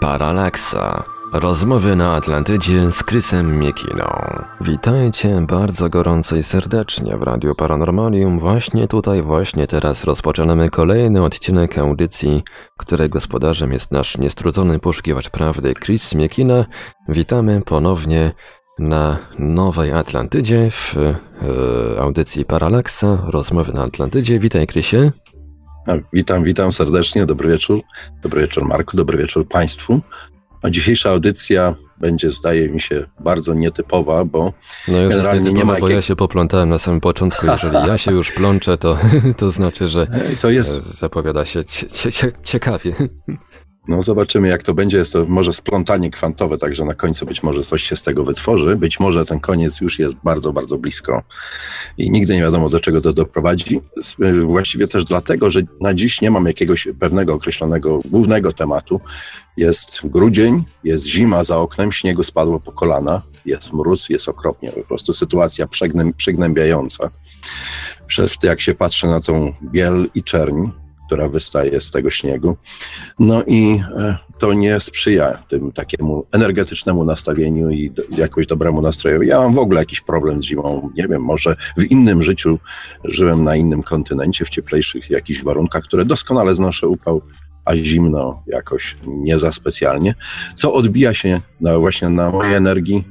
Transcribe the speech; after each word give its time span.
Paralaksa. 0.00 1.04
Rozmowy 1.32 1.96
na 1.96 2.12
Atlantydzie 2.14 2.92
z 2.92 3.02
Krysem 3.02 3.58
Miekiną. 3.58 4.04
Witajcie 4.60 5.46
bardzo 5.48 5.88
gorąco 5.88 6.36
i 6.36 6.42
serdecznie 6.42 7.16
w 7.16 7.22
Radiu 7.22 7.54
Paranormalium. 7.54 8.38
Właśnie 8.38 8.88
tutaj, 8.88 9.22
właśnie 9.22 9.66
teraz 9.66 10.04
rozpoczynamy 10.04 10.70
kolejny 10.70 11.22
odcinek 11.22 11.78
audycji, 11.78 12.42
której 12.76 13.08
gospodarzem 13.08 13.72
jest 13.72 13.92
nasz 13.92 14.18
niestrudzony 14.18 14.78
poszukiwacz 14.78 15.30
prawdy 15.30 15.74
Chris 15.74 16.14
Miekina. 16.14 16.64
Witamy 17.08 17.62
ponownie 17.66 18.32
na 18.78 19.16
Nowej 19.38 19.92
Atlantydzie 19.92 20.70
w 20.70 20.96
e, 20.96 22.00
audycji 22.00 22.44
Paralaksa. 22.44 23.18
Rozmowy 23.26 23.72
na 23.72 23.82
Atlantydzie. 23.82 24.38
Witaj 24.38 24.66
Krysie. 24.66 25.10
Witam, 26.12 26.44
witam 26.44 26.72
serdecznie. 26.72 27.26
Dobry 27.26 27.48
wieczór. 27.48 27.80
Dobry 28.22 28.40
wieczór 28.40 28.64
Marku, 28.64 28.96
dobry 28.96 29.18
wieczór 29.18 29.48
Państwu. 29.48 30.00
A 30.62 30.70
dzisiejsza 30.70 31.10
audycja 31.10 31.74
będzie, 32.00 32.30
zdaje 32.30 32.68
mi 32.68 32.80
się, 32.80 33.06
bardzo 33.20 33.54
nietypowa, 33.54 34.24
bo 34.24 34.52
no 34.88 35.00
już 35.00 35.14
generalnie 35.14 35.52
nie 35.52 35.64
ma... 35.64 35.80
bo 35.80 35.88
ja 35.88 36.02
się 36.02 36.16
poplątałem 36.16 36.68
na 36.68 36.78
samym 36.78 37.00
początku. 37.00 37.46
Jeżeli 37.46 37.76
ja 37.76 37.98
się 37.98 38.12
już 38.12 38.32
plączę, 38.32 38.76
to, 38.76 38.98
to 39.38 39.50
znaczy, 39.50 39.88
że 39.88 40.06
to 40.42 40.50
jest... 40.50 40.98
zapowiada 40.98 41.44
się 41.44 41.64
cie, 41.64 41.88
cie, 41.88 42.32
ciekawie. 42.44 42.92
No 43.90 44.02
zobaczymy 44.02 44.48
jak 44.48 44.62
to 44.62 44.74
będzie. 44.74 44.98
Jest 44.98 45.12
to 45.12 45.26
może 45.26 45.52
splątanie 45.52 46.10
kwantowe, 46.10 46.58
także 46.58 46.84
na 46.84 46.94
końcu 46.94 47.26
być 47.26 47.42
może 47.42 47.62
coś 47.62 47.82
się 47.82 47.96
z 47.96 48.02
tego 48.02 48.24
wytworzy. 48.24 48.76
Być 48.76 49.00
może 49.00 49.24
ten 49.26 49.40
koniec 49.40 49.80
już 49.80 49.98
jest 49.98 50.16
bardzo, 50.24 50.52
bardzo 50.52 50.78
blisko 50.78 51.22
i 51.98 52.10
nigdy 52.10 52.34
nie 52.34 52.40
wiadomo 52.40 52.68
do 52.68 52.80
czego 52.80 53.00
to 53.00 53.12
doprowadzi. 53.12 53.80
Właściwie 54.44 54.88
też 54.88 55.04
dlatego, 55.04 55.50
że 55.50 55.60
na 55.80 55.94
dziś 55.94 56.20
nie 56.20 56.30
mam 56.30 56.46
jakiegoś 56.46 56.88
pewnego 56.98 57.34
określonego 57.34 58.00
głównego 58.04 58.52
tematu. 58.52 59.00
Jest 59.56 60.00
grudzień, 60.04 60.64
jest 60.84 61.06
zima 61.06 61.44
za 61.44 61.58
oknem, 61.58 61.92
śniegu 61.92 62.24
spadło 62.24 62.60
po 62.60 62.72
kolana, 62.72 63.22
jest 63.46 63.72
mróz, 63.72 64.08
jest 64.08 64.28
okropnie. 64.28 64.72
Po 64.72 64.82
prostu 64.82 65.12
sytuacja 65.12 65.66
przygnębiająca. 66.16 67.10
Jak 68.42 68.60
się 68.60 68.74
patrzy 68.74 69.06
na 69.06 69.20
tą 69.20 69.54
biel 69.62 70.10
i 70.14 70.22
czerń, 70.22 70.68
która 71.10 71.28
wystaje 71.28 71.80
z 71.80 71.90
tego 71.90 72.10
śniegu. 72.10 72.56
No 73.18 73.42
i 73.46 73.82
e, 73.96 74.16
to 74.38 74.52
nie 74.52 74.80
sprzyja 74.80 75.38
tym 75.48 75.72
takiemu 75.72 76.26
energetycznemu 76.32 77.04
nastawieniu 77.04 77.70
i 77.70 77.92
jakoś 78.16 78.46
dobremu 78.46 78.82
nastrojowi. 78.82 79.26
Ja 79.26 79.40
mam 79.40 79.54
w 79.54 79.58
ogóle 79.58 79.80
jakiś 79.80 80.00
problem 80.00 80.42
z 80.42 80.46
zimą. 80.46 80.90
Nie 80.96 81.08
wiem, 81.08 81.22
może 81.22 81.56
w 81.76 81.84
innym 81.84 82.22
życiu 82.22 82.58
żyłem 83.04 83.44
na 83.44 83.56
innym 83.56 83.82
kontynencie, 83.82 84.44
w 84.44 84.48
cieplejszych 84.48 85.10
jakichś 85.10 85.42
warunkach, 85.42 85.84
które 85.84 86.04
doskonale 86.04 86.54
znoszę 86.54 86.88
upał, 86.88 87.22
a 87.64 87.76
zimno 87.76 88.42
jakoś 88.46 88.96
nie 89.06 89.38
za 89.38 89.52
specjalnie, 89.52 90.14
co 90.54 90.72
odbija 90.72 91.14
się 91.14 91.40
na, 91.60 91.78
właśnie 91.78 92.08
na 92.08 92.30
mojej 92.30 92.54
energii, 92.54 93.04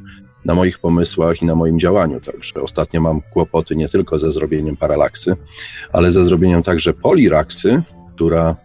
na 0.50 0.56
moich 0.56 0.80
pomysłach 0.80 1.42
i 1.42 1.46
na 1.46 1.56
moim 1.56 1.80
działaniu. 1.80 2.22
Także 2.22 2.62
ostatnio 2.62 3.02
mam 3.02 3.22
kłopoty 3.22 3.76
nie 3.76 3.90
tylko 3.90 4.20
ze 4.20 4.32
zrobieniem 4.32 4.78
paralaksy, 4.78 5.36
ale 5.94 6.12
ze 6.12 6.24
zrobieniem 6.24 6.64
także 6.64 6.94
poliraksy, 6.94 7.82
która 8.16 8.56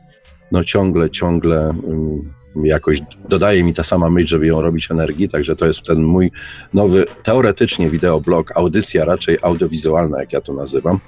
no 0.52 0.64
ciągle, 0.64 1.10
ciągle 1.10 1.74
um, 1.82 2.32
jakoś 2.64 3.00
dodaje 3.28 3.64
mi 3.64 3.74
ta 3.74 3.82
sama 3.82 4.10
myśl, 4.10 4.28
żeby 4.28 4.46
ją 4.46 4.60
robić 4.60 4.90
energii, 4.90 5.28
także 5.28 5.56
to 5.56 5.66
jest 5.66 5.82
ten 5.82 6.02
mój 6.02 6.30
nowy, 6.74 7.06
teoretycznie 7.22 7.90
wideoblog, 7.90 8.56
audycja 8.56 9.04
raczej 9.04 9.38
audiowizualna, 9.42 10.20
jak 10.20 10.32
ja 10.32 10.40
to 10.40 10.52
nazywam. 10.52 11.00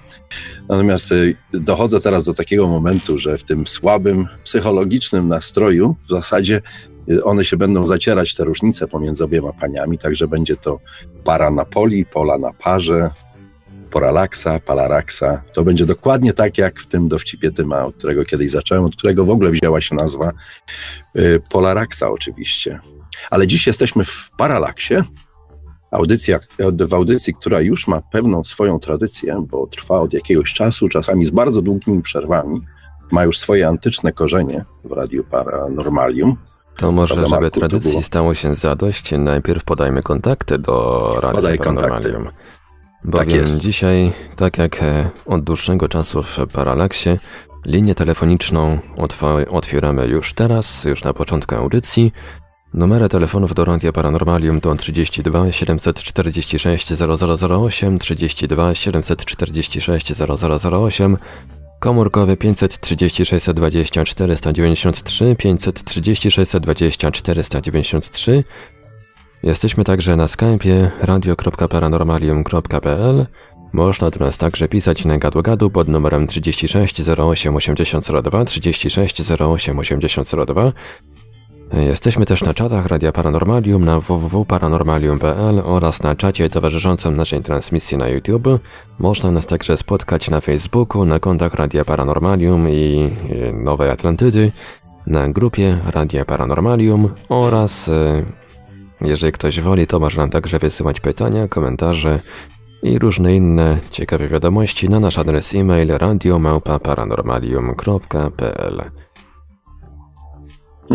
Natomiast 0.69 1.13
y, 1.13 1.37
dochodzę 1.53 2.01
teraz 2.01 2.25
do 2.25 2.35
takiego 2.35 2.67
momentu, 2.67 3.19
że 3.19 3.39
w 3.39 3.45
tym 3.45 3.67
słabym 3.67 4.27
psychologicznym 4.45 5.29
nastroju 5.29 5.97
w 6.07 6.11
zasadzie 6.11 6.63
one 7.25 7.45
się 7.45 7.57
będą 7.57 7.87
zacierać, 7.87 8.35
te 8.35 8.45
różnice 8.45 8.89
pomiędzy 8.89 9.25
obiema 9.25 9.53
paniami, 9.53 9.99
także 9.99 10.29
będzie 10.29 10.57
to 10.57 10.81
para 11.25 11.51
na 11.51 11.65
poli, 11.65 12.07
pola 12.07 12.39
na 12.39 12.53
parze, 12.53 13.11
poralaksa, 13.91 14.61
palaraksa. 14.61 15.43
To 15.53 15.63
będzie 15.63 15.87
dokładnie 15.87 16.33
tak, 16.33 16.59
jak 16.59 16.81
w 16.81 16.87
tym 16.87 17.09
dowcipie 17.09 17.51
Tyma, 17.51 17.85
od 17.85 17.97
którego 17.97 18.25
kiedyś 18.25 18.51
zacząłem, 18.51 18.85
od 18.85 18.97
którego 18.97 19.25
w 19.25 19.31
ogóle 19.31 19.51
wzięła 19.51 19.81
się 19.81 19.95
nazwa 19.95 20.33
y, 21.17 21.41
polaraksa 21.51 22.11
oczywiście. 22.11 22.81
Ale 23.31 23.47
dziś 23.47 23.67
jesteśmy 23.67 24.05
w 24.05 24.31
paralaksie, 24.39 24.95
audycja, 25.91 26.39
w 26.89 26.95
audycji, 26.95 27.35
która 27.35 27.61
już 27.61 27.89
ma 27.89 28.01
pewną 28.01 28.45
swoją 28.45 28.79
tradycję, 28.79 29.45
bo 29.51 29.67
trwa 29.67 30.01
od 30.01 30.13
jakiegoś 30.13 30.55
czasu, 30.55 30.89
czasami 30.89 31.25
z 31.25 31.31
bardzo 31.31 31.63
długimi 31.63 32.03
przerwami, 32.03 32.61
ma 33.11 33.25
już 33.25 33.39
swoje 33.39 33.69
antyczne 33.69 34.13
korzenie 34.13 34.65
w 34.85 34.93
Radiu 34.93 35.25
Paranormalium. 35.25 36.37
To 36.77 36.93
może, 36.93 37.27
żeby 37.27 37.51
tradycji 37.51 38.03
stało 38.03 38.35
się 38.35 38.55
zadość, 38.55 39.13
najpierw 39.19 39.65
podajmy 39.65 40.03
kontakty 40.03 40.59
do 40.59 41.07
Radia 41.21 41.37
Podaj 41.37 41.59
kontakty. 41.59 42.13
Bowiem 43.05 43.27
tak 43.27 43.33
jest. 43.33 43.59
dzisiaj, 43.59 44.13
tak 44.37 44.59
jak 44.59 44.83
e, 44.83 45.11
od 45.27 45.45
dłuższego 45.45 45.89
czasu 45.89 46.23
w 46.23 46.39
Paralaksie, 46.53 47.19
linię 47.67 47.95
telefoniczną 47.95 48.79
otwieramy 49.51 50.07
już 50.07 50.33
teraz, 50.33 50.85
już 50.85 51.05
na 51.05 51.13
początku 51.13 51.55
audycji. 51.55 52.13
Numery 52.75 53.09
telefonów 53.09 53.55
do 53.55 53.65
Radia 53.65 53.93
Paranormalium 53.93 54.61
to 54.61 54.75
32 54.75 55.53
746 55.53 56.93
0008, 57.41 57.99
32 57.99 58.75
746 58.75 60.13
0008 60.17 61.17
Komórkowy 61.81 62.37
530 62.37 63.25
620 63.25 64.05
493, 64.05 65.37
530 65.37 66.31
620 66.31 67.11
493. 67.11 68.45
Jesteśmy 69.43 69.85
także 69.85 70.17
na 70.17 70.27
Skype'ie 70.27 70.91
radio.paranormalium.pl. 71.01 73.27
Można 73.73 74.11
do 74.11 74.25
nas 74.25 74.39
także 74.39 74.69
pisać 74.69 75.05
na 75.05 75.19
gadu-gadu 75.19 75.71
pod 75.71 75.89
numerem 75.89 76.27
36 76.27 77.09
08 77.09 77.57
8002, 77.57 78.45
36 78.45 79.23
08 79.41 79.79
8002. 79.79 80.73
Jesteśmy 81.77 82.27
też 82.27 82.43
na 82.43 82.55
czatach 82.55 82.87
Radia 82.87 83.13
Paranormalium 83.13 83.85
na 83.85 84.01
www.paranormalium.pl 84.01 85.63
oraz 85.65 86.03
na 86.03 86.15
czacie 86.15 86.51
towarzyszącym 86.51 87.17
naszej 87.17 87.43
transmisji 87.43 87.97
na 87.97 88.09
YouTube. 88.09 88.49
Można 88.99 89.31
nas 89.31 89.47
także 89.47 89.77
spotkać 89.77 90.31
na 90.31 90.41
Facebooku, 90.41 91.05
na 91.05 91.19
kontach 91.19 91.55
Radia 91.55 91.85
Paranormalium 91.85 92.69
i 92.69 93.11
Nowej 93.53 93.91
Atlantydy, 93.91 94.53
na 95.07 95.29
grupie 95.29 95.79
Radia 95.87 96.25
Paranormalium 96.25 97.09
oraz 97.29 97.89
e, 97.89 98.23
jeżeli 99.01 99.33
ktoś 99.33 99.61
woli, 99.61 99.87
to 99.87 100.01
można 100.01 100.29
także 100.29 100.59
wysyłać 100.59 101.01
pytania, 101.01 101.49
komentarze 101.49 102.21
i 102.83 102.99
różne 102.99 103.37
inne 103.37 103.79
ciekawe 103.91 104.29
wiadomości 104.29 104.89
na 104.89 105.01
nasz 105.01 105.19
adres 105.19 105.55
e-mail 105.55 105.89
radiomałpa-paranormalium.pl. 105.89 108.77
No 108.77 109.06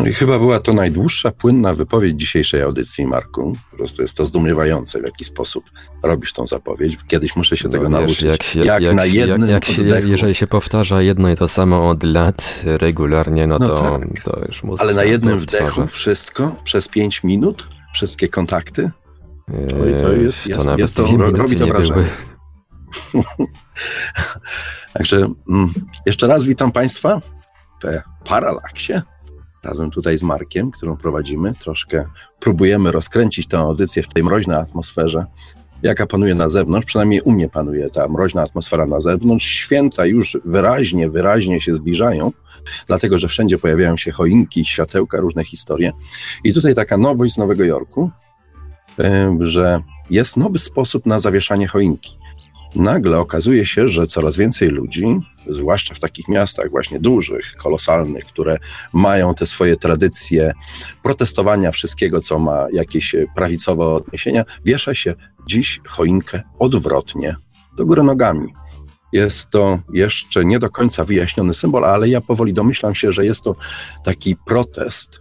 i 0.10 0.14
chyba 0.14 0.40
była 0.40 0.60
to 0.60 0.74
najdłuższa, 0.74 1.32
płynna 1.32 1.74
wypowiedź 1.74 2.20
dzisiejszej 2.20 2.62
audycji, 2.62 3.08
Marku. 3.08 3.58
Po 3.72 3.78
prostu 3.78 4.02
jest 4.02 4.18
to 4.18 4.26
zdumiewające, 4.26 5.02
w 5.02 5.06
jaki 5.06 5.26
sposób 5.26 5.64
robisz 6.04 6.34
tą 6.34 6.48
zapowiedź. 6.48 6.98
Kiedyś 7.08 7.36
muszę 7.36 7.58
się 7.58 7.68
no 7.68 7.72
tego 7.72 7.84
wiesz, 7.84 7.92
nauczyć. 7.92 8.22
Jak, 8.22 8.44
się, 8.44 8.60
jak, 8.60 8.82
jak 8.82 8.96
na 8.96 9.06
jednym 9.06 9.50
jak, 9.50 9.70
jak 9.70 9.78
się, 9.78 9.84
Jeżeli 10.10 10.36
się 10.36 10.48
powtarza 10.48 11.02
jedno 11.02 11.30
i 11.30 11.36
to 11.36 11.48
samo 11.48 11.90
od 11.90 12.04
lat 12.04 12.62
regularnie, 12.66 13.48
no, 13.48 13.60
no 13.60 13.68
to, 13.68 14.00
tak. 14.00 14.24
to 14.24 14.46
już 14.48 14.64
mózg 14.64 14.84
Ale 14.84 14.94
na 14.94 15.04
jednym 15.04 15.40
wdechu 15.40 15.88
wszystko 15.88 16.56
przez 16.64 16.88
pięć 16.88 17.24
minut? 17.24 17.68
Wszystkie 17.94 18.28
kontakty? 18.28 18.92
To, 19.70 19.76
to 20.04 20.12
jest, 20.14 20.48
jest, 20.48 20.60
to 20.60 20.66
nawet 20.66 20.80
jest 20.80 20.96
to, 20.96 21.18
robi 21.18 21.56
to 21.56 21.66
wrażenie. 21.66 22.06
Także 24.94 25.28
mm, 25.50 25.74
jeszcze 26.06 26.28
raz 26.28 26.44
witam 26.44 26.72
Państwa 26.72 27.22
w 27.84 28.28
Paralaksie 28.28 28.94
razem 29.64 29.92
tutaj 29.92 30.18
z 30.18 30.24
Markiem, 30.24 30.72
którą 30.72 30.98
prowadzimy. 30.98 31.54
Troszkę 31.54 32.06
próbujemy 32.40 32.92
rozkręcić 32.92 33.48
tę 33.48 33.60
audycję 33.60 34.04
w 34.04 34.08
tej 34.08 34.24
mroźnej 34.24 34.58
atmosferze, 34.58 35.26
jaka 35.84 36.08
panuje 36.08 36.36
na 36.36 36.50
zewnątrz. 36.50 36.86
Przynajmniej 36.86 37.22
u 37.22 37.32
mnie 37.32 37.50
panuje 37.50 37.90
ta 37.90 38.08
mroźna 38.08 38.42
atmosfera 38.42 38.86
na 38.86 39.00
zewnątrz. 39.00 39.46
Święta 39.46 40.06
już 40.06 40.38
wyraźnie, 40.46 41.10
wyraźnie 41.10 41.62
się 41.62 41.76
zbliżają, 41.76 42.32
dlatego 42.88 43.18
że 43.18 43.28
wszędzie 43.28 43.58
pojawiają 43.58 43.98
się 43.98 44.12
choinki, 44.12 44.66
światełka, 44.66 45.18
różne 45.20 45.44
historie. 45.44 45.92
I 46.44 46.54
tutaj 46.54 46.76
taka 46.76 46.98
nowość 46.98 47.34
z 47.34 47.38
Nowego 47.38 47.64
Jorku, 47.64 48.10
że 49.40 49.80
jest 50.10 50.38
nowy 50.38 50.60
sposób 50.60 51.06
na 51.06 51.20
zawieszanie 51.20 51.68
choinki 51.68 52.21
nagle 52.76 53.20
okazuje 53.20 53.66
się, 53.66 53.88
że 53.88 54.08
coraz 54.08 54.38
więcej 54.38 54.70
ludzi, 54.70 55.20
zwłaszcza 55.48 55.94
w 55.94 56.00
takich 56.00 56.28
miastach 56.28 56.70
właśnie 56.70 57.00
dużych, 57.00 57.56
kolosalnych, 57.58 58.26
które 58.26 58.58
mają 58.94 59.34
te 59.34 59.46
swoje 59.46 59.78
tradycje 59.78 60.52
protestowania 61.04 61.72
wszystkiego, 61.72 62.22
co 62.22 62.40
ma 62.40 62.68
jakieś 62.74 63.16
prawicowe 63.36 63.86
odniesienia, 63.86 64.44
wiesza 64.66 64.96
się 64.96 65.16
dziś 65.48 65.82
choinkę 65.88 66.42
odwrotnie, 66.60 67.36
do 67.78 67.86
góry 67.86 68.04
nogami. 68.04 68.54
Jest 69.14 69.50
to 69.50 69.80
jeszcze 69.94 70.46
nie 70.46 70.60
do 70.60 70.70
końca 70.70 71.04
wyjaśniony 71.04 71.54
symbol, 71.54 71.86
ale 71.86 72.10
ja 72.10 72.22
powoli 72.22 72.54
domyślam 72.54 72.96
się, 72.96 73.12
że 73.12 73.26
jest 73.26 73.44
to 73.44 73.56
taki 74.04 74.36
protest 74.46 75.20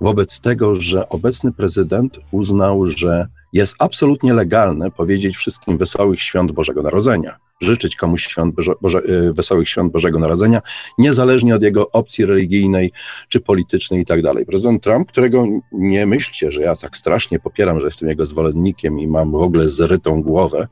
wobec 0.00 0.40
tego, 0.40 0.74
że 0.74 1.08
obecny 1.08 1.52
prezydent 1.52 2.18
uznał, 2.30 2.86
że 2.86 3.28
jest 3.54 3.74
absolutnie 3.78 4.34
legalne 4.34 4.90
powiedzieć 4.90 5.36
wszystkim 5.36 5.78
wesołych 5.78 6.20
świąt 6.20 6.52
Bożego 6.52 6.82
Narodzenia, 6.82 7.36
życzyć 7.60 7.96
komuś 7.96 8.26
świąt 8.26 8.54
Boże, 8.54 8.72
Boże, 8.80 8.98
e, 8.98 9.32
wesołych 9.32 9.68
świąt 9.68 9.92
Bożego 9.92 10.18
Narodzenia, 10.18 10.62
niezależnie 10.98 11.54
od 11.54 11.62
jego 11.62 11.90
opcji 11.90 12.26
religijnej 12.26 12.92
czy 13.28 13.40
politycznej 13.40 14.00
i 14.00 14.04
tak 14.04 14.22
dalej. 14.22 14.46
Prezydent 14.46 14.82
Trump, 14.82 15.08
którego 15.08 15.46
nie 15.72 16.06
myślcie, 16.06 16.52
że 16.52 16.62
ja 16.62 16.76
tak 16.76 16.96
strasznie 16.96 17.38
popieram, 17.38 17.80
że 17.80 17.86
jestem 17.86 18.08
jego 18.08 18.26
zwolennikiem 18.26 19.00
i 19.00 19.06
mam 19.06 19.30
w 19.30 19.34
ogóle 19.34 19.68
zrytą 19.68 20.22
głowę 20.22 20.68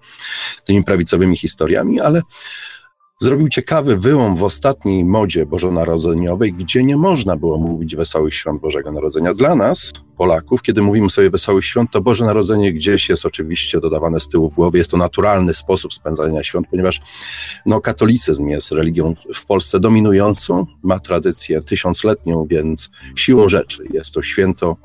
tymi 0.65 0.85
prawicowymi 0.85 1.37
historiami, 1.37 2.01
ale 2.01 2.23
zrobił 3.23 3.49
ciekawy 3.49 3.97
wyłom 3.97 4.37
w 4.37 4.45
ostatniej 4.45 5.05
modzie 5.05 5.47
bożonarodzeniowej, 5.47 6.53
gdzie 6.53 6.85
nie 6.85 6.97
można 6.97 7.37
było 7.37 7.59
mówić 7.59 7.97
Wesołych 7.97 8.35
Świąt 8.35 8.61
Bożego 8.61 8.93
Narodzenia. 8.93 9.35
Dla 9.35 9.55
nas, 9.55 9.93
Polaków, 10.17 10.63
kiedy 10.63 10.83
mówimy 10.83 11.11
sobie 11.11 11.31
Wesołych 11.31 11.65
Świąt, 11.65 11.91
to 11.91 12.01
Boże 12.01 12.25
Narodzenie 12.25 12.73
gdzieś 12.73 13.09
jest 13.09 13.27
oczywiście 13.27 13.81
dodawane 13.81 14.21
z 14.21 14.29
tyłu 14.29 14.51
w 14.51 14.55
głowie. 14.55 14.79
Jest 14.79 14.91
to 14.91 14.97
naturalny 14.97 15.55
sposób 15.55 15.95
spędzania 15.95 16.43
świąt, 16.43 16.67
ponieważ 16.71 17.01
no, 17.67 17.81
katolicyzm 17.81 18.49
jest 18.49 18.73
religią 18.73 19.15
w 19.35 19.47
Polsce 19.47 19.81
dominującą, 19.81 20.67
ma 20.83 20.99
tradycję 20.99 21.63
tysiącletnią, 21.63 22.47
więc 22.51 22.91
siłą 23.17 23.49
rzeczy 23.49 23.85
jest 23.93 24.15
to 24.15 24.23
święto 24.23 24.77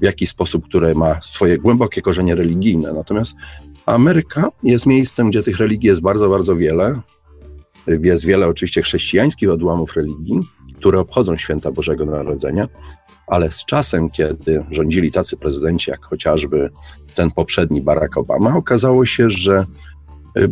w 0.00 0.04
jakiś 0.04 0.28
sposób, 0.28 0.64
które 0.64 0.94
ma 0.94 1.20
swoje 1.22 1.58
głębokie 1.58 2.02
korzenie 2.02 2.34
religijne. 2.34 2.92
Natomiast 2.92 3.36
Ameryka 3.86 4.48
jest 4.62 4.86
miejscem, 4.86 5.30
gdzie 5.30 5.42
tych 5.42 5.58
religii 5.58 5.88
jest 5.88 6.00
bardzo, 6.00 6.28
bardzo 6.28 6.56
wiele. 6.56 7.00
Jest 8.02 8.26
wiele 8.26 8.48
oczywiście 8.48 8.82
chrześcijańskich 8.82 9.50
odłamów 9.50 9.96
religii, 9.96 10.40
które 10.76 11.00
obchodzą 11.00 11.36
święta 11.36 11.72
Bożego 11.72 12.04
Narodzenia, 12.04 12.68
ale 13.26 13.50
z 13.50 13.64
czasem, 13.64 14.10
kiedy 14.10 14.64
rządzili 14.70 15.12
tacy 15.12 15.36
prezydenci 15.36 15.90
jak 15.90 16.04
chociażby 16.04 16.70
ten 17.14 17.30
poprzedni 17.30 17.80
Barack 17.80 18.16
Obama, 18.16 18.56
okazało 18.56 19.06
się, 19.06 19.30
że 19.30 19.66
y, 20.38 20.48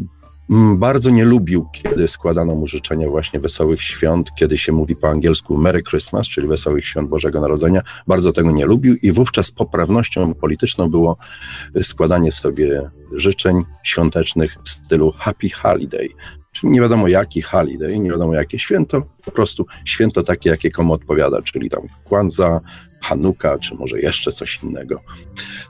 bardzo 0.77 1.11
nie 1.11 1.25
lubił, 1.25 1.67
kiedy 1.73 2.09
składano 2.09 2.55
mu 2.55 2.67
życzenia 2.67 3.09
właśnie 3.09 3.41
wesołych 3.41 3.83
świąt, 3.83 4.29
kiedy 4.39 4.59
się 4.59 4.73
mówi 4.73 4.97
po 4.97 5.09
angielsku 5.09 5.57
Merry 5.57 5.83
Christmas, 5.83 6.29
czyli 6.29 6.49
wesołych 6.49 6.87
świąt 6.87 7.09
Bożego 7.09 7.41
Narodzenia. 7.41 7.83
Bardzo 8.07 8.33
tego 8.33 8.51
nie 8.51 8.67
lubił 8.67 8.97
i 9.03 9.13
wówczas 9.13 9.51
poprawnością 9.51 10.35
polityczną 10.35 10.91
było 10.91 11.17
składanie 11.83 12.33
sobie 12.33 12.91
życzeń 13.13 13.65
świątecznych 13.83 14.57
w 14.65 14.69
stylu 14.71 15.13
Happy 15.13 15.51
Holiday, 15.51 16.09
nie 16.63 16.81
wiadomo 16.81 17.09
jaki 17.09 17.43
holiday, 17.43 17.99
nie 17.99 18.11
wiadomo 18.11 18.35
jakie 18.35 18.59
święto, 18.59 19.03
po 19.25 19.31
prostu 19.31 19.67
święto 19.85 20.23
takie, 20.23 20.51
jakie 20.51 20.71
komu 20.71 20.93
odpowiada, 20.93 21.43
czyli 21.43 21.71
tam 21.71 21.83
Kwanza, 22.05 22.61
Hanuka, 23.03 23.59
czy 23.59 23.75
może 23.75 24.01
jeszcze 24.01 24.33
coś 24.33 24.63
innego. 24.63 25.01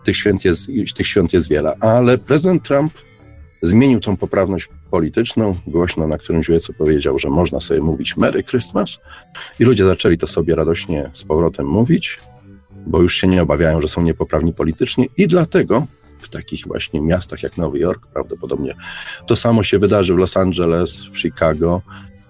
Tych 0.04 0.16
świąt 0.16 0.44
jest, 0.44 0.70
tych 0.96 1.06
świąt 1.06 1.32
jest 1.32 1.48
wiele, 1.48 1.76
ale 1.80 2.18
prezydent 2.18 2.62
Trump 2.62 2.92
zmienił 3.62 4.00
tą 4.00 4.16
poprawność 4.16 4.68
polityczną, 4.90 5.56
głośno 5.66 6.06
na 6.06 6.18
którymś 6.18 6.48
wiecu 6.48 6.72
powiedział, 6.72 7.18
że 7.18 7.30
można 7.30 7.60
sobie 7.60 7.80
mówić 7.80 8.16
Merry 8.16 8.42
Christmas 8.42 8.98
i 9.58 9.64
ludzie 9.64 9.84
zaczęli 9.84 10.18
to 10.18 10.26
sobie 10.26 10.54
radośnie 10.54 11.10
z 11.12 11.24
powrotem 11.24 11.66
mówić, 11.66 12.20
bo 12.86 13.02
już 13.02 13.14
się 13.14 13.26
nie 13.26 13.42
obawiają, 13.42 13.80
że 13.80 13.88
są 13.88 14.02
niepoprawni 14.02 14.52
politycznie 14.52 15.06
i 15.16 15.26
dlatego 15.26 15.86
w 16.20 16.28
takich 16.28 16.66
właśnie 16.66 17.00
miastach 17.00 17.42
jak 17.42 17.56
Nowy 17.56 17.78
Jork 17.78 18.06
prawdopodobnie. 18.06 18.74
To 19.26 19.36
samo 19.36 19.62
się 19.62 19.78
wydarzy 19.78 20.14
w 20.14 20.18
Los 20.18 20.36
Angeles, 20.36 21.04
w 21.04 21.18
Chicago 21.18 21.82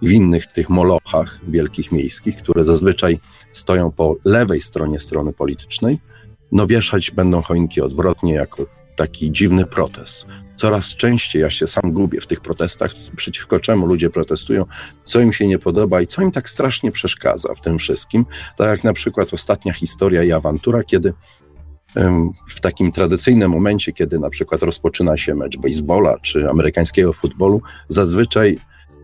i 0.02 0.08
w 0.08 0.11
innych 0.11 0.46
tych 0.46 0.69
molochach 0.69 1.40
wielkich 1.49 1.93
miejskich, 1.93 2.37
które 2.37 2.64
zazwyczaj 2.64 3.20
stoją 3.52 3.93
po 3.93 4.17
lewej 4.25 4.62
stronie 4.62 5.00
strony 5.00 5.32
politycznej. 5.32 5.99
No 6.52 6.67
wieszać 6.67 7.11
będą 7.11 7.43
choinki 7.43 7.81
odwrotnie 7.81 8.35
jako 8.35 8.67
taki 8.96 9.32
dziwny 9.32 9.67
protest. 9.67 10.26
Coraz 10.56 10.94
częściej 10.94 11.43
ja 11.43 11.50
się 11.50 11.67
sam 11.67 11.93
gubię 11.93 12.20
w 12.20 12.26
tych 12.26 12.41
protestach, 12.41 12.93
przeciwko 13.17 13.61
czemu 13.61 13.87
ludzie 13.87 14.11
protestują, 14.11 14.64
co 15.05 15.20
im 15.20 15.32
się 15.32 15.46
nie 15.46 15.58
podoba 15.58 16.00
i 16.00 16.06
co 16.06 16.23
im 16.23 16.32
tak 16.32 16.49
strasznie 16.49 16.93
przeszkadza 16.93 17.55
w 17.55 17.61
tym 17.61 17.79
wszystkim. 17.79 18.26
Tak 18.56 18.69
jak 18.69 18.84
na 18.84 18.93
przykład 18.93 19.34
ostatnia 19.34 19.73
historia 19.73 20.23
i 20.25 20.32
awantura, 20.32 20.84
kiedy 20.84 21.14
w 22.49 22.61
takim 22.61 22.93
tradycyjnym 22.93 23.50
momencie, 23.50 23.93
kiedy 23.93 24.19
na 24.19 24.31
przykład 24.31 24.62
rozpoczyna 24.62 25.17
się 25.17 25.35
mecz 25.35 25.58
baseballa 25.58 26.19
czy 26.19 26.49
amerykańskiego 26.50 27.12
futbolu, 27.12 27.62
zazwyczaj 27.88 28.58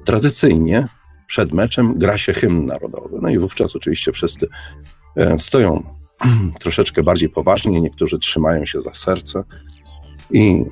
tradycyjnie 0.05 0.89
przed 1.27 1.53
meczem 1.53 1.99
gra 1.99 2.19
się 2.19 2.33
hymn 2.33 2.67
narodowy. 2.67 3.19
No 3.23 3.29
i 3.29 3.39
wówczas 3.39 3.77
oczywiście 3.77 4.13
wszyscy 4.13 4.49
e, 5.17 5.39
stoją 5.39 5.83
troszeczkę 6.61 7.03
bardziej 7.03 7.29
poważnie, 7.29 7.81
niektórzy 7.81 8.19
trzymają 8.19 8.67
się 8.67 8.81
za 8.81 8.95
serce 8.95 9.45
i, 10.31 10.65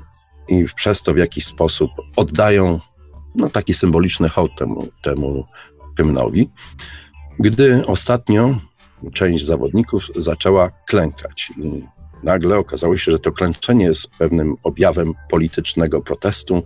i 0.49 0.65
przez 0.75 1.03
to 1.03 1.15
w 1.15 1.17
jakiś 1.17 1.47
sposób 1.47 1.91
oddają 2.17 2.81
no, 3.35 3.51
taki 3.51 3.75
symboliczny 3.75 4.29
hołd 4.29 4.53
temu, 4.59 4.89
temu 5.03 5.45
hymnowi. 5.97 6.51
Gdy 7.39 7.87
ostatnio 7.87 8.59
część 9.15 9.45
zawodników 9.45 10.05
zaczęła 10.17 10.71
klękać 10.71 11.53
i 11.57 11.83
nagle 12.23 12.59
okazało 12.59 12.97
się, 12.97 13.13
że 13.13 13.19
to 13.19 13.33
klęczenie 13.33 13.85
jest 13.85 14.11
pewnym 14.19 14.57
objawem 14.63 15.15
politycznego 15.31 16.01
protestu 16.01 16.63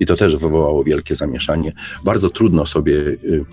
i 0.00 0.06
to 0.06 0.16
też 0.16 0.36
wywołało 0.36 0.84
wielkie 0.84 1.14
zamieszanie. 1.14 1.72
Bardzo 2.04 2.30
trudno 2.30 2.66
sobie 2.66 2.94
y, 2.94 3.44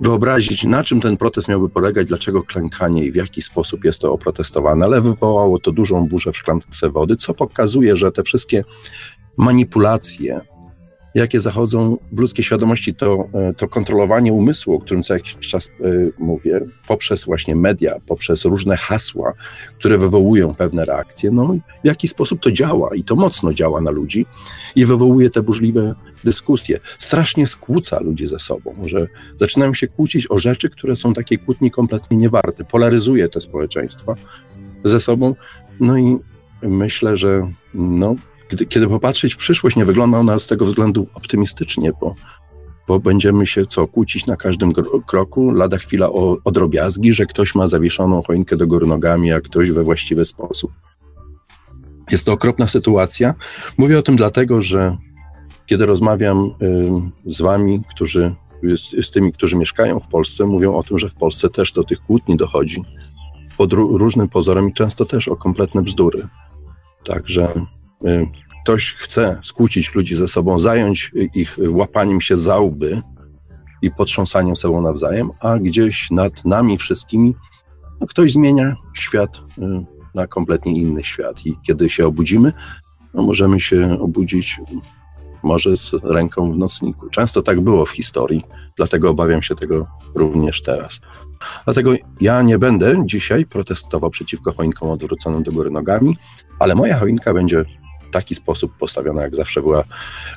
wyobrazić, 0.00 0.64
na 0.64 0.84
czym 0.84 1.00
ten 1.00 1.16
protest 1.16 1.48
miałby 1.48 1.68
polegać, 1.68 2.08
dlaczego 2.08 2.42
klękanie 2.42 3.04
i 3.04 3.12
w 3.12 3.14
jaki 3.14 3.42
sposób 3.42 3.84
jest 3.84 4.00
to 4.00 4.12
oprotestowane, 4.12 4.84
ale 4.84 5.00
wywołało 5.00 5.58
to 5.58 5.72
dużą 5.72 6.08
burzę 6.08 6.32
w 6.32 6.36
szklance 6.36 6.90
wody, 6.90 7.16
co 7.16 7.34
pokazuje, 7.34 7.96
że 7.96 8.12
te 8.12 8.22
wszystkie 8.22 8.64
manipulacje, 9.36 10.40
jakie 11.14 11.40
zachodzą 11.40 11.98
w 12.12 12.18
ludzkiej 12.18 12.44
świadomości, 12.44 12.94
to, 12.94 13.28
e, 13.34 13.54
to 13.54 13.68
kontrolowanie 13.68 14.32
umysłu, 14.32 14.74
o 14.74 14.80
którym 14.80 15.02
co 15.02 15.14
jakiś 15.14 15.36
czas 15.36 15.68
y, 15.68 16.12
mówię, 16.18 16.60
poprzez 16.86 17.24
właśnie 17.24 17.56
media, 17.56 17.96
poprzez 18.06 18.44
różne 18.44 18.76
hasła, 18.76 19.32
które 19.78 19.98
wywołują 19.98 20.54
pewne 20.54 20.84
reakcje, 20.84 21.30
no 21.30 21.54
w 21.82 21.86
jaki 21.86 22.08
sposób 22.08 22.40
to 22.40 22.50
działa 22.50 22.94
i 22.94 23.04
to 23.04 23.16
mocno 23.16 23.54
działa 23.54 23.80
na 23.80 23.90
ludzi 23.90 24.26
i 24.76 24.86
wywołuje 24.86 25.30
te 25.30 25.42
burzliwe 25.42 25.94
dyskusje. 26.24 26.80
Strasznie 26.98 27.46
skłóca 27.46 28.00
ludzi 28.00 28.28
ze 28.28 28.38
sobą, 28.38 28.74
że 28.84 29.08
zaczynają 29.36 29.74
się 29.74 29.88
kłócić 29.88 30.30
o 30.30 30.38
rzeczy, 30.38 30.70
które 30.70 30.96
są 30.96 31.12
takiej 31.12 31.38
kłótni 31.38 31.70
kompletnie 31.70 32.16
niewarte. 32.16 32.64
Polaryzuje 32.64 33.28
te 33.28 33.40
społeczeństwa 33.40 34.14
ze 34.84 35.00
sobą, 35.00 35.34
no 35.80 35.98
i 35.98 36.18
myślę, 36.62 37.16
że 37.16 37.52
no, 37.74 38.14
kiedy, 38.52 38.66
kiedy 38.66 38.88
popatrzeć 38.88 39.34
w 39.34 39.36
przyszłość, 39.36 39.76
nie 39.76 39.84
wygląda 39.84 40.18
ona 40.18 40.38
z 40.38 40.46
tego 40.46 40.64
względu 40.64 41.06
optymistycznie, 41.14 41.92
bo, 42.00 42.14
bo 42.88 43.00
będziemy 43.00 43.46
się 43.46 43.66
co 43.66 43.86
kłócić 43.86 44.26
na 44.26 44.36
każdym 44.36 44.72
kroku, 45.06 45.52
lada 45.52 45.76
chwila 45.76 46.10
o, 46.10 46.36
o 46.44 46.50
drobiazgi, 46.50 47.12
że 47.12 47.26
ktoś 47.26 47.54
ma 47.54 47.68
zawieszoną 47.68 48.22
choinkę 48.22 48.56
do 48.56 48.66
góry 48.66 48.86
nogami, 48.86 49.32
a 49.32 49.40
ktoś 49.40 49.70
we 49.70 49.84
właściwy 49.84 50.24
sposób. 50.24 50.72
Jest 52.10 52.26
to 52.26 52.32
okropna 52.32 52.66
sytuacja. 52.68 53.34
Mówię 53.78 53.98
o 53.98 54.02
tym 54.02 54.16
dlatego, 54.16 54.62
że 54.62 54.96
kiedy 55.66 55.86
rozmawiam 55.86 56.38
y, 56.62 56.90
z 57.26 57.42
wami, 57.42 57.82
którzy, 57.94 58.34
z, 58.62 59.06
z, 59.06 59.10
tymi, 59.10 59.32
którzy 59.32 59.56
mieszkają 59.56 60.00
w 60.00 60.08
Polsce, 60.08 60.46
mówią 60.46 60.74
o 60.74 60.82
tym, 60.82 60.98
że 60.98 61.08
w 61.08 61.14
Polsce 61.14 61.48
też 61.48 61.72
do 61.72 61.84
tych 61.84 62.00
kłótni 62.00 62.36
dochodzi 62.36 62.82
pod 63.56 63.72
różnym 63.72 64.28
pozorem 64.28 64.68
i 64.68 64.72
często 64.72 65.04
też 65.04 65.28
o 65.28 65.36
kompletne 65.36 65.82
bzdury. 65.82 66.28
Także 67.04 67.66
ktoś 68.62 68.94
chce 68.94 69.38
skłócić 69.42 69.94
ludzi 69.94 70.14
ze 70.14 70.28
sobą, 70.28 70.58
zająć 70.58 71.12
ich 71.34 71.56
łapaniem 71.68 72.20
się 72.20 72.36
za 72.36 72.58
łby 72.58 73.00
i 73.82 73.90
potrząsaniem 73.90 74.56
sobą 74.56 74.82
nawzajem, 74.82 75.30
a 75.40 75.58
gdzieś 75.58 76.10
nad 76.10 76.44
nami 76.44 76.78
wszystkimi 76.78 77.34
no, 78.00 78.06
ktoś 78.06 78.32
zmienia 78.32 78.76
świat 78.94 79.36
y, 79.58 79.62
na 80.14 80.26
kompletnie 80.26 80.80
inny 80.80 81.04
świat. 81.04 81.46
I 81.46 81.56
kiedy 81.66 81.90
się 81.90 82.06
obudzimy, 82.06 82.52
no, 83.14 83.22
możemy 83.22 83.60
się 83.60 84.00
obudzić 84.00 84.60
może 85.42 85.76
z 85.76 85.92
ręką 86.02 86.52
w 86.52 86.58
nocniku. 86.58 87.10
Często 87.10 87.42
tak 87.42 87.60
było 87.60 87.86
w 87.86 87.90
historii, 87.90 88.42
dlatego 88.76 89.10
obawiam 89.10 89.42
się 89.42 89.54
tego 89.54 89.86
również 90.14 90.62
teraz. 90.62 91.00
Dlatego 91.64 91.92
ja 92.20 92.42
nie 92.42 92.58
będę 92.58 93.02
dzisiaj 93.06 93.46
protestował 93.46 94.10
przeciwko 94.10 94.52
choinkom 94.52 94.90
odwróconym 94.90 95.42
do 95.42 95.52
góry 95.52 95.70
nogami, 95.70 96.16
ale 96.58 96.74
moja 96.74 96.98
choinka 96.98 97.34
będzie 97.34 97.64
taki 98.12 98.34
sposób 98.34 98.72
postawiona, 98.78 99.22
jak 99.22 99.36
zawsze 99.36 99.60
była 99.60 99.84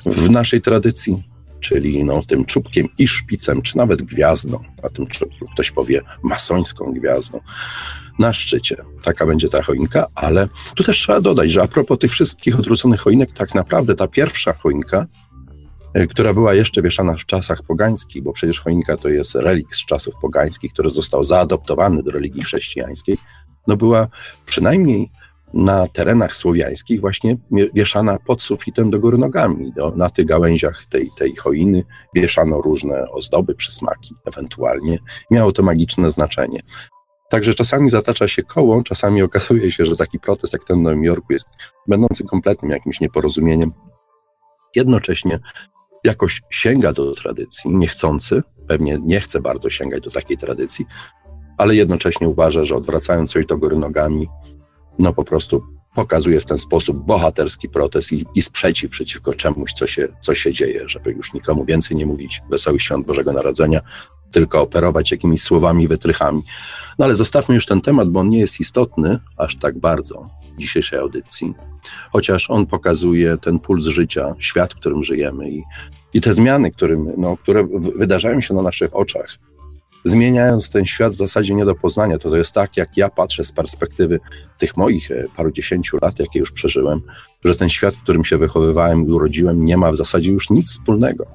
w 0.06 0.30
naszej 0.30 0.60
tradycji, 0.62 1.22
czyli 1.60 2.04
no, 2.04 2.22
tym 2.22 2.44
czubkiem 2.44 2.88
i 2.98 3.08
szpicem, 3.08 3.62
czy 3.62 3.76
nawet 3.76 4.02
gwiazdą, 4.02 4.64
a 4.82 4.88
tym 4.88 5.06
ktoś 5.52 5.70
powie 5.70 6.00
masońską 6.22 6.92
gwiazdą 6.92 7.40
na 8.18 8.32
szczycie. 8.32 8.76
Taka 9.02 9.26
będzie 9.26 9.48
ta 9.48 9.62
choinka, 9.62 10.06
ale 10.14 10.48
tu 10.74 10.84
też 10.84 10.98
trzeba 10.98 11.20
dodać, 11.20 11.52
że 11.52 11.62
a 11.62 11.68
propos 11.68 11.98
tych 11.98 12.10
wszystkich 12.10 12.58
odwróconych 12.58 13.00
choinek, 13.00 13.32
tak 13.32 13.54
naprawdę 13.54 13.94
ta 13.94 14.08
pierwsza 14.08 14.52
choinka, 14.52 15.06
e, 15.94 16.06
która 16.06 16.34
była 16.34 16.54
jeszcze 16.54 16.82
wieszana 16.82 17.14
w 17.14 17.26
czasach 17.26 17.62
pogańskich, 17.62 18.22
bo 18.22 18.32
przecież 18.32 18.60
choinka 18.60 18.96
to 18.96 19.08
jest 19.08 19.34
relikt 19.34 19.74
z 19.74 19.86
czasów 19.86 20.14
pogańskich, 20.22 20.72
który 20.72 20.90
został 20.90 21.24
zaadoptowany 21.24 22.02
do 22.02 22.10
religii 22.10 22.42
chrześcijańskiej, 22.42 23.18
no 23.66 23.76
była 23.76 24.08
przynajmniej 24.46 25.10
na 25.54 25.86
terenach 25.86 26.34
słowiańskich 26.34 27.00
właśnie 27.00 27.36
wieszana 27.74 28.18
pod 28.26 28.42
sufitem 28.42 28.90
do 28.90 29.00
góry 29.00 29.18
nogami. 29.18 29.72
Na 29.96 30.10
tych 30.10 30.26
gałęziach 30.26 30.86
tej, 30.86 31.08
tej 31.18 31.36
choiny 31.36 31.84
wieszano 32.14 32.60
różne 32.60 33.10
ozdoby, 33.10 33.54
przysmaki 33.54 34.14
ewentualnie. 34.24 34.98
Miało 35.30 35.52
to 35.52 35.62
magiczne 35.62 36.10
znaczenie. 36.10 36.60
Także 37.30 37.54
czasami 37.54 37.90
zatacza 37.90 38.28
się 38.28 38.42
koło, 38.42 38.82
czasami 38.82 39.22
okazuje 39.22 39.72
się, 39.72 39.84
że 39.84 39.96
taki 39.96 40.18
protest 40.18 40.52
jak 40.52 40.64
ten 40.64 40.78
w 40.78 40.80
Nowym 40.80 41.04
Jorku 41.04 41.32
jest 41.32 41.48
będący 41.88 42.24
kompletnym 42.24 42.70
jakimś 42.70 43.00
nieporozumieniem. 43.00 43.72
Jednocześnie 44.76 45.38
jakoś 46.04 46.42
sięga 46.50 46.92
do 46.92 47.14
tradycji, 47.14 47.70
niechcący, 47.76 48.42
pewnie 48.68 48.98
nie 49.02 49.20
chce 49.20 49.40
bardzo 49.40 49.70
sięgać 49.70 50.04
do 50.04 50.10
takiej 50.10 50.36
tradycji, 50.36 50.86
ale 51.58 51.74
jednocześnie 51.74 52.28
uważa, 52.28 52.64
że 52.64 52.74
odwracając 52.74 53.32
coś 53.32 53.46
do 53.46 53.58
góry 53.58 53.76
nogami, 53.76 54.28
no 54.98 55.12
po 55.12 55.24
prostu 55.24 55.62
pokazuje 55.94 56.40
w 56.40 56.44
ten 56.44 56.58
sposób 56.58 57.04
bohaterski 57.04 57.68
protest 57.68 58.12
i, 58.12 58.24
i 58.34 58.42
sprzeciw 58.42 58.90
przeciwko 58.90 59.34
czemuś, 59.34 59.72
co 59.72 59.86
się, 59.86 60.08
co 60.20 60.34
się 60.34 60.52
dzieje, 60.52 60.88
żeby 60.88 61.12
już 61.12 61.32
nikomu 61.32 61.64
więcej 61.64 61.96
nie 61.96 62.06
mówić 62.06 62.42
Wesołych 62.50 62.82
Świąt 62.82 63.06
Bożego 63.06 63.32
Narodzenia, 63.32 63.80
tylko 64.30 64.60
operować 64.60 65.10
jakimiś 65.10 65.42
słowami, 65.42 65.88
wytrychami. 65.88 66.42
No 66.98 67.04
ale 67.04 67.14
zostawmy 67.14 67.54
już 67.54 67.66
ten 67.66 67.80
temat, 67.80 68.08
bo 68.08 68.20
on 68.20 68.28
nie 68.28 68.38
jest 68.38 68.60
istotny 68.60 69.18
aż 69.36 69.56
tak 69.56 69.78
bardzo 69.78 70.30
w 70.56 70.60
dzisiejszej 70.60 70.98
audycji, 70.98 71.54
chociaż 72.12 72.50
on 72.50 72.66
pokazuje 72.66 73.36
ten 73.36 73.58
puls 73.58 73.84
życia, 73.84 74.34
świat, 74.38 74.74
w 74.74 74.76
którym 74.76 75.04
żyjemy 75.04 75.50
i, 75.50 75.62
i 76.14 76.20
te 76.20 76.34
zmiany, 76.34 76.70
którym, 76.70 77.12
no, 77.16 77.36
które 77.36 77.68
wydarzają 77.96 78.40
się 78.40 78.54
na 78.54 78.62
naszych 78.62 78.96
oczach, 78.96 79.38
zmieniając 80.06 80.70
ten 80.70 80.86
świat 80.86 81.12
w 81.12 81.16
zasadzie 81.16 81.54
nie 81.54 81.64
do 81.64 81.74
poznania. 81.74 82.18
To, 82.18 82.30
to 82.30 82.36
jest 82.36 82.52
tak, 82.52 82.76
jak 82.76 82.96
ja 82.96 83.08
patrzę 83.08 83.44
z 83.44 83.52
perspektywy 83.52 84.20
tych 84.58 84.76
moich 84.76 85.10
e, 85.10 85.24
paru 85.36 85.50
dziesięciu 85.50 85.98
lat, 86.02 86.18
jakie 86.18 86.38
już 86.38 86.52
przeżyłem, 86.52 87.02
że 87.44 87.56
ten 87.56 87.68
świat, 87.68 87.94
w 87.94 88.02
którym 88.02 88.24
się 88.24 88.38
wychowywałem 88.38 89.08
i 89.08 89.12
urodziłem, 89.12 89.64
nie 89.64 89.76
ma 89.76 89.92
w 89.92 89.96
zasadzie 89.96 90.32
już 90.32 90.50
nic 90.50 90.70
wspólnego 90.70 91.26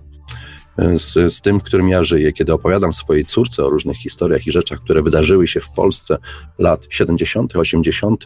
e, 0.78 0.98
z, 0.98 1.34
z 1.34 1.42
tym, 1.42 1.60
którym 1.60 1.90
ja 1.90 2.04
żyję. 2.04 2.34
Kiedy 2.34 2.54
opowiadam 2.54 2.94
swojej 2.94 3.26
córce 3.26 3.66
o 3.66 3.70
różnych 3.70 3.98
historiach 3.98 4.48
i 4.48 4.52
rzeczach, 4.52 4.80
które 4.80 5.04
wydarzyły 5.04 5.48
się 5.48 5.60
w 5.60 5.70
Polsce 5.70 6.18
lat 6.60 6.88
70., 6.90 7.56
80., 7.56 8.24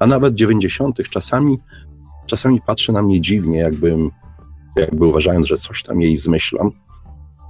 a 0.00 0.06
nawet 0.06 0.34
90., 0.34 1.08
czasami, 1.10 1.58
czasami 2.26 2.60
patrzy 2.66 2.92
na 2.92 3.02
mnie 3.02 3.20
dziwnie, 3.20 3.58
jakbym, 3.58 4.10
jakby 4.76 5.06
uważając, 5.06 5.46
że 5.46 5.56
coś 5.56 5.82
tam 5.82 6.00
jej 6.00 6.16
zmyślam 6.16 6.85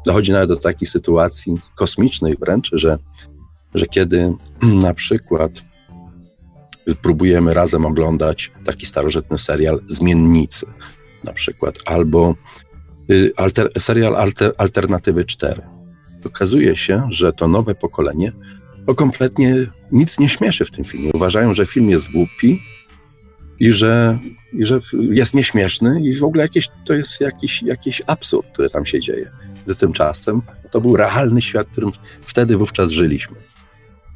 Dochodzi 0.07 0.33
nawet 0.33 0.49
do 0.49 0.57
takiej 0.57 0.89
sytuacji 0.89 1.61
kosmicznej 1.75 2.37
wręcz, 2.41 2.71
że, 2.73 2.99
że 3.75 3.87
kiedy 3.87 4.33
na 4.87 4.95
przykład 4.95 5.53
próbujemy 7.03 7.55
razem 7.55 7.85
oglądać 7.85 8.53
taki 8.65 8.87
starożytny 8.87 9.39
serial 9.39 9.81
Zmiennicy, 9.87 10.67
na 11.25 11.33
przykład, 11.33 11.79
albo 11.85 12.35
y, 13.11 13.33
alter, 13.37 13.71
serial 13.79 14.17
alter, 14.17 14.53
Alternatywy 14.59 15.25
4. 15.25 15.63
Okazuje 16.25 16.77
się, 16.77 17.09
że 17.11 17.33
to 17.33 17.49
nowe 17.49 17.75
pokolenie 17.75 18.33
o 18.87 18.95
kompletnie 18.95 19.67
nic 19.93 20.19
nie 20.19 20.29
śmieszy 20.29 20.65
w 20.65 20.71
tym 20.71 20.85
filmie. 20.85 21.11
Uważają, 21.15 21.55
że 21.55 21.67
film 21.67 21.91
jest 21.91 22.13
głupi 22.13 22.63
i 23.61 23.73
że, 23.73 24.19
i 24.53 24.65
że 24.65 24.81
jest 25.11 25.35
nieśmieszny 25.35 26.01
i 26.03 26.15
w 26.15 26.25
ogóle 26.25 26.43
jakieś, 26.43 26.69
to 26.85 26.95
jest 26.95 27.21
jakiś, 27.21 27.63
jakiś 27.63 28.03
absurd, 28.07 28.53
który 28.53 28.71
tam 28.71 28.87
się 28.87 29.01
dzieje 29.01 29.31
z 29.67 29.79
tymczasem. 29.79 30.43
To 30.71 30.81
był 30.81 30.97
realny 30.97 31.43
świat, 31.43 31.67
w 31.67 31.71
którym 31.71 31.91
wtedy 32.27 32.57
wówczas 32.57 32.91
żyliśmy. 32.91 33.37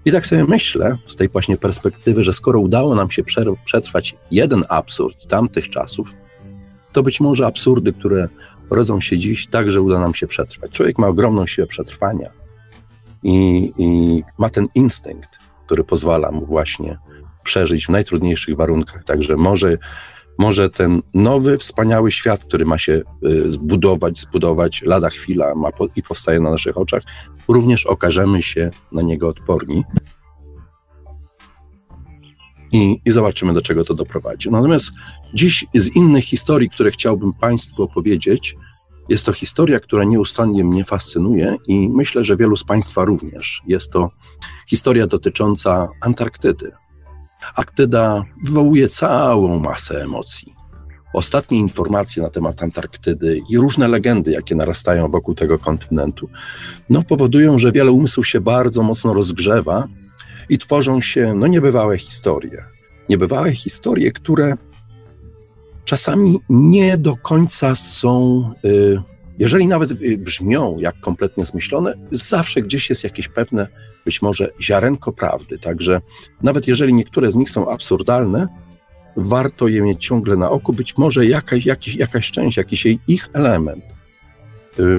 I 0.05 0.13
tak 0.13 0.27
sobie 0.27 0.45
myślę 0.45 0.97
z 1.07 1.17
tej 1.17 1.29
właśnie 1.29 1.57
perspektywy, 1.57 2.25
że 2.25 2.33
skoro 2.33 2.61
udało 2.61 2.95
nam 2.95 3.11
się 3.11 3.23
przetrwać 3.65 4.17
jeden 4.31 4.65
absurd 4.69 5.27
tamtych 5.27 5.71
czasów, 5.71 6.13
to 6.93 7.03
być 7.03 7.21
może 7.21 7.47
absurdy, 7.47 7.93
które 7.93 8.29
rodzą 8.71 9.01
się 9.01 9.19
dziś, 9.19 9.47
także 9.47 9.81
uda 9.81 9.99
nam 9.99 10.15
się 10.15 10.27
przetrwać. 10.27 10.71
Człowiek 10.71 10.99
ma 10.99 11.07
ogromną 11.07 11.47
siłę 11.47 11.67
przetrwania 11.67 12.31
i, 13.23 13.73
i 13.79 14.23
ma 14.39 14.51
ten 14.51 14.69
instynkt, 14.75 15.39
który 15.67 15.85
pozwala 15.85 16.31
mu 16.31 16.47
właśnie 16.47 16.99
przeżyć 17.45 17.87
w 17.87 17.89
najtrudniejszych 17.89 18.57
warunkach. 18.57 19.05
Także 19.05 19.37
może 19.37 19.79
może 20.39 20.71
ten 20.71 21.03
nowy, 21.15 21.59
wspaniały 21.59 22.13
świat, 22.13 22.45
który 22.45 22.65
ma 22.65 22.79
się 22.79 23.03
y, 23.27 23.53
zbudować, 23.53 24.19
zbudować 24.19 24.83
lada 24.83 25.11
chwila 25.11 25.55
ma 25.55 25.73
po, 25.73 25.87
i 25.97 26.03
powstaje 26.03 26.41
na 26.41 26.51
naszych 26.51 26.79
oczach, 26.79 27.03
również 27.49 27.87
okażemy 27.87 28.43
się 28.43 28.71
na 28.93 29.03
niego 29.03 29.29
odporni. 29.29 29.85
I, 32.73 33.01
I 33.05 33.11
zobaczymy, 33.11 33.55
do 33.55 33.63
czego 33.63 33.85
to 33.85 33.95
doprowadzi. 33.95 34.51
Natomiast 34.51 34.91
dziś 35.35 35.65
z 35.75 35.97
innych 35.97 36.25
historii, 36.25 36.71
które 36.71 36.91
chciałbym 36.91 37.33
Państwu 37.33 37.83
opowiedzieć, 37.83 38.57
jest 39.09 39.27
to 39.27 39.33
historia, 39.33 39.81
która 39.81 40.05
nieustannie 40.05 40.65
mnie 40.65 40.85
fascynuje 40.85 41.57
i 41.67 41.89
myślę, 41.89 42.25
że 42.25 42.37
wielu 42.37 42.57
z 42.57 42.65
Państwa 42.65 43.05
również. 43.05 43.63
Jest 43.67 43.93
to 43.93 44.11
historia 44.69 45.07
dotycząca 45.07 45.89
Antarktydy. 46.01 46.73
Arktyda 47.55 48.25
wywołuje 48.45 48.89
całą 48.89 49.59
masę 49.59 50.03
emocji. 50.03 50.55
Ostatnie 51.13 51.59
informacje 51.59 52.23
na 52.23 52.31
temat 52.31 52.63
Antarktydy 52.63 53.41
i 53.49 53.57
różne 53.59 53.89
legendy, 53.89 54.31
jakie 54.31 54.55
narastają 54.55 55.11
wokół 55.11 55.35
tego 55.35 55.59
kontynentu, 55.59 56.29
no, 56.91 57.03
powodują, 57.03 57.59
że 57.59 57.73
wiele 57.73 57.91
umysłów 57.91 58.29
się 58.29 58.41
bardzo 58.41 58.83
mocno 58.83 59.15
rozgrzewa 59.15 59.89
i 60.49 60.59
tworzą 60.59 61.01
się 61.01 61.35
no, 61.35 61.47
niebywałe 61.47 61.99
historie. 61.99 62.65
Niebywałe 63.09 63.53
historie, 63.53 64.13
które 64.13 64.55
czasami 65.85 66.39
nie 66.49 66.99
do 66.99 67.17
końca 67.17 67.75
są 67.75 68.43
y, 68.65 69.03
jeżeli 69.41 69.67
nawet 69.67 69.91
y, 69.91 70.19
brzmią 70.19 70.79
jak 70.79 71.01
kompletnie 71.01 71.45
zmyślone, 71.45 71.95
zawsze 72.11 72.63
gdzieś 72.63 72.91
jest 72.91 73.05
jakieś 73.05 73.29
pewne, 73.29 73.67
być 74.05 74.23
może 74.23 74.51
ziarenko 74.61 75.13
prawdy. 75.13 75.59
Także 75.59 76.01
nawet 76.43 76.69
jeżeli 76.69 76.95
niektóre 76.95 77.33
z 77.33 77.37
nich 77.37 77.51
są 77.51 77.69
absurdalne, 77.69 78.49
warto 79.17 79.69
je 79.69 79.83
mieć 79.83 80.07
ciągle 80.07 80.37
na 80.37 80.51
oku. 80.51 80.73
Być 80.73 80.99
może 80.99 81.27
jakaś, 81.27 81.67
jakiś, 81.67 81.95
jakaś 81.95 82.31
część, 82.31 82.57
jakiś 82.57 82.87
ich 83.09 83.29
element 83.33 84.00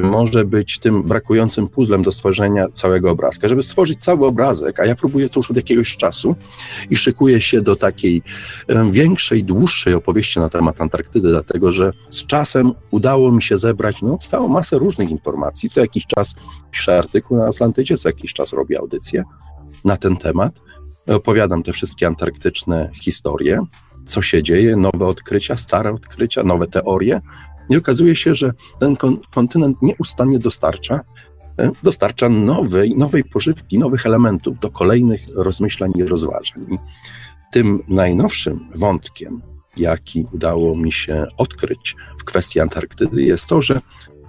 może 0.04 0.46
być 0.46 0.80
tym 0.80 1.04
brakującym 1.04 1.68
puzzlem 1.68 2.04
do 2.04 2.12
stworzenia 2.12 2.70
całego 2.70 3.12
obrazka. 3.12 3.48
Żeby 3.48 3.64
stworzyć 3.64 4.00
cały 4.00 4.26
obrazek, 4.26 4.80
a 4.80 4.86
ja 4.86 4.96
próbuję 4.96 5.30
to 5.30 5.40
już 5.40 5.52
od 5.52 5.58
jakiegoś 5.58 5.98
czasu 5.98 6.36
i 6.90 6.96
szykuję 6.96 7.42
się 7.42 7.62
do 7.62 7.76
takiej 7.76 8.22
większej, 8.92 9.44
dłuższej 9.44 9.94
opowieści 9.94 10.40
na 10.40 10.50
temat 10.50 10.82
Antarktydy, 10.82 11.30
dlatego 11.30 11.72
że 11.72 11.92
z 12.10 12.26
czasem 12.26 12.74
udało 12.92 13.32
mi 13.32 13.42
się 13.42 13.58
zebrać 13.58 14.02
no, 14.02 14.18
całą 14.18 14.48
masę 14.48 14.78
różnych 14.78 15.10
informacji. 15.10 15.70
Co 15.70 15.82
jakiś 15.82 16.08
czas 16.08 16.36
piszę 16.72 16.98
artykuł 16.98 17.38
na 17.38 17.48
Atlantycie, 17.48 17.98
co 17.98 18.10
jakiś 18.10 18.34
czas 18.34 18.54
robię 18.54 18.80
audycję 18.80 19.24
na 19.86 19.98
ten 19.98 20.18
temat. 20.18 20.54
Opowiadam 21.08 21.64
te 21.64 21.74
wszystkie 21.74 22.08
antarktyczne 22.08 22.90
historie, 23.04 23.62
co 24.06 24.22
się 24.22 24.44
dzieje, 24.44 24.76
nowe 24.76 25.08
odkrycia, 25.08 25.56
stare 25.56 25.94
odkrycia, 25.94 26.44
nowe 26.44 26.68
teorie, 26.68 27.22
i 27.72 27.78
okazuje 27.78 28.16
się, 28.16 28.36
że 28.36 28.54
ten 28.80 28.96
kontynent 29.32 29.82
nieustannie 29.82 30.40
dostarcza, 30.40 31.00
e, 31.60 31.72
dostarcza 31.84 32.30
nowej, 32.30 32.98
nowej 32.98 33.24
pożywki, 33.24 33.80
nowych 33.80 34.06
elementów 34.06 34.60
do 34.60 34.72
kolejnych 34.72 35.22
rozmyślań 35.36 35.92
i 35.96 36.04
rozważań. 36.04 36.78
Tym 37.52 37.84
najnowszym 37.88 38.70
wątkiem, 38.76 39.42
jaki 39.78 40.26
udało 40.32 40.76
mi 40.76 40.92
się 40.92 41.26
odkryć 41.38 41.96
w 42.20 42.24
kwestii 42.24 42.60
Antarktydy, 42.60 43.22
jest 43.22 43.48
to, 43.48 43.62
że 43.62 43.82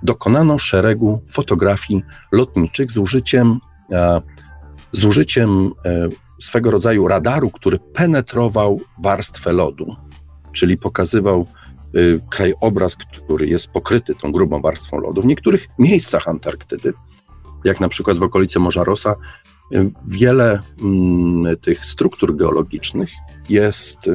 dokonano 0.03 0.59
szeregu 0.59 1.23
fotografii 1.29 2.03
lotniczych 2.33 2.91
z 2.91 2.97
użyciem, 2.97 3.61
e, 3.93 4.21
z 4.93 5.05
użyciem 5.05 5.73
e, 5.85 6.09
swego 6.41 6.71
rodzaju 6.71 7.09
radaru, 7.09 7.51
który 7.51 7.79
penetrował 7.79 8.81
warstwę 9.03 9.53
lodu, 9.53 9.97
czyli 10.53 10.77
pokazywał 10.79 11.47
Y, 11.97 12.21
krajobraz, 12.31 12.97
który 12.97 13.47
jest 13.47 13.69
pokryty 13.69 14.15
tą 14.15 14.33
grubą 14.33 14.61
warstwą 14.61 15.01
lodu. 15.01 15.23
W 15.23 15.27
niektórych 15.27 15.69
miejscach 15.79 16.29
Antarktydy, 16.29 16.93
jak 17.65 17.81
na 17.81 17.89
przykład 17.89 18.19
w 18.19 18.23
okolicy 18.23 18.59
Morza 18.59 18.85
Rosa, 18.85 19.15
y, 19.73 19.91
wiele 20.07 20.63
mm, 20.83 21.57
tych 21.57 21.85
struktur 21.85 22.37
geologicznych 22.37 23.11
jest 23.49 24.11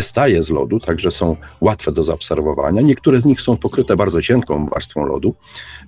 staje 0.00 0.42
z 0.42 0.50
lodu, 0.50 0.80
także 0.80 1.10
są 1.10 1.36
łatwe 1.60 1.92
do 1.92 2.02
zaobserwowania. 2.02 2.82
Niektóre 2.82 3.20
z 3.20 3.24
nich 3.24 3.40
są 3.40 3.56
pokryte 3.56 3.96
bardzo 3.96 4.22
cienką 4.22 4.66
warstwą 4.66 5.06
lodu, 5.06 5.34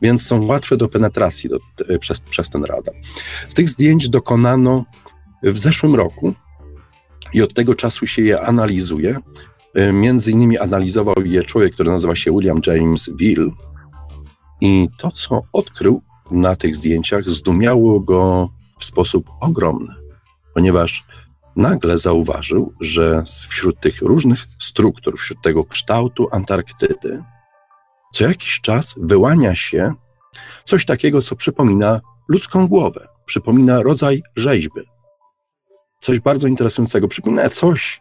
więc 0.03 0.27
są 0.27 0.47
łatwe 0.47 0.77
do 0.77 0.89
penetracji 0.89 1.51
do, 1.51 1.59
przez, 2.01 2.21
przez 2.21 2.51
ten 2.51 2.65
radar. 2.65 2.95
Tych 3.55 3.69
zdjęć 3.69 4.09
dokonano 4.09 4.85
w 5.43 5.59
zeszłym 5.59 5.95
roku 5.95 6.35
i 7.33 7.43
od 7.43 7.55
tego 7.55 7.75
czasu 7.75 8.07
się 8.07 8.23
je 8.23 8.41
analizuje. 8.41 9.21
E, 9.75 9.93
między 9.93 10.31
innymi 10.31 10.59
analizował 10.59 11.15
je 11.25 11.45
człowiek, 11.45 11.75
który 11.75 11.91
nazywa 11.91 12.17
się 12.17 12.33
William 12.33 12.61
James 12.67 13.11
Will. 13.17 13.53
I 14.61 14.89
to, 14.99 15.11
co 15.13 15.43
odkrył 15.53 16.03
na 16.31 16.57
tych 16.57 16.77
zdjęciach, 16.77 17.31
zdumiało 17.31 18.01
go 18.01 18.49
w 18.79 18.85
sposób 18.85 19.31
ogromny, 19.41 19.95
ponieważ 20.55 21.05
nagle 21.57 21.99
zauważył, 21.99 22.75
że 22.81 23.23
wśród 23.49 23.81
tych 23.81 24.03
różnych 24.03 24.41
struktur, 24.61 25.19
wśród 25.19 25.43
tego 25.43 25.65
kształtu 25.65 26.29
Antarktydy, 26.33 27.23
co 28.13 28.25
jakiś 28.25 28.61
czas 28.61 28.95
wyłania 28.99 29.55
się 29.55 29.93
coś 30.65 30.85
takiego, 30.85 31.23
co 31.23 31.37
przypomina 31.37 32.01
ludzką 32.29 32.69
głowę, 32.69 33.09
przypomina 33.27 33.83
rodzaj 33.83 34.23
rzeźby. 34.37 34.81
Coś 36.01 36.21
bardzo 36.21 36.49
interesującego, 36.49 37.09
przypomina 37.09 37.49
coś, 37.49 38.01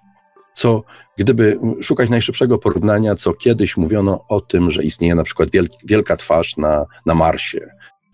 co 0.60 0.84
gdyby 1.18 1.60
szukać 1.82 2.10
najszybszego 2.10 2.58
porównania, 2.58 3.16
co 3.16 3.34
kiedyś 3.34 3.78
mówiono 3.78 4.26
o 4.30 4.42
tym, 4.42 4.70
że 4.70 4.84
istnieje 4.84 5.16
na 5.16 5.24
przykład 5.24 5.50
wielka 5.86 6.18
twarz 6.18 6.58
na, 6.58 6.86
na 7.06 7.16
Marsie, 7.16 7.60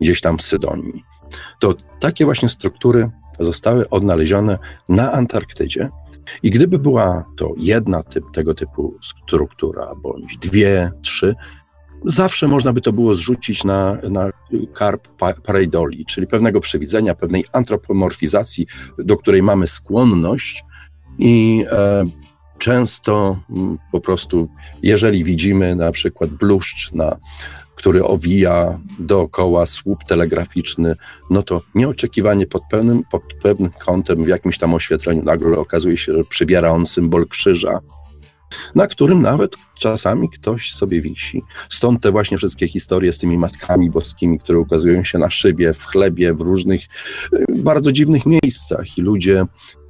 gdzieś 0.02 0.22
tam 0.22 0.38
w 0.38 0.42
Sydonii. 0.42 1.04
To 1.60 1.74
takie 2.00 2.26
właśnie 2.26 2.50
struktury 2.50 3.10
zostały 3.40 3.90
odnalezione 3.90 4.58
na 4.90 5.12
Antarktydzie. 5.12 5.90
I 6.44 6.52
gdyby 6.52 6.80
była 6.80 7.26
to 7.38 7.54
jedna 7.58 8.04
typ, 8.04 8.24
tego 8.34 8.54
typu 8.54 8.98
struktura, 9.04 9.94
bądź 10.04 10.38
dwie, 10.38 10.92
trzy, 11.02 11.36
zawsze 12.06 12.48
można 12.48 12.74
by 12.74 12.82
to 12.82 12.94
było 12.94 13.16
zrzucić 13.16 13.64
na, 13.64 13.98
na 14.10 14.30
karp 14.74 15.08
pareidoli, 15.46 16.06
czyli 16.06 16.28
pewnego 16.28 16.62
przewidzenia, 16.62 17.16
pewnej 17.16 17.46
antropomorfizacji, 17.54 18.68
do 18.98 19.18
której 19.18 19.44
mamy 19.44 19.68
skłonność 19.68 20.64
i 21.20 21.66
e, 21.72 22.06
często 22.58 23.40
m, 23.50 23.78
po 23.92 24.02
prostu, 24.02 24.50
jeżeli 24.84 25.24
widzimy 25.24 25.76
na 25.76 25.92
przykład 25.92 26.30
bluszcz 26.30 26.92
na 26.92 27.18
który 27.76 28.04
owija 28.04 28.80
dookoła 29.00 29.66
słup 29.66 30.04
telegraficzny, 30.04 30.96
no 31.30 31.44
to 31.44 31.62
nieoczekiwanie 31.76 32.48
pod 32.48 32.64
pewnym, 32.72 33.04
pod 33.12 33.24
pewnym 33.44 33.72
kątem, 33.86 34.24
w 34.24 34.28
jakimś 34.28 34.58
tam 34.58 34.74
oświetleniu 34.74 35.24
nagle 35.24 35.58
okazuje 35.58 35.98
się, 35.98 36.14
że 36.14 36.24
przybiera 36.24 36.70
on 36.70 36.86
symbol 36.86 37.28
krzyża, 37.28 37.80
na 38.76 38.88
którym 38.88 39.22
nawet 39.22 39.56
czasami 39.80 40.30
ktoś 40.30 40.72
sobie 40.72 41.02
wisi. 41.02 41.42
Stąd 41.70 42.02
te 42.02 42.12
właśnie 42.12 42.38
wszystkie 42.38 42.68
historie 42.68 43.14
z 43.14 43.18
tymi 43.18 43.38
matkami 43.38 43.90
boskimi, 43.90 44.40
które 44.40 44.60
ukazują 44.60 45.04
się 45.04 45.18
na 45.18 45.30
szybie, 45.30 45.74
w 45.74 45.86
chlebie, 45.86 46.34
w 46.34 46.42
różnych 46.42 46.82
y, 47.34 47.46
bardzo 47.56 47.92
dziwnych 47.92 48.26
miejscach 48.26 48.98
i 48.98 49.02
ludzie 49.02 49.46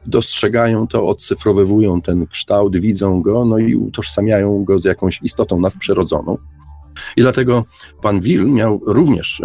dostrzegają 0.07 0.87
to, 0.87 1.07
odcyfrowywują 1.07 2.01
ten 2.01 2.27
kształt, 2.27 2.77
widzą 2.77 3.21
go, 3.21 3.45
no 3.45 3.57
i 3.57 3.75
utożsamiają 3.75 4.63
go 4.63 4.79
z 4.79 4.85
jakąś 4.85 5.19
istotą 5.23 5.59
nadprzyrodzoną. 5.59 6.37
I 7.17 7.21
dlatego 7.21 7.65
pan 8.01 8.21
Will 8.21 8.45
miał 8.45 8.81
również 8.85 9.39
y, 9.39 9.43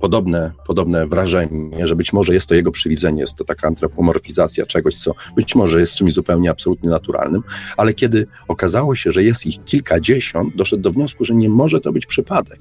podobne, 0.00 0.52
podobne 0.66 1.06
wrażenie, 1.06 1.86
że 1.86 1.96
być 1.96 2.12
może 2.12 2.34
jest 2.34 2.48
to 2.48 2.54
jego 2.54 2.70
przywidzenie, 2.70 3.20
jest 3.20 3.34
to 3.34 3.44
taka 3.44 3.68
antropomorfizacja 3.68 4.66
czegoś, 4.66 4.94
co 4.94 5.14
być 5.36 5.54
może 5.54 5.80
jest 5.80 5.94
czymś 5.94 6.14
zupełnie 6.14 6.50
absolutnie 6.50 6.90
naturalnym, 6.90 7.42
ale 7.76 7.94
kiedy 7.94 8.26
okazało 8.48 8.94
się, 8.94 9.12
że 9.12 9.22
jest 9.22 9.46
ich 9.46 9.64
kilkadziesiąt, 9.64 10.56
doszedł 10.56 10.82
do 10.82 10.90
wniosku, 10.90 11.24
że 11.24 11.34
nie 11.34 11.48
może 11.48 11.80
to 11.80 11.92
być 11.92 12.06
przypadek. 12.06 12.60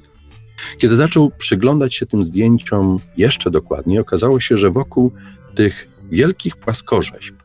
Kiedy 0.77 0.95
zaczął 0.95 1.31
przyglądać 1.37 1.95
się 1.95 2.05
tym 2.05 2.23
zdjęciom 2.23 2.99
jeszcze 3.17 3.51
dokładniej, 3.51 3.99
okazało 3.99 4.39
się, 4.39 4.57
że 4.57 4.69
wokół 4.69 5.11
tych 5.55 5.87
wielkich 6.11 6.55
płaskorzeźb, 6.55 7.35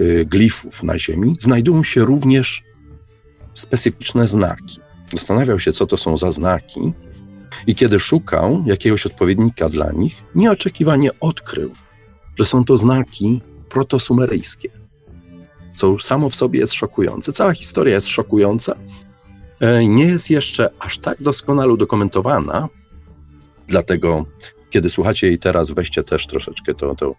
y, 0.00 0.26
glifów 0.26 0.82
na 0.82 0.98
Ziemi, 0.98 1.34
znajdują 1.40 1.82
się 1.82 2.04
również 2.04 2.62
specyficzne 3.54 4.26
znaki. 4.26 4.80
Zastanawiał 5.12 5.58
się, 5.58 5.72
co 5.72 5.86
to 5.86 5.96
są 5.96 6.16
za 6.16 6.32
znaki, 6.32 6.92
i 7.66 7.74
kiedy 7.74 7.98
szukał 7.98 8.62
jakiegoś 8.66 9.06
odpowiednika 9.06 9.68
dla 9.68 9.92
nich, 9.92 10.22
nieoczekiwanie 10.34 11.10
odkrył, 11.20 11.72
że 12.38 12.44
są 12.44 12.64
to 12.64 12.76
znaki 12.76 13.40
protosumeryjskie, 13.68 14.70
co 15.74 15.98
samo 15.98 16.30
w 16.30 16.34
sobie 16.34 16.60
jest 16.60 16.72
szokujące. 16.72 17.32
Cała 17.32 17.52
historia 17.52 17.94
jest 17.94 18.08
szokująca, 18.08 18.76
e, 19.60 19.88
nie 19.88 20.04
jest 20.04 20.30
jeszcze 20.30 20.70
aż 20.78 20.98
tak 20.98 21.22
doskonale 21.22 21.72
udokumentowana, 21.72 22.68
dlatego 23.68 24.26
kiedy 24.70 24.90
słuchacie 24.90 25.26
jej 25.26 25.38
teraz, 25.38 25.70
weźcie 25.70 26.02
też 26.02 26.26
troszeczkę 26.26 26.74
to, 26.74 26.94
to 26.94 27.14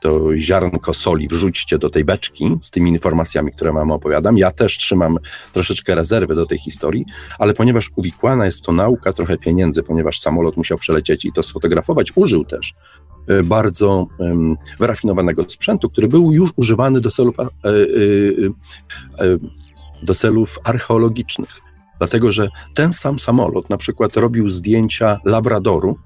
to 0.00 0.36
ziarnko 0.36 0.94
soli 0.94 1.28
wrzućcie 1.28 1.78
do 1.78 1.90
tej 1.90 2.04
beczki 2.04 2.58
z 2.62 2.70
tymi 2.70 2.90
informacjami, 2.90 3.52
które 3.52 3.72
mam 3.72 3.90
opowiadam. 3.90 4.38
Ja 4.38 4.50
też 4.50 4.78
trzymam 4.78 5.18
troszeczkę 5.52 5.94
rezerwy 5.94 6.34
do 6.34 6.46
tej 6.46 6.58
historii, 6.58 7.04
ale 7.38 7.54
ponieważ 7.54 7.90
uwikłana 7.96 8.44
jest 8.44 8.62
to 8.62 8.72
nauka, 8.72 9.12
trochę 9.12 9.38
pieniędzy, 9.38 9.82
ponieważ 9.82 10.20
samolot 10.20 10.56
musiał 10.56 10.78
przelecieć 10.78 11.24
i 11.24 11.32
to 11.32 11.42
sfotografować, 11.42 12.12
użył 12.14 12.44
też 12.44 12.74
e, 13.28 13.42
bardzo 13.42 14.06
um, 14.18 14.56
wyrafinowanego 14.78 15.44
sprzętu, 15.48 15.90
który 15.90 16.08
był 16.08 16.32
już 16.32 16.50
używany 16.56 17.00
do 17.00 17.10
celów, 17.10 17.40
e, 17.40 17.44
e, 17.44 17.72
e, 19.24 19.38
do 20.02 20.14
celów 20.14 20.58
archeologicznych. 20.64 21.50
Dlatego, 21.98 22.32
że 22.32 22.48
ten 22.74 22.92
sam 22.92 23.18
samolot 23.18 23.70
na 23.70 23.76
przykład 23.76 24.16
robił 24.16 24.50
zdjęcia 24.50 25.20
Labradoru 25.24 25.98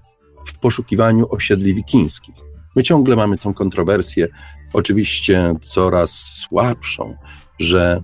w 0.45 0.59
poszukiwaniu 0.59 1.27
osiedli 1.31 1.75
wikińskich. 1.75 2.35
My 2.77 2.83
ciągle 2.83 3.17
mamy 3.17 3.39
tą 3.39 3.55
kontrowersję, 3.55 4.29
oczywiście 4.73 5.55
coraz 5.63 6.11
słabszą, 6.13 7.17
że 7.59 8.03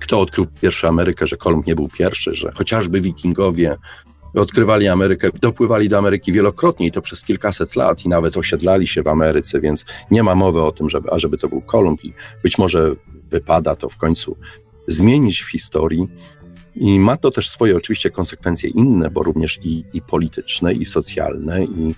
kto 0.00 0.20
odkrył 0.20 0.46
pierwszy 0.60 0.88
Amerykę, 0.88 1.26
że 1.26 1.36
Kolumb 1.36 1.66
nie 1.66 1.74
był 1.74 1.88
pierwszy, 1.88 2.34
że 2.34 2.52
chociażby 2.52 3.00
wikingowie 3.00 3.76
odkrywali 4.34 4.88
Amerykę, 4.88 5.28
dopływali 5.40 5.88
do 5.88 5.98
Ameryki 5.98 6.32
wielokrotnie 6.32 6.86
i 6.86 6.92
to 6.92 7.02
przez 7.02 7.24
kilkaset 7.24 7.76
lat 7.76 8.04
i 8.04 8.08
nawet 8.08 8.36
osiedlali 8.36 8.86
się 8.86 9.02
w 9.02 9.08
Ameryce, 9.08 9.60
więc 9.60 9.84
nie 10.10 10.22
ma 10.22 10.34
mowy 10.34 10.62
o 10.62 10.72
tym, 10.72 10.90
żeby, 10.90 11.10
ażeby 11.10 11.38
to 11.38 11.48
był 11.48 11.60
Kolumb 11.60 12.04
i 12.04 12.12
być 12.42 12.58
może 12.58 12.94
wypada 13.30 13.76
to 13.76 13.88
w 13.88 13.96
końcu 13.96 14.36
zmienić 14.86 15.42
w 15.42 15.50
historii. 15.50 16.08
I 16.74 17.00
ma 17.00 17.16
to 17.16 17.30
też 17.30 17.48
swoje 17.48 17.76
oczywiście 17.76 18.10
konsekwencje 18.10 18.70
inne, 18.70 19.10
bo 19.10 19.22
również 19.22 19.58
i, 19.62 19.84
i 19.92 20.02
polityczne, 20.02 20.72
i 20.72 20.84
socjalne, 20.84 21.64
i 21.64 21.94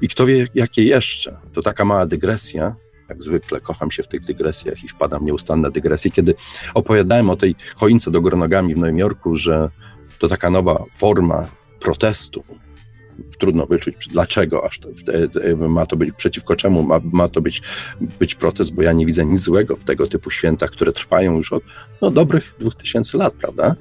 i 0.00 0.08
kto 0.08 0.26
wie, 0.26 0.46
jakie 0.54 0.84
jeszcze. 0.84 1.36
To 1.52 1.62
taka 1.62 1.84
mała 1.84 2.06
dygresja, 2.06 2.74
jak 3.08 3.22
zwykle 3.22 3.60
kocham 3.60 3.90
się 3.90 4.02
w 4.02 4.08
tych 4.08 4.20
dygresjach 4.20 4.84
i 4.84 4.88
wpadam 4.88 5.24
nieustanne 5.24 5.70
dygresje. 5.70 6.10
Kiedy 6.10 6.34
opowiadałem 6.74 7.30
o 7.30 7.36
tej 7.36 7.54
choince 7.76 8.10
do 8.10 8.20
nogami 8.20 8.74
w 8.74 8.78
Nowym 8.78 8.98
Jorku, 8.98 9.36
że 9.36 9.70
to 10.18 10.28
taka 10.28 10.50
nowa 10.50 10.84
forma 10.96 11.46
protestu, 11.80 12.44
trudno 13.38 13.66
wyczuć, 13.66 14.08
dlaczego 14.10 14.64
aż 14.64 14.78
to, 14.78 14.88
ma 15.56 15.86
to 15.86 15.96
być, 15.96 16.14
przeciwko 16.16 16.56
czemu 16.56 16.82
ma, 16.82 17.00
ma 17.12 17.28
to 17.28 17.40
być, 17.40 17.62
być 18.18 18.34
protest, 18.34 18.74
bo 18.74 18.82
ja 18.82 18.92
nie 18.92 19.06
widzę 19.06 19.24
nic 19.24 19.40
złego 19.40 19.76
w 19.76 19.84
tego 19.84 20.06
typu 20.06 20.30
świętach, 20.30 20.70
które 20.70 20.92
trwają 20.92 21.36
już 21.36 21.52
od 21.52 21.62
no, 22.02 22.10
dobrych 22.10 22.54
dwóch 22.58 22.74
tysięcy 22.74 23.16
lat, 23.16 23.34
prawda? 23.34 23.74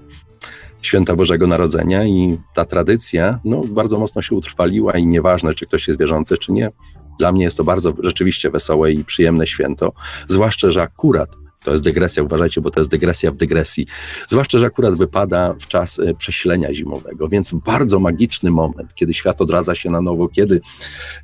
Święta 0.88 1.16
Bożego 1.16 1.48
Narodzenia 1.48 2.06
i 2.06 2.38
ta 2.54 2.66
tradycja 2.66 3.40
no, 3.46 3.62
bardzo 3.64 4.00
mocno 4.00 4.22
się 4.22 4.36
utrwaliła 4.36 4.94
i 4.94 5.08
nieważne, 5.08 5.54
czy 5.54 5.66
ktoś 5.66 5.88
jest 5.88 6.00
wierzący, 6.00 6.38
czy 6.38 6.52
nie. 6.52 6.72
Dla 7.20 7.32
mnie 7.32 7.44
jest 7.44 7.58
to 7.58 7.64
bardzo 7.64 7.94
rzeczywiście 8.00 8.50
wesołe 8.50 8.92
i 8.92 9.06
przyjemne 9.06 9.48
święto, 9.48 9.94
zwłaszcza, 10.28 10.72
że 10.72 10.82
akurat 10.82 11.30
to 11.66 11.72
jest 11.72 11.84
dygresja, 11.84 12.24
uważajcie, 12.24 12.62
bo 12.62 12.72
to 12.72 12.80
jest 12.80 12.92
dygresja 12.92 13.32
w 13.32 13.36
dygresji. 13.36 13.88
Zwłaszcza, 14.28 14.60
że 14.60 14.66
akurat 14.66 14.96
wypada 14.96 15.54
w 15.62 15.68
czas 15.68 16.00
e, 16.00 16.14
przesilenia 16.14 16.74
zimowego, 16.74 17.28
więc 17.28 17.54
bardzo 17.54 18.00
magiczny 18.00 18.52
moment, 18.52 18.96
kiedy 18.96 19.14
świat 19.14 19.42
odradza 19.42 19.76
się 19.76 19.90
na 19.90 20.02
nowo, 20.02 20.28
kiedy, 20.28 20.62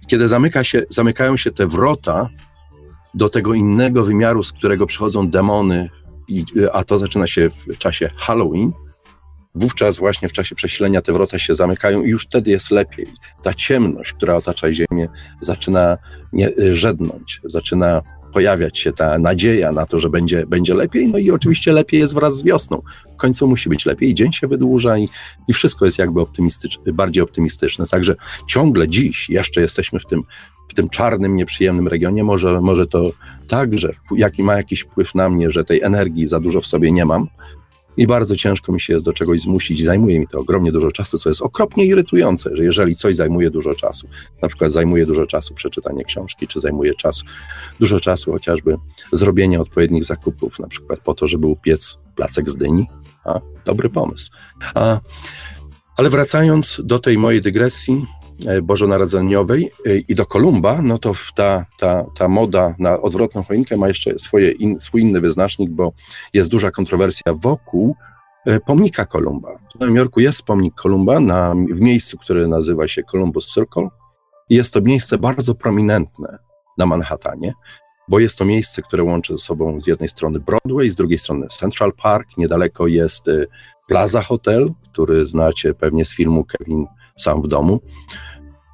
kiedy 0.08 0.28
zamyka 0.28 0.64
się, 0.64 0.84
zamykają 0.90 1.38
się 1.38 1.52
te 1.52 1.68
wrota 1.68 2.30
do 3.14 3.30
tego 3.30 3.54
innego 3.54 4.04
wymiaru, 4.04 4.44
z 4.44 4.52
którego 4.52 4.86
przychodzą 4.86 5.30
demony, 5.30 5.90
a 6.74 6.84
to 6.84 6.98
zaczyna 6.98 7.28
się 7.28 7.50
w 7.50 7.78
czasie 7.78 8.10
Halloween, 8.18 8.72
wówczas 9.56 9.98
właśnie 9.98 10.30
w 10.30 10.34
czasie 10.34 10.56
przesilenia 10.56 11.02
te 11.02 11.14
wrota 11.14 11.40
się 11.40 11.56
zamykają 11.56 12.04
i 12.04 12.10
już 12.10 12.24
wtedy 12.24 12.52
jest 12.52 12.72
lepiej. 12.72 13.08
Ta 13.44 13.54
ciemność, 13.54 14.14
która 14.14 14.36
otacza 14.36 14.72
Ziemię, 14.72 15.08
zaczyna 15.42 15.98
nie, 16.34 16.50
y, 16.50 16.76
żednąć, 16.76 17.42
zaczyna 17.44 18.02
pojawiać 18.34 18.80
się 18.80 18.92
ta 18.92 19.20
nadzieja 19.20 19.72
na 19.72 19.86
to, 19.86 20.00
że 20.00 20.10
będzie, 20.10 20.46
będzie 20.48 20.74
lepiej, 20.74 21.08
no 21.08 21.18
i 21.18 21.32
oczywiście 21.32 21.74
lepiej 21.74 22.00
jest 22.00 22.14
wraz 22.14 22.38
z 22.38 22.44
wiosną. 22.44 22.82
W 23.14 23.18
końcu 23.18 23.48
musi 23.48 23.70
być 23.70 23.86
lepiej, 23.86 24.14
dzień 24.14 24.34
się 24.34 24.48
wydłuża 24.48 24.98
i, 24.98 25.10
i 25.48 25.54
wszystko 25.54 25.86
jest 25.86 26.00
jakby 26.00 26.22
optymistyczne, 26.22 26.94
bardziej 26.94 27.24
optymistyczne. 27.24 27.88
Także 27.88 28.16
ciągle 28.48 28.90
dziś 28.90 29.30
jeszcze 29.30 29.62
jesteśmy 29.62 30.00
w 30.00 30.06
tym, 30.06 30.24
w 30.70 30.74
tym 30.74 30.90
czarnym, 30.90 31.36
nieprzyjemnym 31.36 31.88
regionie. 31.88 32.24
Może, 32.24 32.62
może 32.62 32.88
to 32.88 33.12
także 33.48 33.92
jaki 34.16 34.44
ma 34.44 34.58
jakiś 34.58 34.82
wpływ 34.82 35.16
na 35.16 35.30
mnie, 35.30 35.52
że 35.52 35.64
tej 35.64 35.82
energii 35.82 36.28
za 36.28 36.40
dużo 36.40 36.62
w 36.62 36.68
sobie 36.68 36.92
nie 36.92 37.06
mam, 37.06 37.28
i 37.98 38.08
bardzo 38.08 38.36
ciężko 38.36 38.72
mi 38.72 38.82
się 38.82 38.94
jest 38.94 39.06
do 39.06 39.14
czegoś 39.14 39.42
zmusić. 39.42 39.84
Zajmuje 39.84 40.20
mi 40.20 40.28
to 40.28 40.40
ogromnie 40.40 40.72
dużo 40.72 40.92
czasu, 40.92 41.20
co 41.20 41.30
jest 41.30 41.42
okropnie 41.42 41.86
irytujące, 41.86 42.50
że 42.54 42.64
jeżeli 42.64 42.96
coś 42.96 43.16
zajmuje 43.16 43.50
dużo 43.50 43.76
czasu, 43.76 44.08
na 44.42 44.48
przykład 44.48 44.72
zajmuje 44.72 45.06
dużo 45.06 45.28
czasu 45.28 45.54
przeczytanie 45.54 46.04
książki, 46.04 46.48
czy 46.48 46.60
zajmuje 46.60 46.94
czas, 46.94 47.24
dużo 47.80 48.00
czasu 48.00 48.32
chociażby 48.32 48.78
zrobienie 49.12 49.62
odpowiednich 49.62 50.04
zakupów, 50.04 50.60
na 50.60 50.68
przykład 50.68 51.00
po 51.00 51.14
to, 51.14 51.28
żeby 51.28 51.48
upiec 51.48 52.00
placek 52.16 52.50
z 52.50 52.58
dyni, 52.58 52.88
a, 53.26 53.40
dobry 53.66 53.90
pomysł. 53.90 54.32
A, 54.76 55.00
ale 55.98 56.10
wracając 56.10 56.82
do 56.84 57.00
tej 57.00 57.18
mojej 57.18 57.42
dygresji, 57.42 58.06
bożonarodzeniowej 58.64 59.72
i 60.08 60.16
do 60.16 60.26
Kolumba, 60.26 60.82
no 60.82 60.98
to 60.98 61.14
ta, 61.36 61.66
ta, 61.80 62.06
ta 62.16 62.28
moda 62.28 62.76
na 62.80 63.02
odwrotną 63.02 63.44
choinkę 63.44 63.78
ma 63.78 63.88
jeszcze 63.88 64.20
swoje 64.20 64.52
in, 64.52 64.80
swój 64.80 65.02
inny 65.02 65.22
wyznacznik, 65.22 65.70
bo 65.70 65.94
jest 66.34 66.52
duża 66.52 66.72
kontrowersja 66.72 67.34
wokół 67.34 67.96
pomnika 68.66 69.06
Kolumba. 69.06 69.50
W 69.76 69.80
Nowym 69.80 69.96
Jorku 69.96 70.20
jest 70.20 70.44
pomnik 70.44 70.74
Kolumba 70.76 71.20
na, 71.20 71.56
w 71.72 71.82
miejscu, 71.82 72.18
które 72.18 72.48
nazywa 72.48 72.88
się 72.88 73.04
Columbus 73.04 73.54
Circle. 73.54 73.88
Jest 74.50 74.74
to 74.74 74.82
miejsce 74.82 75.18
bardzo 75.18 75.56
prominentne 75.56 76.38
na 76.78 76.86
Manhattanie 76.86 77.54
bo 78.08 78.20
jest 78.20 78.38
to 78.38 78.46
miejsce, 78.46 78.82
które 78.82 79.04
łączy 79.04 79.34
ze 79.34 79.40
sobą 79.40 79.80
z 79.80 79.88
jednej 79.88 80.10
strony 80.10 80.40
Broadway, 80.40 80.90
z 80.90 80.96
drugiej 80.96 81.18
strony 81.18 81.48
Central 81.48 81.94
Park, 81.94 82.38
niedaleko 82.38 82.88
jest 82.88 83.26
Plaza 83.88 84.22
Hotel, 84.22 84.74
który 84.92 85.26
znacie 85.26 85.74
pewnie 85.74 86.06
z 86.06 86.16
filmu 86.16 86.46
Kevin 86.46 86.86
sam 87.18 87.42
w 87.42 87.48
domu. 87.48 87.80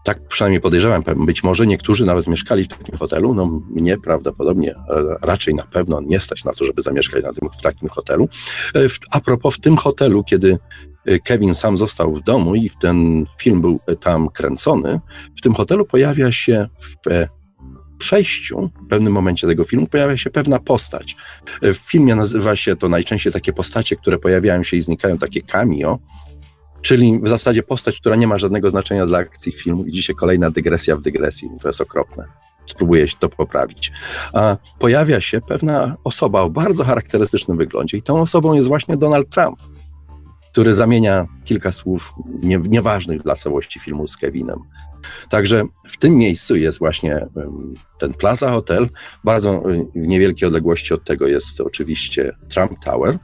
Tak 0.07 0.27
przynajmniej 0.27 0.61
podejrzewam, 0.61 1.03
być 1.25 1.43
może 1.43 1.67
niektórzy 1.67 2.05
nawet 2.05 2.27
mieszkali 2.27 2.63
w 2.63 2.67
takim 2.67 2.97
hotelu, 2.97 3.33
no 3.33 3.61
mnie 3.69 3.97
prawdopodobnie 3.97 4.75
raczej 5.21 5.55
na 5.55 5.63
pewno 5.63 6.01
nie 6.01 6.19
stać 6.19 6.43
na 6.43 6.51
to, 6.51 6.65
żeby 6.65 6.81
zamieszkać 6.81 7.23
na 7.23 7.33
tym, 7.33 7.49
w 7.59 7.61
takim 7.61 7.89
hotelu. 7.89 8.29
E, 8.75 8.79
a 9.11 9.19
propos 9.19 9.55
w 9.55 9.59
tym 9.59 9.77
hotelu, 9.77 10.23
kiedy 10.23 10.57
e, 11.05 11.19
Kevin 11.19 11.55
sam 11.55 11.77
został 11.77 12.13
w 12.13 12.23
domu 12.23 12.55
i 12.55 12.69
ten 12.81 13.25
film 13.39 13.61
był 13.61 13.79
e, 13.87 13.95
tam 13.95 14.29
kręcony, 14.29 14.99
w 15.37 15.41
tym 15.41 15.53
hotelu 15.53 15.85
pojawia 15.85 16.31
się 16.31 16.67
w 16.81 17.27
przejściu, 17.97 18.69
w 18.85 18.87
pewnym 18.87 19.13
momencie 19.13 19.47
tego 19.47 19.63
filmu, 19.63 19.87
pojawia 19.87 20.17
się 20.17 20.29
pewna 20.29 20.59
postać. 20.59 21.15
W 21.61 21.75
filmie 21.75 22.15
nazywa 22.15 22.55
się 22.55 22.75
to 22.75 22.89
najczęściej 22.89 23.33
takie 23.33 23.53
postacie, 23.53 23.95
które 23.95 24.17
pojawiają 24.17 24.63
się 24.63 24.77
i 24.77 24.81
znikają, 24.81 25.17
takie 25.17 25.41
cameo, 25.41 25.99
czyli 26.81 27.19
w 27.19 27.27
zasadzie 27.27 27.63
postać, 27.63 27.99
która 27.99 28.15
nie 28.15 28.27
ma 28.27 28.37
żadnego 28.37 28.69
znaczenia 28.69 29.05
dla 29.05 29.17
akcji 29.17 29.51
filmu. 29.51 29.85
I 29.85 29.91
dzisiaj 29.91 30.15
kolejna 30.15 30.51
dygresja 30.51 30.95
w 30.95 31.01
dygresji. 31.01 31.49
To 31.61 31.69
jest 31.69 31.81
okropne. 31.81 32.25
Spróbuję 32.65 33.05
to 33.19 33.29
poprawić. 33.29 33.91
A 34.33 34.57
pojawia 34.79 35.21
się 35.21 35.41
pewna 35.41 35.95
osoba 36.03 36.41
o 36.41 36.49
bardzo 36.49 36.83
charakterystycznym 36.83 37.57
wyglądzie 37.57 37.97
i 37.97 38.01
tą 38.01 38.21
osobą 38.21 38.53
jest 38.53 38.67
właśnie 38.67 38.97
Donald 38.97 39.29
Trump, 39.29 39.59
który 40.51 40.73
zamienia 40.73 41.25
kilka 41.45 41.71
słów 41.71 42.13
nie, 42.43 42.57
nieważnych 42.57 43.23
dla 43.23 43.35
całości 43.35 43.79
filmu 43.79 44.07
z 44.07 44.17
Kevinem. 44.17 44.59
Także 45.29 45.63
w 45.89 45.97
tym 45.97 46.15
miejscu 46.15 46.55
jest 46.55 46.79
właśnie 46.79 47.27
ten 47.97 48.13
Plaza 48.13 48.51
Hotel. 48.51 48.89
Bardzo 49.23 49.63
w 49.95 50.07
niewielkiej 50.07 50.47
odległości 50.47 50.93
od 50.93 51.03
tego 51.03 51.27
jest 51.27 51.61
oczywiście 51.61 52.35
Trump 52.49 52.79
Tower, 52.79 53.19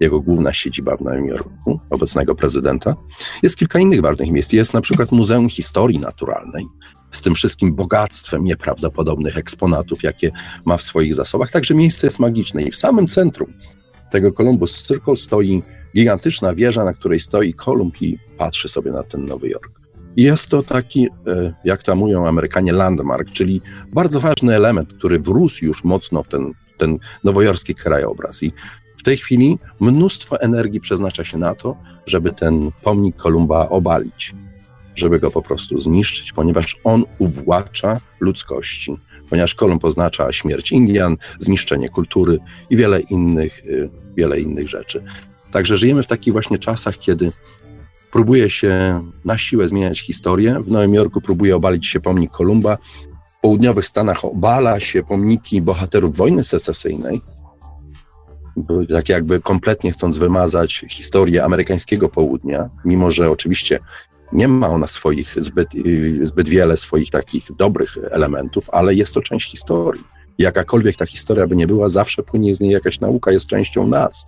jego 0.00 0.20
główna 0.20 0.52
siedziba 0.52 0.96
w 0.96 1.00
Nowym 1.00 1.26
Jorku, 1.26 1.80
obecnego 1.90 2.34
prezydenta. 2.34 2.96
Jest 3.42 3.56
kilka 3.56 3.78
innych 3.78 4.00
ważnych 4.00 4.30
miejsc. 4.30 4.52
Jest 4.52 4.74
na 4.74 4.80
przykład 4.80 5.12
Muzeum 5.12 5.48
Historii 5.48 5.98
Naturalnej, 5.98 6.66
z 7.10 7.20
tym 7.20 7.34
wszystkim 7.34 7.74
bogactwem 7.74 8.44
nieprawdopodobnych 8.44 9.36
eksponatów, 9.36 10.02
jakie 10.02 10.30
ma 10.64 10.76
w 10.76 10.82
swoich 10.82 11.14
zasobach. 11.14 11.50
Także 11.50 11.74
miejsce 11.74 12.06
jest 12.06 12.18
magiczne 12.18 12.62
i 12.62 12.70
w 12.70 12.76
samym 12.76 13.06
centrum 13.06 13.52
tego 14.10 14.32
Columbus 14.32 14.82
Circle 14.82 15.16
stoi 15.16 15.62
gigantyczna 15.96 16.54
wieża, 16.54 16.84
na 16.84 16.92
której 16.92 17.20
stoi 17.20 17.54
Kolumb 17.54 18.02
i 18.02 18.18
patrzy 18.38 18.68
sobie 18.68 18.92
na 18.92 19.02
ten 19.02 19.26
Nowy 19.26 19.48
Jork. 19.48 19.80
Jest 20.16 20.50
to 20.50 20.62
taki, 20.62 21.08
e, 21.26 21.54
jak 21.64 21.82
tam 21.82 21.98
mówią 21.98 22.26
Amerykanie, 22.26 22.72
landmark, 22.72 23.30
czyli 23.30 23.60
bardzo 23.92 24.20
ważny 24.20 24.54
element, 24.54 24.94
który 24.94 25.18
wrósł 25.18 25.64
już 25.64 25.84
mocno 25.84 26.22
w 26.22 26.28
ten, 26.28 26.52
ten 26.76 26.98
nowojorski 27.24 27.74
krajobraz. 27.74 28.42
I 28.42 28.52
tej 29.06 29.16
chwili 29.16 29.58
mnóstwo 29.80 30.40
energii 30.40 30.80
przeznacza 30.80 31.24
się 31.24 31.38
na 31.38 31.54
to, 31.54 31.76
żeby 32.06 32.32
ten 32.32 32.70
pomnik 32.82 33.16
Kolumba 33.16 33.68
obalić, 33.68 34.34
żeby 34.94 35.20
go 35.20 35.30
po 35.30 35.42
prostu 35.42 35.78
zniszczyć, 35.78 36.32
ponieważ 36.32 36.76
on 36.84 37.04
uwłacza 37.18 38.00
ludzkości, 38.20 38.96
ponieważ 39.30 39.54
Kolumb 39.54 39.84
oznacza 39.84 40.32
śmierć 40.32 40.72
Indian, 40.72 41.16
zniszczenie 41.38 41.88
kultury 41.88 42.38
i 42.70 42.76
wiele 42.76 43.00
innych, 43.00 43.58
e, 43.58 43.88
wiele 44.16 44.40
innych 44.40 44.68
rzeczy. 44.68 45.04
Także 45.50 45.76
żyjemy 45.76 46.02
w 46.02 46.06
takich 46.06 46.32
właśnie 46.32 46.58
czasach, 46.58 46.98
kiedy 46.98 47.32
próbuje 48.12 48.50
się 48.50 49.02
na 49.24 49.38
siłę 49.38 49.68
zmieniać 49.68 50.00
historię. 50.00 50.60
W 50.60 50.70
Nowym 50.70 50.94
Jorku 50.94 51.20
próbuje 51.20 51.56
obalić 51.56 51.86
się 51.86 52.00
pomnik 52.00 52.30
Kolumba. 52.30 52.78
W 53.38 53.40
południowych 53.40 53.86
Stanach 53.86 54.24
obala 54.24 54.80
się 54.80 55.02
pomniki 55.02 55.62
bohaterów 55.62 56.16
wojny 56.16 56.44
secesyjnej. 56.44 57.20
Tak 58.88 59.08
jakby 59.08 59.40
kompletnie 59.40 59.92
chcąc 59.92 60.18
wymazać 60.18 60.84
historię 60.90 61.44
amerykańskiego 61.44 62.08
południa, 62.08 62.70
mimo 62.84 63.10
że 63.10 63.30
oczywiście 63.30 63.78
nie 64.32 64.48
ma 64.48 64.68
ona 64.68 64.86
swoich 64.86 65.34
zbyt, 65.36 65.68
zbyt 66.22 66.48
wiele 66.48 66.76
swoich 66.76 67.10
takich 67.10 67.44
dobrych 67.58 67.98
elementów, 68.10 68.70
ale 68.70 68.94
jest 68.94 69.14
to 69.14 69.22
część 69.22 69.50
historii. 69.50 70.04
Jakakolwiek 70.38 70.96
ta 70.96 71.06
historia 71.06 71.46
by 71.46 71.56
nie 71.56 71.66
była, 71.66 71.88
zawsze 71.88 72.22
płynie 72.22 72.54
z 72.54 72.60
niej 72.60 72.72
jakaś 72.72 73.00
nauka, 73.00 73.30
jest 73.30 73.46
częścią 73.46 73.86
nas 73.86 74.26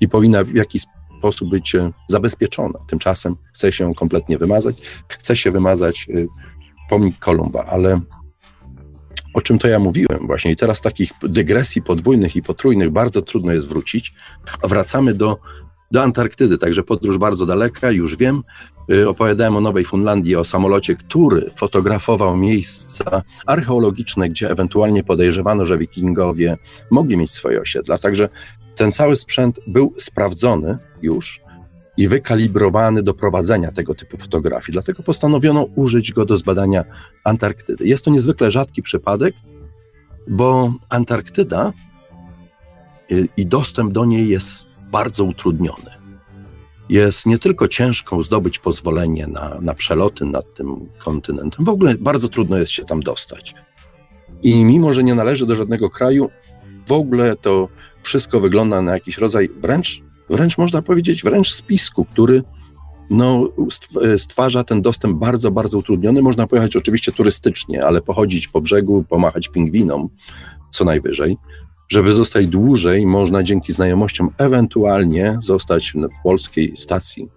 i 0.00 0.08
powinna 0.08 0.44
w 0.44 0.54
jakiś 0.54 0.82
sposób 1.18 1.50
być 1.50 1.74
e, 1.74 1.92
zabezpieczona. 2.08 2.78
Tymczasem 2.88 3.36
chce 3.52 3.72
się 3.72 3.94
kompletnie 3.94 4.38
wymazać, 4.38 4.76
chce 5.08 5.36
się 5.36 5.50
wymazać 5.50 6.06
e, 6.10 6.26
pomnik 6.90 7.18
Kolumba, 7.18 7.64
ale 7.64 8.00
o 9.34 9.40
czym 9.40 9.58
to 9.58 9.68
ja 9.68 9.78
mówiłem 9.78 10.26
właśnie. 10.26 10.50
I 10.50 10.56
teraz 10.56 10.80
takich 10.80 11.10
dygresji 11.22 11.82
podwójnych 11.82 12.36
i 12.36 12.42
potrójnych 12.42 12.90
bardzo 12.90 13.22
trudno 13.22 13.52
jest 13.52 13.68
wrócić, 13.68 14.14
wracamy 14.64 15.14
do, 15.14 15.38
do 15.90 16.02
Antarktydy, 16.02 16.58
także 16.58 16.82
podróż 16.82 17.18
bardzo 17.18 17.46
daleka, 17.46 17.90
już 17.90 18.16
wiem, 18.16 18.42
e, 18.92 19.08
opowiadałem 19.08 19.56
o 19.56 19.60
Nowej 19.60 19.84
Fundlandii, 19.84 20.36
o 20.36 20.44
samolocie, 20.44 20.96
który 20.96 21.50
fotografował 21.56 22.36
miejsca 22.36 23.22
archeologiczne, 23.46 24.28
gdzie 24.28 24.50
ewentualnie 24.50 25.04
podejrzewano, 25.04 25.64
że 25.64 25.78
wikingowie 25.78 26.56
mogli 26.90 27.16
mieć 27.16 27.32
swoje 27.32 27.60
osiedla, 27.60 27.98
także 27.98 28.28
ten 28.76 28.92
cały 28.92 29.16
sprzęt 29.16 29.60
był 29.66 29.94
sprawdzony 29.98 30.78
już 31.02 31.41
i 31.96 32.08
wykalibrowany 32.08 33.02
do 33.02 33.14
prowadzenia 33.14 33.70
tego 33.70 33.94
typu 33.94 34.16
fotografii. 34.16 34.72
Dlatego 34.72 35.02
postanowiono 35.02 35.62
użyć 35.74 36.12
go 36.12 36.24
do 36.24 36.36
zbadania 36.36 36.84
Antarktydy. 37.24 37.86
Jest 37.86 38.04
to 38.04 38.10
niezwykle 38.10 38.50
rzadki 38.50 38.82
przypadek, 38.82 39.34
bo 40.28 40.74
Antarktyda 40.88 41.72
y, 43.12 43.28
i 43.36 43.46
dostęp 43.46 43.92
do 43.92 44.04
niej 44.04 44.28
jest 44.28 44.68
bardzo 44.90 45.24
utrudniony. 45.24 45.90
Jest 46.88 47.26
nie 47.26 47.38
tylko 47.38 47.68
ciężko 47.68 48.22
zdobyć 48.22 48.58
pozwolenie 48.58 49.26
na, 49.26 49.58
na 49.60 49.74
przeloty 49.74 50.24
nad 50.24 50.54
tym 50.54 50.88
kontynentem, 50.98 51.64
w 51.64 51.68
ogóle 51.68 51.94
bardzo 51.94 52.28
trudno 52.28 52.58
jest 52.58 52.72
się 52.72 52.84
tam 52.84 53.00
dostać. 53.00 53.54
I 54.42 54.64
mimo, 54.64 54.92
że 54.92 55.04
nie 55.04 55.14
należy 55.14 55.46
do 55.46 55.56
żadnego 55.56 55.90
kraju, 55.90 56.30
w 56.86 56.92
ogóle 56.92 57.36
to 57.36 57.68
wszystko 58.02 58.40
wygląda 58.40 58.82
na 58.82 58.92
jakiś 58.92 59.18
rodzaj 59.18 59.48
wręcz, 59.48 60.02
wręcz 60.30 60.58
można 60.58 60.82
powiedzieć, 60.82 61.22
wręcz 61.22 61.50
spisku, 61.50 62.04
który 62.04 62.42
no, 63.10 63.48
stwarza 64.16 64.64
ten 64.64 64.82
dostęp 64.82 65.18
bardzo, 65.18 65.50
bardzo 65.50 65.78
utrudniony. 65.78 66.22
Można 66.22 66.46
pojechać 66.46 66.76
oczywiście 66.76 67.12
turystycznie, 67.12 67.84
ale 67.84 68.00
pochodzić 68.00 68.48
po 68.48 68.60
brzegu, 68.60 69.04
pomachać 69.08 69.48
pingwinom 69.48 70.08
co 70.70 70.84
najwyżej. 70.84 71.38
Żeby 71.88 72.12
zostać 72.12 72.46
dłużej, 72.46 73.06
można 73.06 73.42
dzięki 73.42 73.72
znajomościom 73.72 74.30
ewentualnie 74.38 75.38
zostać 75.42 75.92
w 75.92 76.22
polskiej 76.22 76.76
stacji 76.76 77.28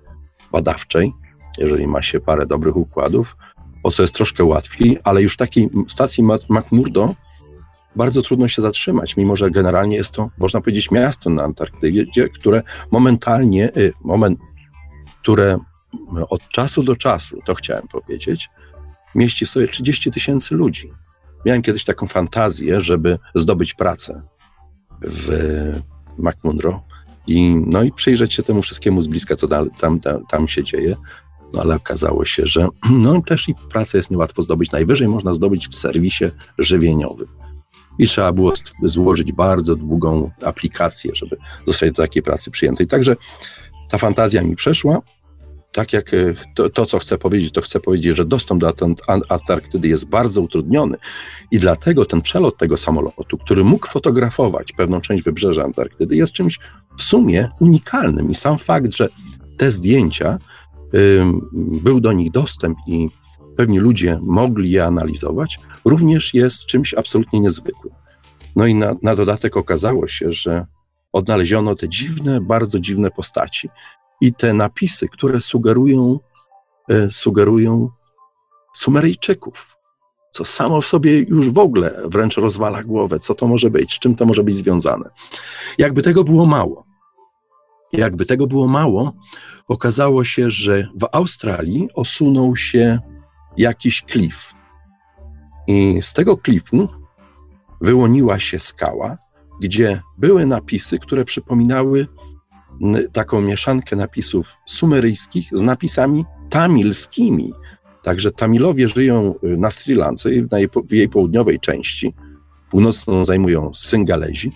badawczej, 0.52 1.14
jeżeli 1.58 1.88
ma 1.88 2.02
się 2.02 2.20
parę 2.20 2.46
dobrych 2.46 2.76
układów, 2.76 3.38
o 3.84 3.92
co 3.92 4.02
jest 4.02 4.16
troszkę 4.16 4.44
łatwiej, 4.44 4.98
ale 5.04 5.22
już 5.22 5.38
takiej 5.38 5.70
stacji 5.88 6.24
McMurdo 6.50 7.16
bardzo 7.96 8.22
trudno 8.22 8.48
się 8.48 8.62
zatrzymać, 8.62 9.18
mimo 9.18 9.36
że 9.36 9.52
generalnie 9.52 9.98
jest 9.98 10.12
to, 10.12 10.30
można 10.38 10.62
powiedzieć, 10.62 10.92
miasto 10.92 11.30
na 11.30 11.44
Antarktydzie, 11.44 12.30
które 12.30 12.64
momentalnie, 12.92 13.72
y, 13.78 13.94
moment, 14.04 14.40
które 15.22 15.58
od 16.30 16.50
czasu 16.50 16.84
do 16.84 16.96
czasu, 16.96 17.40
to 17.46 17.56
chciałem 17.56 17.88
powiedzieć, 17.88 18.50
mieści 19.16 19.46
sobie 19.46 19.68
30 19.68 20.12
tysięcy 20.12 20.56
ludzi. 20.56 20.92
Miałem 21.46 21.62
kiedyś 21.62 21.84
taką 21.84 22.08
fantazję, 22.08 22.80
żeby 22.80 23.20
zdobyć 23.36 23.74
pracę 23.74 24.22
w 25.02 25.32
McMunro 26.18 26.84
i, 27.28 27.56
no 27.68 27.84
i 27.84 27.92
przyjrzeć 27.92 28.34
się 28.34 28.44
temu 28.44 28.62
wszystkiemu 28.62 29.02
z 29.02 29.08
bliska, 29.08 29.36
co 29.36 29.48
tam, 29.48 30.00
tam, 30.00 30.00
tam 30.30 30.48
się 30.48 30.64
dzieje. 30.64 30.96
No 31.54 31.62
ale 31.62 31.76
okazało 31.76 32.26
się, 32.26 32.46
że 32.46 32.68
no 32.92 33.22
też 33.22 33.50
i 33.50 33.56
pracę 33.70 33.98
jest 33.98 34.12
niełatwo 34.12 34.42
zdobyć. 34.42 34.72
Najwyżej 34.72 35.08
można 35.08 35.34
zdobyć 35.34 35.68
w 35.68 35.76
serwisie 35.76 36.26
żywieniowym 36.58 37.45
i 38.00 38.08
trzeba 38.08 38.32
było 38.32 38.54
złożyć 38.84 39.32
bardzo 39.32 39.76
długą 39.76 40.32
aplikację, 40.46 41.12
żeby 41.16 41.38
zostać 41.68 41.92
do 41.92 42.04
takiej 42.04 42.24
pracy 42.24 42.52
przyjętej. 42.52 42.88
Także 42.88 43.16
ta 43.90 43.98
fantazja 43.98 44.44
mi 44.44 44.56
przeszła. 44.56 45.02
Tak 45.72 45.94
jak 45.94 46.14
e, 46.14 46.34
to, 46.56 46.70
to, 46.70 46.86
co 46.86 47.00
chcę 47.00 47.18
powiedzieć, 47.18 47.52
to 47.54 47.62
chcę 47.62 47.80
powiedzieć, 47.80 48.18
że 48.18 48.26
dostęp 48.26 48.62
do 48.62 48.74
Antarktydy 49.30 49.88
jest 49.88 50.10
bardzo 50.10 50.42
utrudniony 50.42 50.98
i 51.52 51.60
dlatego 51.60 52.06
ten 52.06 52.22
przelot 52.22 52.58
tego 52.58 52.78
samolotu, 52.78 53.38
który 53.38 53.64
mógł 53.64 53.88
fotografować 53.88 54.72
pewną 54.72 55.02
część 55.02 55.24
wybrzeża 55.24 55.64
Antarktydy, 55.64 56.16
jest 56.16 56.34
czymś 56.34 56.60
w 56.98 57.04
sumie 57.04 57.50
unikalnym. 57.60 58.30
I 58.30 58.36
sam 58.36 58.58
fakt, 58.58 58.96
że 58.96 59.10
te 59.58 59.72
zdjęcia, 59.72 60.38
był 61.54 62.00
do 62.00 62.14
nich 62.14 62.32
dostęp 62.32 62.78
i 62.88 63.10
pewni 63.56 63.80
ludzie 63.80 64.20
mogli 64.22 64.72
je 64.72 64.86
analizować, 64.86 65.60
również 65.86 66.34
jest 66.34 66.66
czymś 66.66 66.94
absolutnie 66.94 67.40
niezwykłym. 67.40 67.94
No 68.56 68.66
i 68.66 68.76
na, 68.76 68.96
na 69.02 69.16
dodatek 69.16 69.58
okazało 69.58 70.08
się, 70.08 70.34
że 70.34 70.66
odnaleziono 71.14 71.76
te 71.76 71.90
dziwne, 71.90 72.42
bardzo 72.42 72.80
dziwne 72.80 73.12
postaci 73.12 73.70
i 74.22 74.34
te 74.34 74.54
napisy, 74.54 75.10
które 75.10 75.42
sugerują, 75.42 76.20
e, 76.90 77.10
sugerują 77.10 77.90
Sumeryjczyków, 78.76 79.78
co 80.32 80.46
samo 80.46 80.82
w 80.82 80.86
sobie 80.86 81.20
już 81.20 81.50
w 81.50 81.58
ogóle 81.58 82.02
wręcz 82.06 82.38
rozwala 82.38 82.84
głowę, 82.84 83.20
co 83.20 83.36
to 83.36 83.48
może 83.48 83.70
być, 83.70 83.94
z 83.94 84.00
czym 84.00 84.16
to 84.16 84.26
może 84.26 84.44
być 84.44 84.56
związane. 84.56 85.10
Jakby 85.78 86.02
tego 86.02 86.24
było 86.24 86.46
mało, 86.46 86.86
jakby 87.94 88.26
tego 88.26 88.48
było 88.48 88.68
mało, 88.68 89.14
okazało 89.68 90.24
się, 90.24 90.50
że 90.50 90.88
w 91.02 91.08
Australii 91.12 91.90
osunął 91.94 92.56
się 92.56 93.00
jakiś 93.58 94.02
klif. 94.02 94.54
I 95.68 96.00
z 96.02 96.14
tego 96.14 96.38
klifu 96.38 96.88
wyłoniła 97.82 98.40
się 98.40 98.60
skała, 98.60 99.18
gdzie 99.62 100.02
były 100.18 100.46
napisy, 100.46 101.00
które 101.00 101.26
przypominały 101.26 102.08
taką 103.14 103.42
mieszankę 103.42 103.96
napisów 103.96 104.58
sumeryjskich 104.66 105.50
z 105.54 105.62
napisami 105.62 106.26
tamilskimi. 106.50 107.54
Także 108.04 108.32
Tamilowie 108.32 108.88
żyją 108.88 109.36
y, 109.44 109.58
na 109.58 109.72
Sri 109.72 109.96
Lance, 109.96 110.30
w 110.88 110.94
jej 110.94 111.10
południowej 111.10 111.60
części. 111.60 112.14
Północną 112.70 113.26
zajmują 113.26 113.74
Syngalezi. 113.74 114.52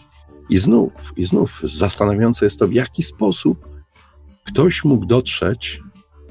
I 0.49 0.59
znów, 0.59 1.13
i 1.17 1.25
znów 1.25 1.61
zastanawiające 1.63 2.45
jest 2.45 2.59
to, 2.59 2.67
w 2.67 2.73
jaki 2.73 3.03
sposób 3.03 3.67
ktoś 4.43 4.83
mógł 4.83 5.05
dotrzeć 5.05 5.81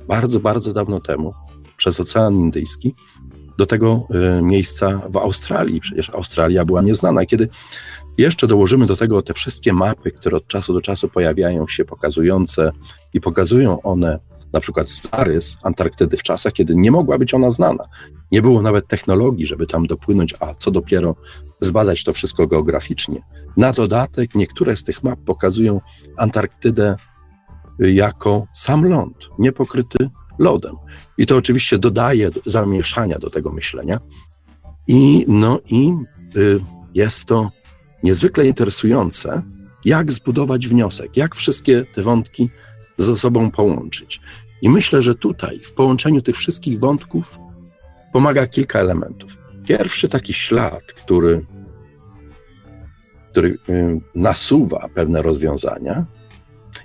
bardzo, 0.09 0.41
bardzo 0.41 0.73
dawno 0.73 1.01
temu 1.01 1.35
przez 1.79 2.01
Ocean 2.01 2.35
Indyjski 2.35 2.95
do 3.59 3.67
tego 3.67 4.07
y, 4.39 4.43
miejsca 4.43 5.03
w 5.11 5.17
Australii. 5.17 5.81
Przecież 5.81 6.11
Australia 6.11 6.65
była 6.65 6.83
nieznana. 6.83 7.27
Kiedy 7.27 7.49
jeszcze 8.19 8.47
dołożymy 8.47 8.87
do 8.87 8.97
tego 8.97 9.23
te 9.23 9.35
wszystkie 9.35 9.73
mapy, 9.73 10.11
które 10.13 10.37
od 10.37 10.47
czasu 10.47 10.73
do 10.75 10.81
czasu 10.81 11.09
pojawiają 11.09 11.67
się, 11.67 11.85
pokazujące 11.85 12.73
i 13.15 13.21
pokazują 13.21 13.83
one 13.83 14.19
na 14.53 14.61
przykład 14.61 14.89
zarys 14.89 15.57
Antarktydy 15.63 16.17
w 16.17 16.23
czasach, 16.23 16.53
kiedy 16.53 16.77
nie 16.77 16.91
mogła 16.91 17.19
być 17.19 17.35
ona 17.35 17.51
znana. 17.51 17.85
Nie 18.33 18.43
było 18.43 18.63
nawet 18.63 18.87
technologii, 18.87 19.47
żeby 19.47 19.67
tam 19.67 19.87
dopłynąć, 19.87 20.35
a 20.41 20.55
co 20.55 20.71
dopiero 20.71 21.17
zbadać 21.61 22.05
to 22.05 22.13
wszystko 22.13 22.47
geograficznie. 22.47 23.23
Na 23.57 23.73
dodatek 23.73 24.35
niektóre 24.35 24.77
z 24.77 24.85
tych 24.85 25.03
map 25.03 25.19
pokazują 25.25 25.81
Antarktydę 26.17 26.97
jako 27.79 28.47
sam 28.53 28.85
ląd, 28.85 29.29
niepokryty 29.39 30.11
lodem. 30.39 30.77
I 31.19 31.27
to 31.27 31.37
oczywiście 31.37 31.79
dodaje 31.79 32.31
zamieszania 32.47 33.19
do 33.19 33.31
tego 33.31 33.53
myślenia. 33.53 34.01
I, 34.87 35.25
no, 35.29 35.61
i 35.71 35.93
y, 36.37 36.61
jest 36.95 37.25
to 37.25 37.51
niezwykle 38.03 38.47
interesujące, 38.47 39.43
jak 39.85 40.13
zbudować 40.13 40.69
wniosek, 40.69 41.17
jak 41.17 41.35
wszystkie 41.35 41.85
te 41.95 42.03
wątki 42.03 42.51
ze 42.99 43.17
sobą 43.17 43.51
połączyć. 43.51 44.21
I 44.63 44.69
myślę, 44.69 45.03
że 45.03 45.15
tutaj, 45.15 45.61
w 45.65 45.73
połączeniu 45.73 46.23
tych 46.23 46.37
wszystkich 46.37 46.79
wątków, 46.79 47.39
pomaga 48.13 48.47
kilka 48.47 48.79
elementów. 48.79 49.39
Pierwszy 49.67 50.09
taki 50.09 50.33
ślad, 50.33 50.83
który, 50.83 51.47
który 53.31 53.49
y, 53.69 54.01
nasuwa 54.15 54.89
pewne 54.95 55.23
rozwiązania, 55.23 56.07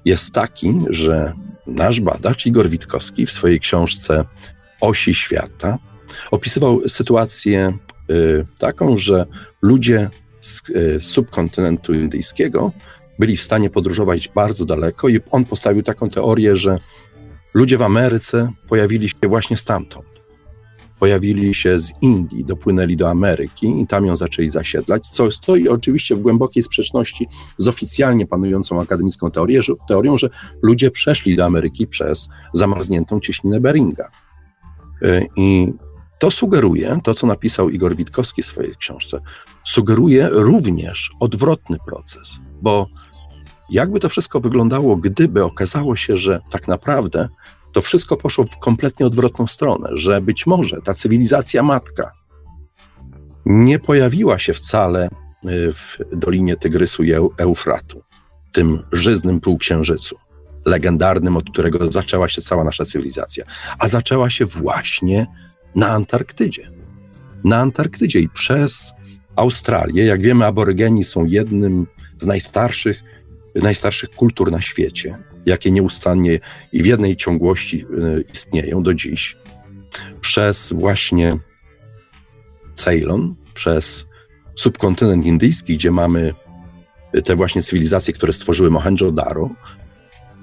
jest 0.06 0.34
taki, 0.34 0.82
że 0.89 1.34
nasz 1.67 2.02
badacz 2.02 2.45
Igor 2.45 2.69
Witkowski 2.69 3.26
w 3.26 3.32
swojej 3.32 3.60
książce 3.60 4.26
Osi 4.82 5.13
Świata 5.13 5.78
opisywał 6.32 6.89
sytuację 6.89 7.78
y, 8.10 8.45
taką, 8.58 8.97
że 8.97 9.26
ludzie 9.62 10.10
z 10.41 10.69
y, 10.69 11.02
subkontynentu 11.02 11.93
indyjskiego 11.93 12.71
byli 13.19 13.38
w 13.38 13.41
stanie 13.41 13.69
podróżować 13.69 14.28
bardzo 14.28 14.65
daleko 14.65 15.10
i 15.10 15.19
on 15.32 15.45
postawił 15.45 15.84
taką 15.84 16.10
teorię, 16.10 16.56
że 16.56 16.80
ludzie 17.54 17.78
w 17.78 17.82
Ameryce 17.82 18.52
pojawili 18.67 19.10
się 19.10 19.15
właśnie 19.23 19.58
stamtąd. 19.58 20.12
Pojawili 21.04 21.54
się 21.54 21.80
z 21.80 21.94
Indii, 22.02 22.46
dopłynęli 22.46 22.98
do 22.98 23.10
Ameryki 23.10 23.82
i 23.82 23.88
tam 23.88 24.06
ją 24.06 24.16
zaczęli 24.16 24.52
zasiedlać, 24.52 25.08
co 25.08 25.32
stoi 25.32 25.68
oczywiście 25.68 26.16
w 26.16 26.20
głębokiej 26.20 26.63
sprzeczności 26.63 27.28
z 27.58 27.68
oficjalnie 27.68 28.28
panującą 28.28 28.82
akademicką 28.82 29.32
teorię, 29.32 29.62
że, 29.62 29.74
teorią, 29.88 30.18
że 30.18 30.30
ludzie 30.62 30.92
przeszli 30.92 31.36
do 31.36 31.46
Ameryki 31.46 31.88
przez 31.88 32.30
zamarzniętą 32.54 33.20
cieśninę 33.20 33.60
Beringa. 33.60 34.12
Y, 35.02 35.28
I 35.38 35.74
to 36.20 36.32
sugeruje, 36.32 37.00
to 37.04 37.13
co 37.13 37.28
napisał 37.28 37.70
Igor 37.70 37.96
Witkowski 37.96 38.44
w 38.44 38.46
swojej 38.46 38.76
książce, 38.76 39.20
sugeruje 39.63 40.30
również 40.32 41.12
odwrotny 41.20 41.78
proces, 41.86 42.39
bo 42.62 42.88
jakby 43.70 44.00
to 44.00 44.10
wszystko 44.10 44.39
wyglądało, 44.39 44.96
gdyby 44.98 45.44
okazało 45.44 45.96
się, 45.96 46.18
że 46.18 46.39
tak 46.52 46.68
naprawdę 46.68 47.30
to 47.73 47.81
wszystko 47.81 48.17
poszło 48.17 48.45
w 48.45 48.59
kompletnie 48.59 49.05
odwrotną 49.05 49.47
stronę, 49.47 49.89
że 49.91 50.21
być 50.21 50.45
może 50.45 50.81
ta 50.81 50.93
cywilizacja 50.93 51.63
matka 51.63 52.12
nie 53.45 53.79
pojawiła 53.79 54.39
się 54.39 54.53
wcale 54.53 55.05
y, 55.07 55.73
w 55.73 55.97
Dolinie 56.12 56.57
Tygrysu 56.57 57.03
i 57.03 57.13
Eufratu, 57.38 58.03
tym 58.51 58.83
żyznym 58.91 59.39
półksiężycu, 59.39 60.15
legendarnym, 60.65 61.38
od 61.38 61.49
którego 61.49 61.91
zaczęła 61.91 62.29
się 62.29 62.41
cała 62.41 62.63
nasza 62.63 62.86
cywilizacja, 62.86 63.45
a 63.79 63.88
zaczęła 63.88 64.29
się 64.29 64.45
właśnie 64.45 65.27
na 65.75 65.89
Antarktydzie. 65.89 66.71
Na 67.43 67.57
Antarktydzie 67.57 68.19
i 68.19 68.29
przez 68.29 68.93
Australię, 69.36 70.05
jak 70.05 70.21
wiemy, 70.21 70.45
aborygeni 70.45 71.03
są 71.03 71.25
jednym 71.25 71.88
z 72.19 72.25
najstarszych, 72.25 73.03
najstarszych 73.55 74.09
kultur 74.09 74.51
na 74.51 74.62
świecie, 74.62 75.17
jakie 75.45 75.71
nieustannie 75.71 76.39
i 76.71 76.84
w 76.84 76.86
jednej 76.86 77.15
ciągłości 77.15 77.86
y, 78.17 78.23
istnieją 78.34 78.84
do 78.84 78.93
dziś. 78.93 79.38
Przez 80.21 80.73
właśnie 80.73 81.38
Ceylon, 82.75 83.36
przez 83.53 84.06
subkontynent 84.56 85.25
indyjski, 85.25 85.77
gdzie 85.77 85.91
mamy 85.91 86.34
te 87.25 87.36
właśnie 87.36 87.63
cywilizacje, 87.63 88.13
które 88.13 88.34
stworzyły 88.34 88.69
Mohenjo-Daro 88.69 89.49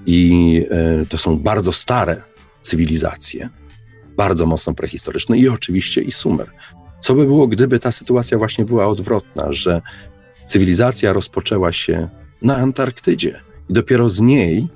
i 0.07 0.57
y, 1.03 1.07
to 1.07 1.19
są 1.19 1.39
bardzo 1.39 1.73
stare 1.73 2.23
cywilizacje, 2.61 3.49
bardzo 4.17 4.47
mocno 4.47 4.75
prehistoryczne 4.75 5.39
i 5.39 5.49
oczywiście 5.49 6.03
i 6.03 6.13
Sumer. 6.13 6.51
Co 7.01 7.15
by 7.15 7.27
było, 7.27 7.47
gdyby 7.47 7.79
ta 7.79 7.93
sytuacja 7.93 8.39
właśnie 8.39 8.65
była 8.65 8.87
odwrotna, 8.87 9.53
że 9.53 9.83
cywilizacja 10.45 11.13
rozpoczęła 11.13 11.73
się 11.73 12.09
na 12.43 12.57
Antarktydzie 12.57 13.41
i 13.71 13.73
dopiero 13.73 14.09
z 14.09 14.21
niej, 14.21 14.69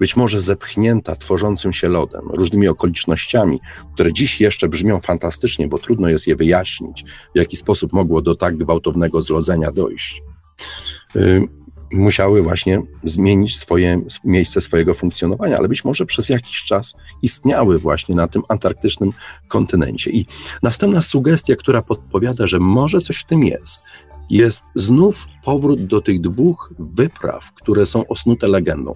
być 0.00 0.16
może 0.16 0.40
zepchnięta 0.40 1.16
tworzącym 1.16 1.72
się 1.72 1.88
lodem, 1.88 2.22
różnymi 2.34 2.68
okolicznościami, 2.68 3.58
które 3.94 4.12
dziś 4.12 4.40
jeszcze 4.40 4.68
brzmią 4.68 5.00
fantastycznie, 5.00 5.68
bo 5.68 5.78
trudno 5.78 6.08
jest 6.08 6.26
je 6.26 6.36
wyjaśnić, 6.36 7.04
w 7.34 7.38
jaki 7.38 7.56
sposób 7.56 7.92
mogło 7.92 8.22
do 8.22 8.34
tak 8.34 8.56
gwałtownego 8.56 9.22
zlodzenia 9.22 9.72
dojść. 9.72 10.22
Y, 11.16 11.48
musiały 11.92 12.42
właśnie 12.42 12.82
zmienić 13.04 13.56
swoje 13.56 14.00
miejsce 14.24 14.60
swojego 14.60 14.94
funkcjonowania, 14.94 15.58
ale 15.58 15.68
być 15.68 15.84
może 15.84 16.06
przez 16.06 16.28
jakiś 16.28 16.64
czas 16.64 16.94
istniały 17.22 17.78
właśnie 17.78 18.14
na 18.14 18.28
tym 18.28 18.42
antarktycznym 18.48 19.12
kontynencie. 19.48 20.10
I 20.10 20.26
następna 20.62 21.02
sugestia, 21.02 21.56
która 21.56 21.82
podpowiada, 21.82 22.46
że 22.46 22.58
może 22.60 23.00
coś 23.00 23.16
w 23.16 23.24
tym 23.24 23.44
jest, 23.44 23.82
jest 24.30 24.64
znów 24.74 25.26
powrót 25.44 25.86
do 25.86 26.00
tych 26.00 26.20
dwóch 26.20 26.74
wypraw, 26.78 27.52
które 27.52 27.86
są 27.86 28.06
osnute 28.06 28.48
legendą. 28.48 28.94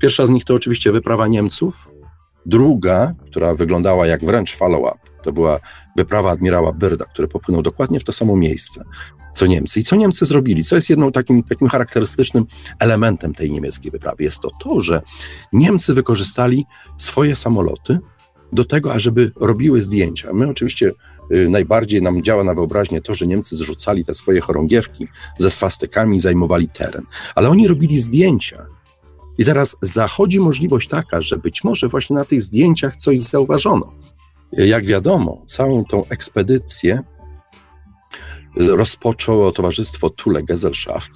Pierwsza 0.00 0.26
z 0.26 0.30
nich 0.30 0.44
to 0.44 0.54
oczywiście 0.54 0.92
wyprawa 0.92 1.26
Niemców, 1.26 1.90
druga, 2.46 3.14
która 3.26 3.54
wyglądała 3.54 4.06
jak 4.06 4.24
wręcz 4.24 4.56
follow-up, 4.56 4.98
to 5.22 5.32
była 5.32 5.60
wyprawa 5.96 6.30
admirała 6.30 6.72
Byrda, 6.72 7.04
który 7.04 7.28
popłynął 7.28 7.62
dokładnie 7.62 8.00
w 8.00 8.04
to 8.04 8.12
samo 8.12 8.36
miejsce 8.36 8.84
co 9.36 9.46
Niemcy. 9.46 9.80
I 9.80 9.82
co 9.82 9.96
Niemcy 9.96 10.26
zrobili? 10.26 10.64
Co 10.64 10.76
jest 10.76 10.90
jedną 10.90 11.12
takim, 11.12 11.42
takim 11.42 11.68
charakterystycznym 11.68 12.46
elementem 12.78 13.34
tej 13.34 13.50
niemieckiej 13.50 13.90
wyprawy? 13.90 14.24
Jest 14.24 14.40
to 14.40 14.50
to, 14.64 14.80
że 14.80 15.02
Niemcy 15.52 15.94
wykorzystali 15.94 16.64
swoje 16.98 17.34
samoloty 17.34 17.98
do 18.52 18.64
tego, 18.64 18.94
ażeby 18.94 19.32
robiły 19.40 19.82
zdjęcia. 19.82 20.32
My 20.32 20.48
oczywiście 20.48 20.92
y, 21.32 21.48
najbardziej 21.48 22.02
nam 22.02 22.22
działa 22.22 22.44
na 22.44 22.54
wyobraźnię 22.54 23.00
to, 23.00 23.14
że 23.14 23.26
Niemcy 23.26 23.56
zrzucali 23.56 24.04
te 24.04 24.14
swoje 24.14 24.40
chorągiewki 24.40 25.08
ze 25.38 25.50
swastykami 25.50 26.16
i 26.16 26.20
zajmowali 26.20 26.68
teren. 26.68 27.02
Ale 27.34 27.48
oni 27.48 27.68
robili 27.68 28.00
zdjęcia. 28.00 28.66
I 29.38 29.44
teraz 29.44 29.76
zachodzi 29.82 30.40
możliwość 30.40 30.88
taka, 30.88 31.20
że 31.20 31.36
być 31.36 31.64
może 31.64 31.88
właśnie 31.88 32.16
na 32.16 32.24
tych 32.24 32.42
zdjęciach 32.42 32.96
coś 32.96 33.18
zauważono. 33.18 33.92
Jak 34.52 34.86
wiadomo, 34.86 35.42
całą 35.46 35.84
tą 35.84 36.06
ekspedycję 36.06 37.02
rozpoczęło 38.56 39.52
towarzystwo 39.52 40.10
Thule 40.10 40.42
Gesellschaft, 40.42 41.10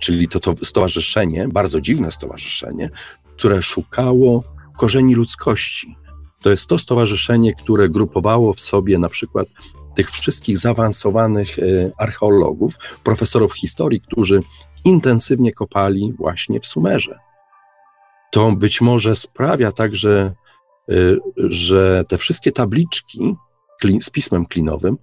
czyli 0.00 0.28
to, 0.28 0.40
to 0.40 0.54
stowarzyszenie, 0.64 1.48
bardzo 1.48 1.80
dziwne 1.80 2.12
stowarzyszenie, 2.12 2.90
które 3.36 3.62
szukało 3.62 4.44
korzeni 4.76 5.14
ludzkości. 5.14 5.96
To 6.42 6.50
jest 6.50 6.68
to 6.68 6.78
stowarzyszenie, 6.78 7.54
które 7.54 7.88
grupowało 7.88 8.52
w 8.52 8.60
sobie 8.60 8.98
na 8.98 9.08
przykład 9.08 9.48
tych 9.96 10.10
wszystkich 10.10 10.58
zaawansowanych 10.58 11.58
e, 11.58 11.62
archeologów, 11.98 12.74
profesorów 13.04 13.54
historii, 13.56 14.00
którzy 14.00 14.42
intensywnie 14.84 15.52
kopali 15.52 16.12
właśnie 16.18 16.60
w 16.60 16.66
Sumerze. 16.66 17.18
To 18.30 18.52
być 18.52 18.80
może 18.80 19.16
sprawia 19.16 19.72
także, 19.72 20.34
e, 20.88 20.94
że 21.36 22.04
te 22.08 22.18
wszystkie 22.18 22.52
tabliczki 22.52 23.36
z 24.00 24.10
pismem 24.10 24.46
klinowym 24.46 24.96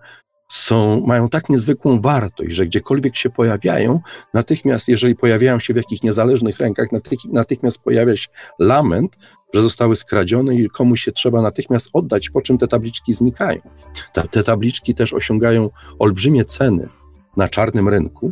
są, 0.50 1.02
mają 1.06 1.30
tak 1.30 1.50
niezwykłą 1.50 2.02
wartość, 2.02 2.52
że 2.52 2.66
gdziekolwiek 2.66 3.16
się 3.16 3.30
pojawiają, 3.30 4.00
natychmiast, 4.34 4.88
jeżeli 4.88 5.16
pojawiają 5.16 5.60
się 5.60 5.74
w 5.74 5.78
jakichś 5.78 6.02
niezależnych 6.02 6.58
rękach, 6.60 6.88
natychmiast 7.32 7.82
pojawia 7.82 8.18
się 8.18 8.28
lament, 8.60 9.18
że 9.54 9.62
zostały 9.62 9.96
skradzione 9.96 10.56
i 10.56 10.70
komuś 10.70 11.02
się 11.02 11.12
trzeba 11.12 11.42
natychmiast 11.42 11.90
oddać, 11.94 12.30
po 12.30 12.42
czym 12.42 12.58
te 12.58 12.68
tabliczki 12.68 13.14
znikają. 13.14 13.62
Te 14.32 14.44
tabliczki 14.44 14.96
też 14.96 15.14
osiągają 15.14 15.70
olbrzymie 16.00 16.46
ceny 16.46 16.88
na 17.38 17.50
czarnym 17.50 17.90
rynku, 17.90 18.32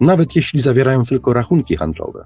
nawet 0.00 0.36
jeśli 0.36 0.60
zawierają 0.60 1.04
tylko 1.04 1.32
rachunki 1.32 1.76
handlowe. 1.76 2.24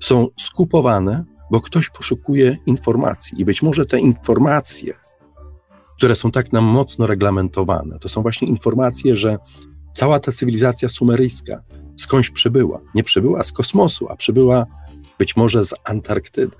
Są 0.00 0.28
skupowane, 0.40 1.24
bo 1.50 1.60
ktoś 1.60 1.90
poszukuje 1.90 2.56
informacji 2.66 3.40
i 3.40 3.44
być 3.44 3.62
może 3.62 3.86
te 3.86 3.98
informacje, 4.00 4.94
które 5.96 6.16
są 6.16 6.30
tak 6.30 6.52
nam 6.52 6.64
mocno 6.64 7.06
reglamentowane, 7.06 7.98
to 7.98 8.08
są 8.08 8.22
właśnie 8.22 8.48
informacje, 8.48 9.16
że 9.16 9.38
cała 9.94 10.20
ta 10.20 10.32
cywilizacja 10.32 10.88
sumeryjska 10.88 11.62
skądś 11.96 12.30
przybyła. 12.30 12.80
Nie 12.94 13.04
przybyła 13.04 13.42
z 13.42 13.52
kosmosu, 13.52 14.08
a 14.08 14.16
przybyła 14.16 14.66
być 15.18 15.36
może 15.36 15.64
z 15.64 15.74
Antarktydy. 15.84 16.56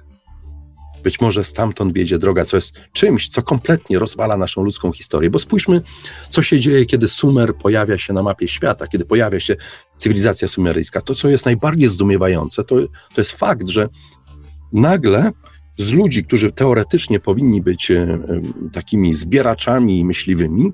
Być 1.02 1.20
może 1.20 1.44
stamtąd 1.44 1.92
wiedzie 1.92 2.18
droga, 2.18 2.44
co 2.44 2.56
jest 2.56 2.74
czymś, 2.92 3.28
co 3.28 3.42
kompletnie 3.42 3.98
rozwala 3.98 4.36
naszą 4.36 4.62
ludzką 4.62 4.92
historię. 4.92 5.30
Bo 5.30 5.38
spójrzmy, 5.38 5.82
co 6.30 6.42
się 6.42 6.60
dzieje, 6.60 6.86
kiedy 6.86 7.08
Sumer 7.08 7.56
pojawia 7.56 7.98
się 7.98 8.12
na 8.12 8.22
mapie 8.22 8.48
świata, 8.48 8.86
kiedy 8.86 9.04
pojawia 9.04 9.40
się 9.40 9.56
cywilizacja 9.96 10.48
sumeryjska. 10.48 11.00
To, 11.00 11.14
co 11.14 11.28
jest 11.28 11.46
najbardziej 11.46 11.88
zdumiewające, 11.88 12.64
to, 12.64 12.76
to 12.86 13.20
jest 13.20 13.32
fakt, 13.32 13.68
że 13.68 13.88
nagle 14.72 15.32
z 15.78 15.92
ludzi, 15.92 16.24
którzy 16.24 16.52
teoretycznie 16.52 17.20
powinni 17.20 17.62
być 17.62 17.90
e, 17.90 17.94
e, 17.98 18.18
takimi 18.72 19.14
zbieraczami 19.14 19.98
i 19.98 20.04
myśliwymi, 20.04 20.72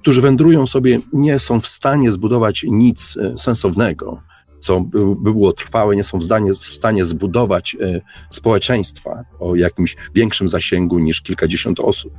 którzy 0.00 0.20
wędrują 0.20 0.66
sobie, 0.66 1.00
nie 1.12 1.38
są 1.38 1.60
w 1.60 1.66
stanie 1.66 2.12
zbudować 2.12 2.64
nic 2.68 3.16
e, 3.16 3.38
sensownego, 3.38 4.22
co 4.58 4.80
by 4.80 5.32
było 5.32 5.52
trwałe, 5.52 5.96
nie 5.96 6.04
są 6.04 6.18
w 6.18 6.24
stanie, 6.24 6.52
w 6.52 6.64
stanie 6.64 7.04
zbudować 7.04 7.76
społeczeństwa 8.30 9.24
o 9.38 9.56
jakimś 9.56 9.96
większym 10.14 10.48
zasięgu 10.48 10.98
niż 10.98 11.22
kilkadziesiąt 11.22 11.80
osób, 11.80 12.12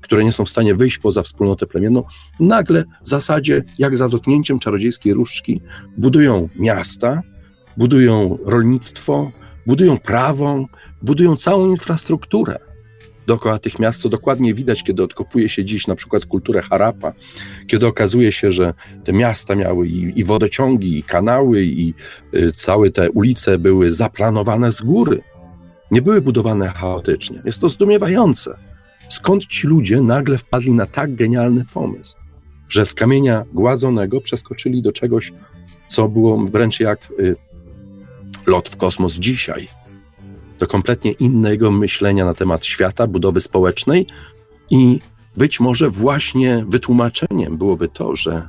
które 0.00 0.24
nie 0.24 0.32
są 0.32 0.44
w 0.44 0.48
stanie 0.48 0.74
wyjść 0.74 0.98
poza 0.98 1.22
wspólnotę 1.22 1.66
plemienną, 1.66 2.02
nagle 2.40 2.84
w 3.04 3.08
zasadzie, 3.08 3.64
jak 3.78 3.96
za 3.96 4.08
dotknięciem 4.08 4.58
czarodziejskiej 4.58 5.14
różdżki, 5.14 5.60
budują 5.98 6.48
miasta, 6.56 7.22
budują 7.76 8.38
rolnictwo, 8.44 9.32
budują 9.66 9.98
prawo, 9.98 10.66
budują 11.02 11.36
całą 11.36 11.66
infrastrukturę 11.66 12.70
dookoła 13.30 13.58
tych 13.58 13.78
miast, 13.78 14.00
co 14.00 14.08
dokładnie 14.08 14.54
widać, 14.54 14.84
kiedy 14.84 15.02
odkopuje 15.02 15.48
się 15.48 15.64
dziś 15.64 15.86
na 15.86 15.96
przykład 15.96 16.26
kulturę 16.26 16.62
Harappa, 16.62 17.12
kiedy 17.66 17.86
okazuje 17.86 18.32
się, 18.32 18.52
że 18.52 18.74
te 19.04 19.12
miasta 19.12 19.56
miały 19.56 19.88
i, 19.88 20.20
i 20.20 20.24
wodociągi, 20.24 20.98
i 20.98 21.02
kanały, 21.02 21.62
i 21.62 21.94
y, 22.34 22.52
całe 22.52 22.90
te 22.90 23.10
ulice 23.10 23.58
były 23.58 23.92
zaplanowane 23.92 24.72
z 24.72 24.80
góry. 24.80 25.22
Nie 25.90 26.02
były 26.02 26.20
budowane 26.20 26.68
chaotycznie. 26.68 27.42
Jest 27.44 27.60
to 27.60 27.68
zdumiewające. 27.68 28.56
Skąd 29.08 29.46
ci 29.46 29.66
ludzie 29.66 30.00
nagle 30.00 30.38
wpadli 30.38 30.74
na 30.74 30.86
tak 30.86 31.14
genialny 31.14 31.64
pomysł, 31.74 32.16
że 32.68 32.86
z 32.86 32.94
kamienia 32.94 33.44
gładzonego 33.52 34.20
przeskoczyli 34.20 34.82
do 34.82 34.92
czegoś, 34.92 35.32
co 35.88 36.08
było 36.08 36.46
wręcz 36.46 36.80
jak 36.80 37.08
y, 37.20 37.36
lot 38.46 38.68
w 38.68 38.76
kosmos 38.76 39.14
dzisiaj 39.14 39.68
do 40.58 40.66
kompletnie 40.66 41.12
innego 41.12 41.70
myślenia 41.70 42.24
na 42.24 42.34
temat 42.34 42.64
świata, 42.64 43.06
budowy 43.06 43.40
społecznej 43.40 44.06
i 44.70 45.00
być 45.36 45.60
może 45.60 45.90
właśnie 45.90 46.64
wytłumaczeniem 46.68 47.56
byłoby 47.56 47.88
to, 47.88 48.16
że, 48.16 48.48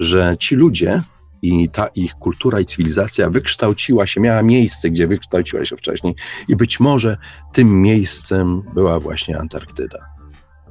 że 0.00 0.36
ci 0.40 0.54
ludzie 0.54 1.02
i 1.42 1.68
ta 1.68 1.86
ich 1.86 2.14
kultura 2.14 2.60
i 2.60 2.64
cywilizacja 2.64 3.30
wykształciła 3.30 4.06
się, 4.06 4.20
miała 4.20 4.42
miejsce, 4.42 4.90
gdzie 4.90 5.06
wykształciła 5.06 5.64
się 5.64 5.76
wcześniej, 5.76 6.14
i 6.48 6.56
być 6.56 6.80
może 6.80 7.16
tym 7.52 7.82
miejscem 7.82 8.62
była 8.74 9.00
właśnie 9.00 9.38
Antarktyda. 9.38 9.98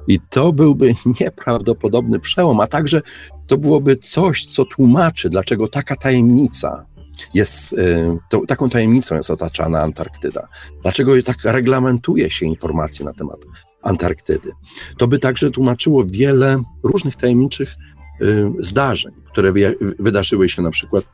I 0.08 0.20
to 0.20 0.52
byłby 0.52 0.94
nieprawdopodobny 1.20 2.20
przełom, 2.20 2.60
a 2.60 2.66
także 2.66 3.02
to 3.46 3.58
byłoby 3.58 3.96
coś, 3.96 4.46
co 4.46 4.64
tłumaczy, 4.64 5.30
dlaczego 5.30 5.68
taka 5.68 5.96
tajemnica 5.96 6.86
jest, 7.34 7.72
y, 7.72 8.18
to, 8.30 8.46
taką 8.46 8.68
tajemnicą 8.68 9.14
jest 9.14 9.30
otaczana 9.30 9.80
Antarktyda. 9.80 10.48
Dlaczego 10.82 11.22
tak 11.22 11.36
reglamentuje 11.44 12.30
się 12.30 12.46
informacje 12.46 13.04
na 13.04 13.12
temat 13.12 13.38
Antarktydy? 13.82 14.50
To 14.98 15.06
by 15.06 15.18
także 15.18 15.50
tłumaczyło 15.50 16.04
wiele 16.06 16.62
różnych 16.82 17.16
tajemniczych 17.16 17.74
y, 18.20 18.50
zdarzeń, 18.58 19.12
które 19.32 19.52
wydarzyły 19.98 20.48
się 20.48 20.62
na 20.62 20.70
przykład 20.70 21.04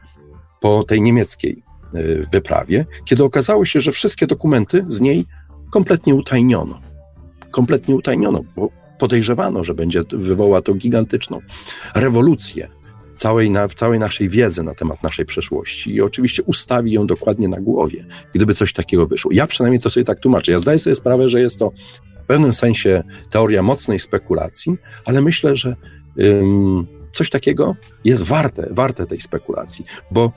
po 0.61 0.85
tej 0.85 1.03
niemieckiej 1.03 1.63
y, 1.95 2.27
wyprawie, 2.33 2.87
kiedy 3.05 3.25
okazało 3.25 3.65
się, 3.65 3.81
że 3.81 3.93
wszystkie 3.93 4.27
dokumenty 4.27 4.85
z 4.89 5.01
niej 5.01 5.27
kompletnie 5.71 6.15
utajniono. 6.15 6.81
Kompletnie 7.51 7.95
utajniono, 7.95 8.41
bo 8.57 8.69
podejrzewano, 8.99 9.65
że 9.65 9.75
będzie 9.75 10.03
wywoła 10.13 10.63
to 10.63 10.75
gigantyczną 10.75 11.41
rewolucję 11.95 12.69
całej, 13.23 13.51
na, 13.51 13.69
w 13.69 13.75
całej 13.75 13.99
naszej 13.99 14.29
wiedzy 14.29 14.63
na 14.63 14.75
temat 14.75 15.03
naszej 15.03 15.27
przeszłości 15.27 15.95
i 15.95 16.03
oczywiście 16.03 16.43
ustawi 16.43 16.93
ją 16.93 17.07
dokładnie 17.07 17.49
na 17.49 17.61
głowie, 17.61 18.05
gdyby 18.35 18.55
coś 18.55 18.73
takiego 18.73 19.07
wyszło. 19.07 19.31
Ja 19.35 19.47
przynajmniej 19.47 19.81
to 19.81 19.91
sobie 19.91 20.05
tak 20.05 20.21
tłumaczę. 20.21 20.53
Ja 20.53 20.59
zdaję 20.59 20.79
sobie 20.79 20.97
sprawę, 20.97 21.29
że 21.29 21.41
jest 21.41 21.59
to 21.59 21.73
w 22.23 22.27
pewnym 22.27 22.53
sensie 22.53 23.03
teoria 23.31 23.63
mocnej 23.63 24.01
spekulacji, 24.01 24.77
ale 25.05 25.21
myślę, 25.21 25.57
że 25.57 25.77
ym, 26.21 26.87
coś 27.13 27.31
takiego 27.31 27.77
jest 28.05 28.23
warte, 28.23 28.69
warte 28.71 29.07
tej 29.07 29.21
spekulacji, 29.21 29.85
bo 30.11 30.33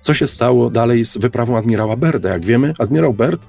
co 0.00 0.14
się 0.14 0.26
stało 0.26 0.70
dalej 0.70 1.04
z 1.04 1.16
wyprawą 1.18 1.56
admirała 1.56 1.96
Berda? 1.96 2.28
Jak 2.28 2.44
wiemy, 2.44 2.72
admirał 2.78 3.14
Berd 3.14 3.46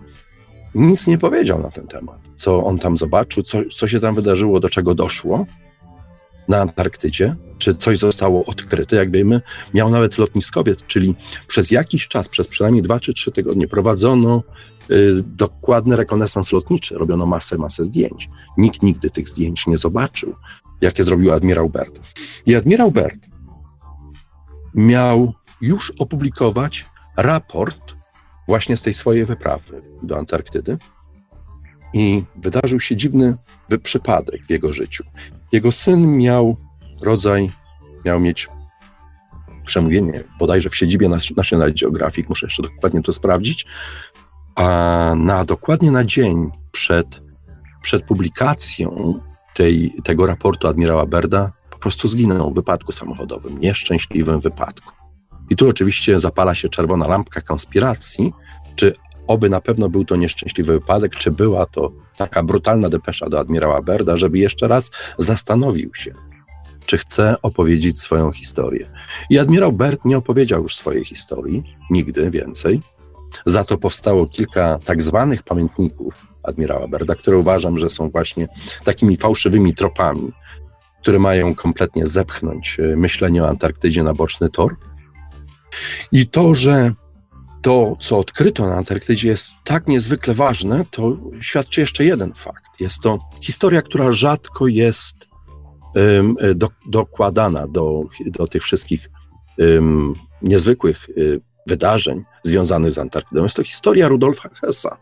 nic 0.75 1.07
nie 1.07 1.17
powiedział 1.17 1.61
na 1.61 1.71
ten 1.71 1.87
temat. 1.87 2.19
Co 2.35 2.63
on 2.63 2.79
tam 2.79 2.97
zobaczył, 2.97 3.43
co, 3.43 3.57
co 3.73 3.87
się 3.87 3.99
tam 3.99 4.15
wydarzyło, 4.15 4.59
do 4.59 4.69
czego 4.69 4.95
doszło 4.95 5.45
na 6.47 6.57
Antarktydzie, 6.57 7.35
czy 7.57 7.75
coś 7.75 7.99
zostało 7.99 8.45
odkryte, 8.45 8.95
jak 8.95 9.11
wiemy, 9.11 9.41
miał 9.73 9.89
nawet 9.89 10.17
lotniskowiec, 10.17 10.83
czyli 10.87 11.15
przez 11.47 11.71
jakiś 11.71 12.07
czas, 12.07 12.29
przez 12.29 12.47
przynajmniej 12.47 12.83
dwa 12.83 12.99
czy 12.99 13.13
trzy 13.13 13.31
tygodnie 13.31 13.67
prowadzono 13.67 14.43
y, 14.91 15.23
dokładny 15.23 15.95
rekonesans 15.95 16.51
lotniczy, 16.51 16.97
robiono 16.97 17.25
masę, 17.25 17.57
masę 17.57 17.85
zdjęć. 17.85 18.29
Nikt 18.57 18.83
nigdy 18.83 19.09
tych 19.09 19.29
zdjęć 19.29 19.67
nie 19.67 19.77
zobaczył, 19.77 20.35
jakie 20.81 21.03
zrobił 21.03 21.33
admirał 21.33 21.69
Bert. 21.69 21.99
I 22.45 22.55
admirał 22.55 22.91
Bert 22.91 23.19
miał 24.75 25.33
już 25.61 25.93
opublikować 25.99 26.85
raport 27.17 27.95
właśnie 28.47 28.77
z 28.77 28.81
tej 28.81 28.93
swojej 28.93 29.25
wyprawy 29.25 29.81
do 30.03 30.17
Antarktydy. 30.17 30.77
I 31.93 32.23
wydarzył 32.35 32.79
się 32.79 32.95
dziwny 32.95 33.37
przypadek 33.83 34.45
w 34.45 34.49
jego 34.49 34.73
życiu. 34.73 35.03
Jego 35.51 35.71
syn 35.71 36.17
miał 36.17 36.57
rodzaj, 37.01 37.51
miał 38.05 38.19
mieć 38.19 38.47
przemówienie, 39.65 40.23
bodajże 40.39 40.69
w 40.69 40.75
siedzibie 40.75 41.09
National 41.37 41.73
Geographic, 41.73 42.29
muszę 42.29 42.45
jeszcze 42.45 42.63
dokładnie 42.63 43.01
to 43.01 43.13
sprawdzić, 43.13 43.65
a 44.55 45.13
na, 45.17 45.45
dokładnie 45.45 45.91
na 45.91 46.03
dzień 46.03 46.51
przed, 46.71 47.21
przed 47.81 48.03
publikacją 48.03 49.19
tej, 49.53 49.93
tego 50.03 50.27
raportu 50.27 50.67
admirała 50.67 51.05
Berda 51.05 51.51
po 51.69 51.77
prostu 51.77 52.07
zginął 52.07 52.51
w 52.51 52.55
wypadku 52.55 52.91
samochodowym, 52.91 53.59
nieszczęśliwym 53.59 54.39
wypadku. 54.39 54.93
I 55.49 55.55
tu 55.55 55.69
oczywiście 55.69 56.19
zapala 56.19 56.55
się 56.55 56.69
czerwona 56.69 57.07
lampka 57.07 57.41
konspiracji, 57.41 58.33
czy 58.75 58.93
oby 59.27 59.49
na 59.49 59.61
pewno 59.61 59.89
był 59.89 60.05
to 60.05 60.15
nieszczęśliwy 60.15 60.73
wypadek, 60.73 61.15
czy 61.15 61.31
była 61.31 61.65
to 61.65 61.91
taka 62.17 62.43
brutalna 62.43 62.89
depesza 62.89 63.29
do 63.29 63.39
admirała 63.39 63.81
Berda, 63.81 64.17
żeby 64.17 64.37
jeszcze 64.37 64.67
raz 64.67 64.91
zastanowił 65.17 65.95
się, 65.95 66.13
czy 66.85 66.97
chce 66.97 67.35
opowiedzieć 67.41 67.99
swoją 67.99 68.31
historię. 68.31 68.89
I 69.29 69.39
admirał 69.39 69.73
Bert 69.73 70.05
nie 70.05 70.17
opowiedział 70.17 70.61
już 70.61 70.75
swojej 70.75 71.05
historii, 71.05 71.63
nigdy 71.89 72.31
więcej. 72.31 72.81
Za 73.45 73.63
to 73.63 73.77
powstało 73.77 74.27
kilka 74.27 74.79
tak 74.85 75.01
zwanych 75.01 75.43
pamiętników 75.43 76.27
admirała 76.43 76.87
Berda, 76.87 77.15
które 77.15 77.37
uważam, 77.37 77.79
że 77.79 77.89
są 77.89 78.09
właśnie 78.09 78.47
takimi 78.83 79.17
fałszywymi 79.17 79.73
tropami, 79.75 80.31
które 81.01 81.19
mają 81.19 81.55
kompletnie 81.55 82.07
zepchnąć 82.07 82.79
e, 82.79 82.95
myślenie 82.95 83.43
o 83.43 83.49
Antarktydzie 83.49 84.03
na 84.03 84.13
boczny 84.13 84.49
tor. 84.49 84.75
I 86.11 86.27
to, 86.27 86.55
że 86.55 86.93
to, 87.61 87.95
co 87.99 88.19
odkryto 88.19 88.67
na 88.67 88.75
Antarktydzie, 88.75 89.27
jest 89.27 89.51
tak 89.63 89.87
niezwykle 89.87 90.33
ważne, 90.33 90.85
to 90.91 91.17
świadczy 91.41 91.81
jeszcze 91.81 92.05
jeden 92.05 92.33
fakt. 92.33 92.79
Jest 92.79 93.01
to 93.01 93.17
historia, 93.41 93.81
która 93.81 94.11
rzadko 94.11 94.67
jest 94.67 95.15
um, 95.95 96.33
do, 96.55 96.69
dokładana 96.85 97.67
do, 97.67 98.03
do 98.25 98.47
tych 98.47 98.63
wszystkich 98.63 99.09
um, 99.57 100.13
niezwykłych 100.41 101.09
um, 101.17 101.39
wydarzeń 101.67 102.21
związanych 102.43 102.91
z 102.91 102.97
Antarktydą. 102.97 103.43
Jest 103.43 103.55
to 103.55 103.63
historia 103.63 104.07
Rudolfa 104.07 104.49
Hessa. 104.49 104.97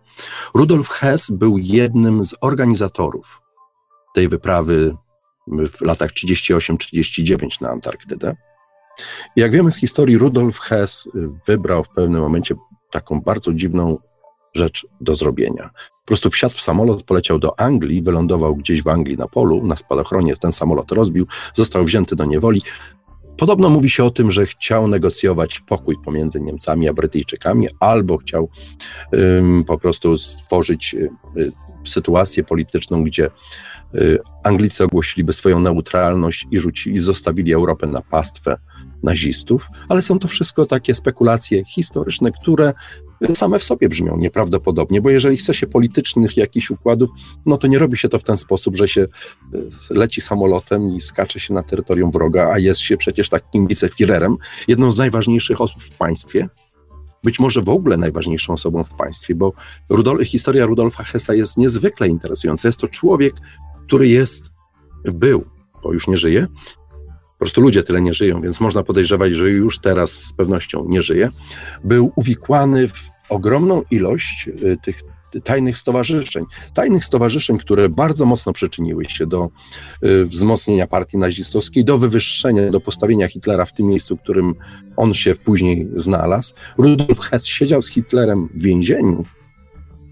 Rudolf 0.53 0.89
Hess 0.89 1.31
był 1.31 1.57
jednym 1.57 2.23
z 2.25 2.35
organizatorów 2.41 3.41
tej 4.15 4.29
wyprawy 4.29 4.95
w 5.47 5.81
latach 5.81 6.11
38-39 6.11 7.61
na 7.61 7.69
Antarktydę. 7.69 8.35
Jak 9.35 9.51
wiemy 9.51 9.71
z 9.71 9.77
historii, 9.77 10.17
Rudolf 10.17 10.59
Hess 10.59 11.09
wybrał 11.47 11.83
w 11.83 11.89
pewnym 11.89 12.21
momencie 12.21 12.55
taką 12.91 13.21
bardzo 13.21 13.53
dziwną 13.53 13.97
rzecz 14.55 14.87
do 15.01 15.15
zrobienia. 15.15 15.69
Po 16.01 16.07
prostu 16.07 16.29
wsiadł 16.29 16.53
w 16.53 16.61
samolot, 16.61 17.03
poleciał 17.03 17.39
do 17.39 17.59
Anglii, 17.59 18.01
wylądował 18.01 18.55
gdzieś 18.55 18.83
w 18.83 18.87
Anglii 18.87 19.17
na 19.17 19.27
polu, 19.27 19.67
na 19.67 19.75
spadochronie 19.75 20.35
ten 20.35 20.51
samolot 20.51 20.91
rozbił, 20.91 21.27
został 21.53 21.83
wzięty 21.83 22.15
do 22.15 22.25
niewoli. 22.25 22.61
Podobno 23.37 23.69
mówi 23.69 23.89
się 23.89 24.03
o 24.03 24.09
tym, 24.09 24.31
że 24.31 24.45
chciał 24.45 24.87
negocjować 24.87 25.59
pokój 25.59 25.95
pomiędzy 26.05 26.41
Niemcami 26.41 26.89
a 26.89 26.93
Brytyjczykami, 26.93 27.67
albo 27.79 28.17
chciał 28.17 28.49
um, 29.11 29.63
po 29.63 29.77
prostu 29.77 30.17
stworzyć 30.17 30.95
y, 31.37 31.51
sytuację 31.85 32.43
polityczną, 32.43 33.03
gdzie 33.03 33.27
y, 33.95 34.19
Anglicy 34.43 34.83
ogłosiliby 34.83 35.33
swoją 35.33 35.59
neutralność 35.59 36.47
i 36.51 36.59
rzucili, 36.59 36.99
zostawili 36.99 37.53
Europę 37.53 37.87
na 37.87 38.01
pastwę 38.01 38.57
nazistów, 39.05 39.67
ale 39.89 40.01
są 40.01 40.19
to 40.19 40.27
wszystko 40.27 40.65
takie 40.65 40.95
spekulacje 40.95 41.65
historyczne, 41.65 42.31
które 42.31 42.73
same 43.33 43.59
w 43.59 43.63
sobie 43.63 43.89
brzmią 43.89 44.17
nieprawdopodobnie, 44.17 45.01
bo 45.01 45.09
jeżeli 45.09 45.37
chce 45.37 45.53
się 45.53 45.67
politycznych 45.67 46.37
jakichś 46.37 46.71
układów, 46.71 47.09
no 47.45 47.57
to 47.57 47.67
nie 47.67 47.79
robi 47.79 47.97
się 47.97 48.09
to 48.09 48.19
w 48.19 48.23
ten 48.23 48.37
sposób, 48.37 48.75
że 48.75 48.87
się 48.87 49.01
y, 49.01 49.07
leci 49.89 50.21
samolotem 50.21 50.95
i 50.95 51.01
skacze 51.01 51.39
się 51.39 51.53
na 51.53 51.63
terytorium 51.63 52.11
wroga, 52.11 52.51
a 52.53 52.59
jest 52.59 52.81
się 52.81 52.97
przecież 52.97 53.29
takim 53.29 53.67
wiceführerem, 53.67 54.37
jedną 54.67 54.91
z 54.91 54.97
najważniejszych 54.97 55.61
osób 55.61 55.83
w 55.83 55.91
państwie, 55.91 56.49
być 57.23 57.39
może 57.39 57.61
w 57.61 57.69
ogóle 57.69 57.97
najważniejszą 57.97 58.53
osobą 58.53 58.83
w 58.83 58.95
państwie, 58.95 59.35
bo 59.35 59.53
Rudol 59.89 60.25
historia 60.25 60.65
Rudolfa 60.65 61.03
Hessa 61.03 61.33
jest 61.33 61.57
niezwykle 61.57 62.07
interesująca. 62.07 62.67
Jest 62.67 62.79
to 62.79 62.87
człowiek, 62.87 63.33
który 63.85 64.07
jest, 64.07 64.51
był, 65.03 65.45
bo 65.83 65.93
już 65.93 66.07
nie 66.07 66.15
żyje, 66.15 66.47
po 67.35 67.39
prostu 67.39 67.61
ludzie 67.61 67.83
tyle 67.83 68.01
nie 68.01 68.13
żyją, 68.13 68.41
więc 68.41 68.59
można 68.59 68.83
podejrzewać, 68.83 69.33
że 69.33 69.49
już 69.49 69.79
teraz 69.79 70.11
z 70.11 70.33
pewnością 70.33 70.85
nie 70.89 71.01
żyje, 71.01 71.29
był 71.83 72.11
uwikłany 72.15 72.87
w 72.87 73.09
ogromną 73.29 73.83
ilość 73.91 74.47
y, 74.47 74.77
tych 74.83 75.01
tajnych 75.43 75.77
stowarzyszeń. 75.77 76.45
Tajnych 76.73 77.05
stowarzyszeń, 77.05 77.57
które 77.57 77.89
bardzo 77.89 78.25
mocno 78.25 78.53
przyczyniły 78.53 79.05
się 79.05 79.27
do 79.27 79.49
y, 80.03 80.25
wzmocnienia 80.25 80.87
partii 80.87 81.17
nazistowskiej, 81.17 81.85
do 81.85 81.97
wywyższenia, 81.97 82.71
do 82.71 82.79
postawienia 82.79 83.27
Hitlera 83.27 83.65
w 83.65 83.73
tym 83.73 83.87
miejscu, 83.87 84.17
w 84.17 84.21
którym 84.21 84.55
on 84.97 85.13
się 85.13 85.35
później 85.35 85.87
znalazł. 85.95 86.53
Rudolf 86.77 87.19
Hess 87.19 87.47
siedział 87.47 87.81
z 87.81 87.89
Hitlerem 87.89 88.49
w 88.53 88.61
więzieniu 88.61 89.25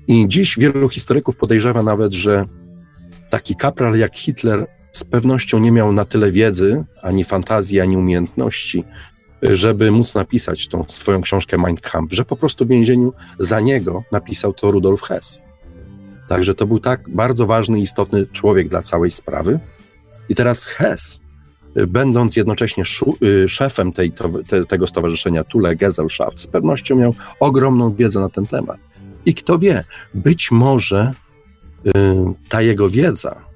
i 0.08 0.28
dziś 0.28 0.60
wielu 0.60 0.90
historyków 0.90 1.36
podejrzewa 1.38 1.84
nawet, 1.84 2.14
że 2.14 2.46
taki 3.30 3.56
kapral 3.56 3.98
jak 3.98 4.18
Hitler 4.18 4.68
z 4.94 5.04
pewnością 5.04 5.60
nie 5.60 5.72
miał 5.72 5.94
na 5.94 6.06
tyle 6.06 6.32
wiedzy, 6.32 6.86
ani 7.02 7.24
fantazji, 7.24 7.80
ani 7.80 7.98
umiejętności, 7.98 8.84
żeby 9.42 9.92
móc 9.92 10.16
napisać 10.16 10.68
tą 10.68 10.86
swoją 10.88 11.22
książkę 11.22 11.58
Mein 11.58 11.78
Kampf, 11.78 12.14
że 12.16 12.26
po 12.26 12.36
prostu 12.36 12.66
w 12.66 12.68
więzieniu 12.68 13.14
za 13.40 13.60
niego 13.60 14.04
napisał 14.12 14.54
to 14.54 14.72
Rudolf 14.72 15.02
Hess. 15.02 15.42
Także 16.30 16.56
to 16.56 16.68
był 16.68 16.80
tak 16.80 17.10
bardzo 17.10 17.46
ważny, 17.46 17.80
istotny 17.80 18.28
człowiek 18.28 18.70
dla 18.70 18.82
całej 18.82 19.12
sprawy. 19.12 19.60
I 20.30 20.36
teraz 20.36 20.66
Hess, 20.66 21.22
będąc 21.88 22.36
jednocześnie 22.36 22.84
y, 23.24 23.48
szefem 23.48 23.92
tej, 23.92 24.12
te, 24.48 24.66
tego 24.66 24.88
stowarzyszenia 24.88 25.44
Thule 25.44 25.76
Gesellschaft, 25.76 26.40
z 26.40 26.48
pewnością 26.48 26.96
miał 26.96 27.16
ogromną 27.40 27.96
wiedzę 27.96 28.20
na 28.20 28.30
ten 28.30 28.48
temat. 28.48 28.78
I 29.26 29.34
kto 29.34 29.60
wie, 29.60 29.84
być 30.14 30.52
może 30.52 31.14
y, 31.88 31.92
ta 32.50 32.62
jego 32.62 32.90
wiedza 32.90 33.53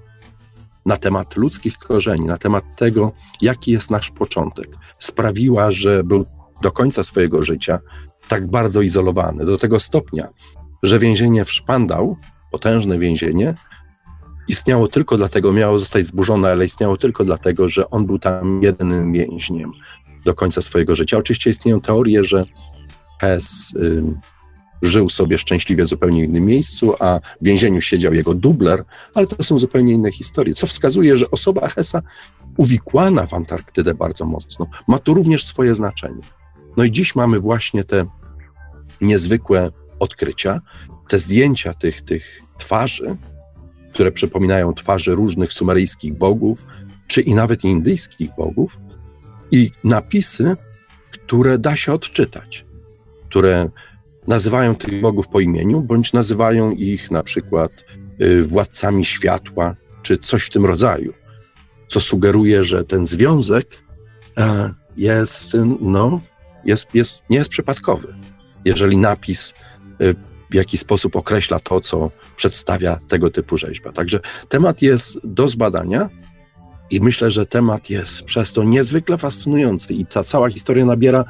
na 0.88 0.98
temat 0.98 1.38
ludzkich 1.38 1.78
korzeni, 1.78 2.26
na 2.26 2.38
temat 2.38 2.64
tego, 2.76 3.12
jaki 3.42 3.72
jest 3.72 3.92
nasz 3.92 4.12
początek, 4.12 4.68
sprawiła, 5.00 5.72
że 5.72 6.04
był 6.04 6.26
do 6.62 6.72
końca 6.72 7.04
swojego 7.04 7.44
życia 7.44 7.80
tak 8.28 8.48
bardzo 8.48 8.82
izolowany, 8.82 9.46
do 9.46 9.58
tego 9.58 9.80
stopnia, 9.80 10.28
że 10.84 11.00
więzienie 11.00 11.46
w 11.46 11.52
Szpandał, 11.52 12.18
potężne 12.52 13.00
więzienie, 13.00 13.56
istniało 14.48 14.88
tylko 14.88 15.18
dlatego, 15.18 15.54
miało 15.54 15.80
zostać 15.80 16.06
zburzone, 16.06 16.52
ale 16.52 16.66
istniało 16.66 16.98
tylko 16.98 17.26
dlatego, 17.26 17.70
że 17.70 17.90
on 17.90 18.06
był 18.06 18.20
tam 18.20 18.64
jedynym 18.64 19.14
więźniem 19.14 19.72
do 20.26 20.34
końca 20.34 20.62
swojego 20.62 20.96
życia. 20.96 21.18
Oczywiście 21.18 21.50
istnieją 21.50 21.82
teorie, 21.82 22.24
że 22.24 22.46
Hess 23.22 23.76
żył 24.82 25.10
sobie 25.10 25.38
szczęśliwie 25.38 25.84
w 25.84 25.88
zupełnie 25.88 26.24
innym 26.24 26.46
miejscu, 26.46 26.96
a 27.00 27.20
w 27.42 27.46
więzieniu 27.46 27.82
siedział 27.82 28.14
jego 28.14 28.34
dubler, 28.34 28.84
ale 29.14 29.28
to 29.28 29.44
są 29.44 29.58
zupełnie 29.58 29.94
inne 29.94 30.12
historie, 30.12 30.54
co 30.54 30.68
wskazuje, 30.68 31.18
że 31.18 31.32
osoba 31.32 31.70
Hessa 31.70 32.02
uwikłana 32.58 33.26
w 33.26 33.34
Antarktydę 33.34 33.94
bardzo 33.94 34.26
mocno, 34.26 34.68
ma 34.88 35.00
tu 35.00 35.14
również 35.14 35.46
swoje 35.46 35.76
znaczenie. 35.76 36.22
No 36.78 36.84
i 36.84 36.92
dziś 36.92 37.16
mamy 37.16 37.40
właśnie 37.40 37.84
te 37.84 38.06
niezwykłe 39.02 39.72
odkrycia, 40.00 40.62
te 41.08 41.20
zdjęcia 41.20 41.74
tych, 41.74 42.02
tych 42.02 42.42
twarzy, 42.58 43.18
które 43.94 44.12
przypominają 44.12 44.74
twarze 44.74 45.16
różnych 45.16 45.54
sumeryjskich 45.54 46.14
bogów, 46.14 46.66
czy 47.08 47.22
i 47.22 47.36
nawet 47.36 47.64
indyjskich 47.64 48.30
bogów, 48.38 48.80
i 49.52 49.72
napisy, 49.84 50.58
które 51.12 51.58
da 51.58 51.76
się 51.76 51.94
odczytać, 51.94 52.66
które 53.30 53.70
nazywają 54.28 54.76
tych 54.76 55.02
bogów 55.02 55.28
po 55.28 55.40
imieniu, 55.40 55.82
bądź 55.82 56.14
nazywają 56.14 56.72
ich 56.72 57.12
na 57.12 57.24
przykład 57.24 57.72
y, 58.22 58.44
władcami 58.44 59.06
światła, 59.06 59.76
czy 60.02 60.18
coś 60.18 60.44
w 60.44 60.50
tym 60.50 60.66
rodzaju, 60.66 61.14
co 61.88 62.00
sugeruje, 62.00 62.64
że 62.64 62.84
ten 62.84 63.06
związek 63.06 63.84
e, 64.38 64.74
jest, 64.98 65.58
no, 65.82 66.22
jest, 66.66 66.88
jest, 66.94 67.30
nie 67.30 67.38
jest 67.38 67.50
przypadkowy. 67.50 68.16
Jeżeli 68.66 68.98
napis 68.98 69.54
y, 70.02 70.16
w 70.52 70.56
jakiś 70.56 70.80
sposób 70.80 71.16
określa 71.16 71.60
to, 71.60 71.82
co 71.82 72.12
przedstawia 72.36 73.00
tego 73.08 73.30
typu 73.30 73.58
rzeźba. 73.58 73.92
Także 73.92 74.20
temat 74.50 74.82
jest 74.82 75.20
do 75.24 75.48
zbadania. 75.48 76.10
I 76.90 77.02
myślę, 77.02 77.32
że 77.32 77.46
temat 77.46 77.90
jest 77.90 78.24
przez 78.24 78.54
to 78.54 78.64
niezwykle 78.64 79.18
fascynujący 79.18 79.94
i 79.94 80.06
ta 80.06 80.24
cała 80.24 80.50
historia 80.50 80.86
nabiera 80.86 81.26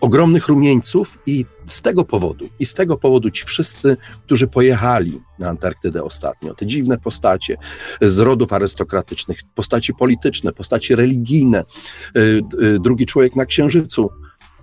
ogromnych 0.00 0.48
rumieńców 0.48 1.18
i 1.26 1.44
z 1.66 1.82
tego 1.82 2.04
powodu, 2.04 2.48
i 2.58 2.66
z 2.66 2.74
tego 2.74 2.96
powodu 2.96 3.30
ci 3.30 3.44
wszyscy, 3.44 3.96
którzy 4.24 4.46
pojechali 4.46 5.20
na 5.38 5.48
Antarktydę 5.48 6.02
ostatnio, 6.02 6.54
te 6.54 6.66
dziwne 6.66 6.98
postacie 6.98 7.56
z 8.00 8.18
rodów 8.18 8.52
arystokratycznych, 8.52 9.38
postaci 9.54 9.94
polityczne, 9.94 10.52
postaci 10.52 10.94
religijne, 10.94 11.64
y, 12.16 12.42
y, 12.62 12.78
drugi 12.80 13.06
człowiek 13.06 13.36
na 13.36 13.44
Księżycu, 13.44 14.10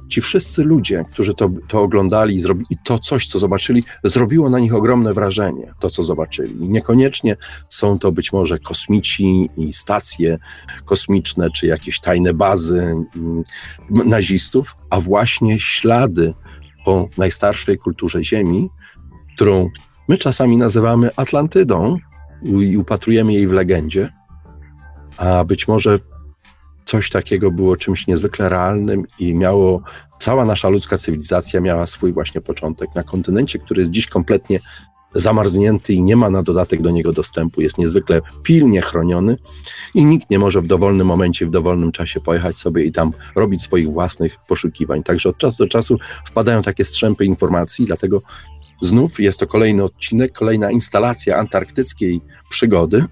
ci 0.09 0.21
wszyscy 0.21 0.63
ludzie, 0.63 1.05
którzy 1.11 1.33
to, 1.33 1.49
to 1.67 1.81
oglądali 1.81 2.41
i 2.69 2.77
to 2.83 2.99
coś, 2.99 3.27
co 3.27 3.39
zobaczyli, 3.39 3.83
zrobiło 4.03 4.49
na 4.49 4.59
nich 4.59 4.75
ogromne 4.75 5.13
wrażenie, 5.13 5.73
to 5.79 5.89
co 5.89 6.03
zobaczyli. 6.03 6.65
I 6.65 6.69
niekoniecznie 6.69 7.37
są 7.69 7.99
to 7.99 8.11
być 8.11 8.33
może 8.33 8.59
kosmici 8.59 9.49
i 9.57 9.73
stacje 9.73 10.37
kosmiczne, 10.85 11.49
czy 11.49 11.67
jakieś 11.67 11.99
tajne 11.99 12.33
bazy 12.33 12.79
mm, 13.15 13.43
nazistów, 13.89 14.75
a 14.89 14.99
właśnie 14.99 15.59
ślady 15.59 16.33
po 16.85 17.09
najstarszej 17.17 17.77
kulturze 17.77 18.23
Ziemi, 18.23 18.69
którą 19.35 19.69
my 20.07 20.17
czasami 20.17 20.57
nazywamy 20.57 21.15
Atlantydą 21.15 21.97
i 22.43 22.77
upatrujemy 22.77 23.33
jej 23.33 23.47
w 23.47 23.51
legendzie, 23.51 24.09
a 25.17 25.43
być 25.43 25.67
może 25.67 25.99
coś 26.85 27.09
takiego 27.09 27.51
było 27.51 27.77
czymś 27.77 28.07
niezwykle 28.07 28.49
realnym 28.49 29.03
i 29.19 29.35
miało, 29.35 29.81
cała 30.19 30.45
nasza 30.45 30.69
ludzka 30.69 30.97
cywilizacja 30.97 31.61
miała 31.61 31.87
swój 31.87 32.13
właśnie 32.13 32.41
początek 32.41 32.89
na 32.95 33.03
kontynencie, 33.03 33.59
który 33.59 33.81
jest 33.81 33.91
dziś 33.91 34.07
kompletnie 34.07 34.59
zamarznięty 35.13 35.93
i 35.93 36.03
nie 36.03 36.15
ma 36.15 36.29
na 36.29 36.43
dodatek 36.43 36.81
do 36.81 36.91
niego 36.91 37.13
dostępu, 37.13 37.61
jest 37.61 37.77
niezwykle 37.77 38.21
pilnie 38.43 38.81
chroniony 38.81 39.37
i 39.93 40.05
nikt 40.05 40.29
nie 40.29 40.39
może 40.39 40.61
w 40.61 40.67
dowolnym 40.67 41.07
momencie, 41.07 41.45
w 41.45 41.49
dowolnym 41.49 41.91
czasie 41.91 42.19
pojechać 42.19 42.57
sobie 42.57 42.83
i 42.83 42.91
tam 42.91 43.13
robić 43.35 43.61
swoich 43.61 43.91
własnych 43.91 44.37
poszukiwań. 44.47 45.03
Także 45.03 45.29
od 45.29 45.37
czasu 45.37 45.63
do 45.63 45.69
czasu 45.69 45.99
wpadają 46.25 46.61
takie 46.61 46.85
strzępy 46.85 47.25
informacji, 47.25 47.85
dlatego 47.85 48.21
znów 48.81 49.19
jest 49.19 49.39
to 49.39 49.47
kolejny 49.47 49.83
odcinek, 49.83 50.33
kolejna 50.33 50.71
instalacja 50.71 51.37
antarktyckiej 51.37 52.21
przygody, 52.49 53.05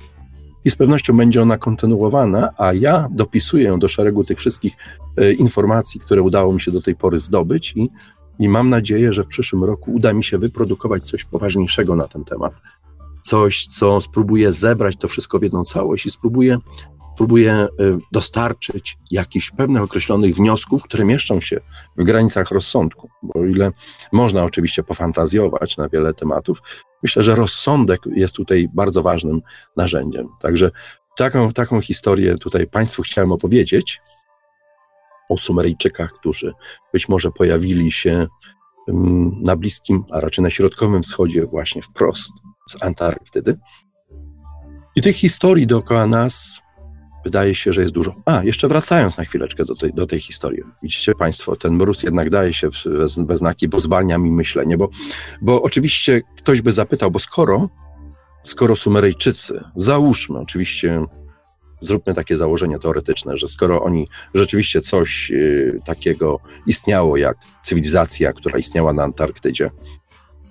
i 0.66 0.70
z 0.70 0.76
pewnością 0.76 1.18
będzie 1.18 1.41
ona 1.41 1.58
kontynuowana, 1.58 2.49
a 2.58 2.74
ja 2.74 3.08
dopisuję 3.12 3.64
ją 3.64 3.80
do 3.80 3.88
szeregu 3.88 4.24
tych 4.24 4.38
wszystkich 4.38 4.74
e, 5.18 5.32
informacji, 5.32 5.99
które 5.99 6.22
udało 6.22 6.54
mi 6.54 6.62
się 6.62 6.72
do 6.72 6.82
tej 6.82 6.95
pory 6.95 7.20
zdobyć 7.20 7.74
i 7.76 7.89
i 8.39 8.49
mam 8.49 8.69
nadzieję, 8.69 9.13
że 9.13 9.23
w 9.23 9.27
przyszłym 9.27 9.63
roku 9.63 9.93
uda 9.93 10.13
mi 10.13 10.23
się 10.23 10.38
wyprodukować 10.38 11.03
coś 11.03 11.23
poważniejszego 11.23 11.95
na 11.95 12.07
ten 12.07 12.23
temat. 12.23 12.61
Coś, 13.21 13.65
co 13.65 14.01
spróbuje 14.01 14.53
zebrać 14.53 14.95
to 14.99 15.07
wszystko 15.07 15.39
w 15.39 15.43
jedną 15.43 15.63
całość 15.63 16.05
i 16.05 16.11
spróbuje, 16.11 16.57
spróbuje 17.13 17.67
dostarczyć 18.11 18.97
jakichś 19.11 19.51
pewnych 19.51 19.84
określonych 19.84 20.36
wniosków, 20.36 20.84
które 20.84 21.05
mieszczą 21.05 21.41
się 21.41 21.59
w 21.97 22.03
granicach 22.03 22.51
rozsądku. 22.51 23.09
Bo 23.23 23.39
o 23.39 23.45
ile 23.45 23.71
można 24.11 24.43
oczywiście 24.43 24.84
pofantazjować 24.84 25.77
na 25.77 25.89
wiele 25.89 26.13
tematów, 26.13 26.61
myślę, 27.03 27.23
że 27.23 27.36
rozsądek 27.36 28.01
jest 28.15 28.36
tutaj 28.36 28.69
bardzo 28.73 29.01
ważnym 29.01 29.41
narzędziem. 29.77 30.27
Także 30.41 30.71
taką, 31.17 31.53
taką 31.53 31.82
historię 31.82 32.38
tutaj 32.38 32.67
Państwu 32.67 33.01
chciałem 33.01 33.32
opowiedzieć 33.32 34.01
o 35.32 35.38
Sumeryjczykach, 35.38 36.13
którzy 36.13 36.53
być 36.93 37.09
może 37.09 37.32
pojawili 37.32 37.91
się 37.91 38.27
mm, 38.88 39.41
na 39.43 39.55
Bliskim, 39.55 40.03
a 40.11 40.19
raczej 40.19 40.43
na 40.43 40.49
Środkowym 40.49 41.03
Wschodzie, 41.03 41.45
właśnie 41.45 41.82
wprost 41.82 42.32
z 42.69 42.84
Antarktydy. 42.84 43.57
I 44.95 45.01
tych 45.01 45.15
historii 45.15 45.67
dookoła 45.67 46.07
nas 46.07 46.61
wydaje 47.23 47.55
się, 47.55 47.73
że 47.73 47.82
jest 47.82 47.93
dużo. 47.93 48.15
A, 48.25 48.43
jeszcze 48.43 48.67
wracając 48.67 49.17
na 49.17 49.23
chwileczkę 49.23 49.65
do 49.65 49.75
tej, 49.75 49.93
do 49.93 50.07
tej 50.07 50.19
historii. 50.19 50.63
Widzicie 50.84 51.15
Państwo, 51.15 51.55
ten 51.55 51.73
mróz 51.73 52.03
jednak 52.03 52.29
daje 52.29 52.53
się 52.53 52.69
we 53.17 53.38
znaki, 53.38 53.67
bo 53.67 53.79
zwalnia 53.79 54.17
mi 54.17 54.32
myślenie, 54.32 54.77
bo, 54.77 54.89
bo 55.41 55.61
oczywiście 55.61 56.21
ktoś 56.38 56.61
by 56.61 56.71
zapytał, 56.71 57.11
bo 57.11 57.19
skoro, 57.19 57.69
skoro 58.43 58.75
Sumeryjczycy, 58.75 59.63
załóżmy 59.75 60.39
oczywiście 60.39 61.05
zróbmy 61.82 62.13
takie 62.13 62.38
założenie 62.38 62.79
teoretyczne, 62.79 63.38
że 63.38 63.47
skoro 63.47 63.84
oni 63.84 64.07
rzeczywiście 64.34 64.82
coś 64.82 65.32
y, 65.32 65.79
takiego 65.86 66.39
istniało 66.67 67.17
jak 67.17 67.38
cywilizacja, 67.63 68.34
która 68.34 68.59
istniała 68.59 68.93
na 68.93 69.03
Antarktydzie, 69.03 69.71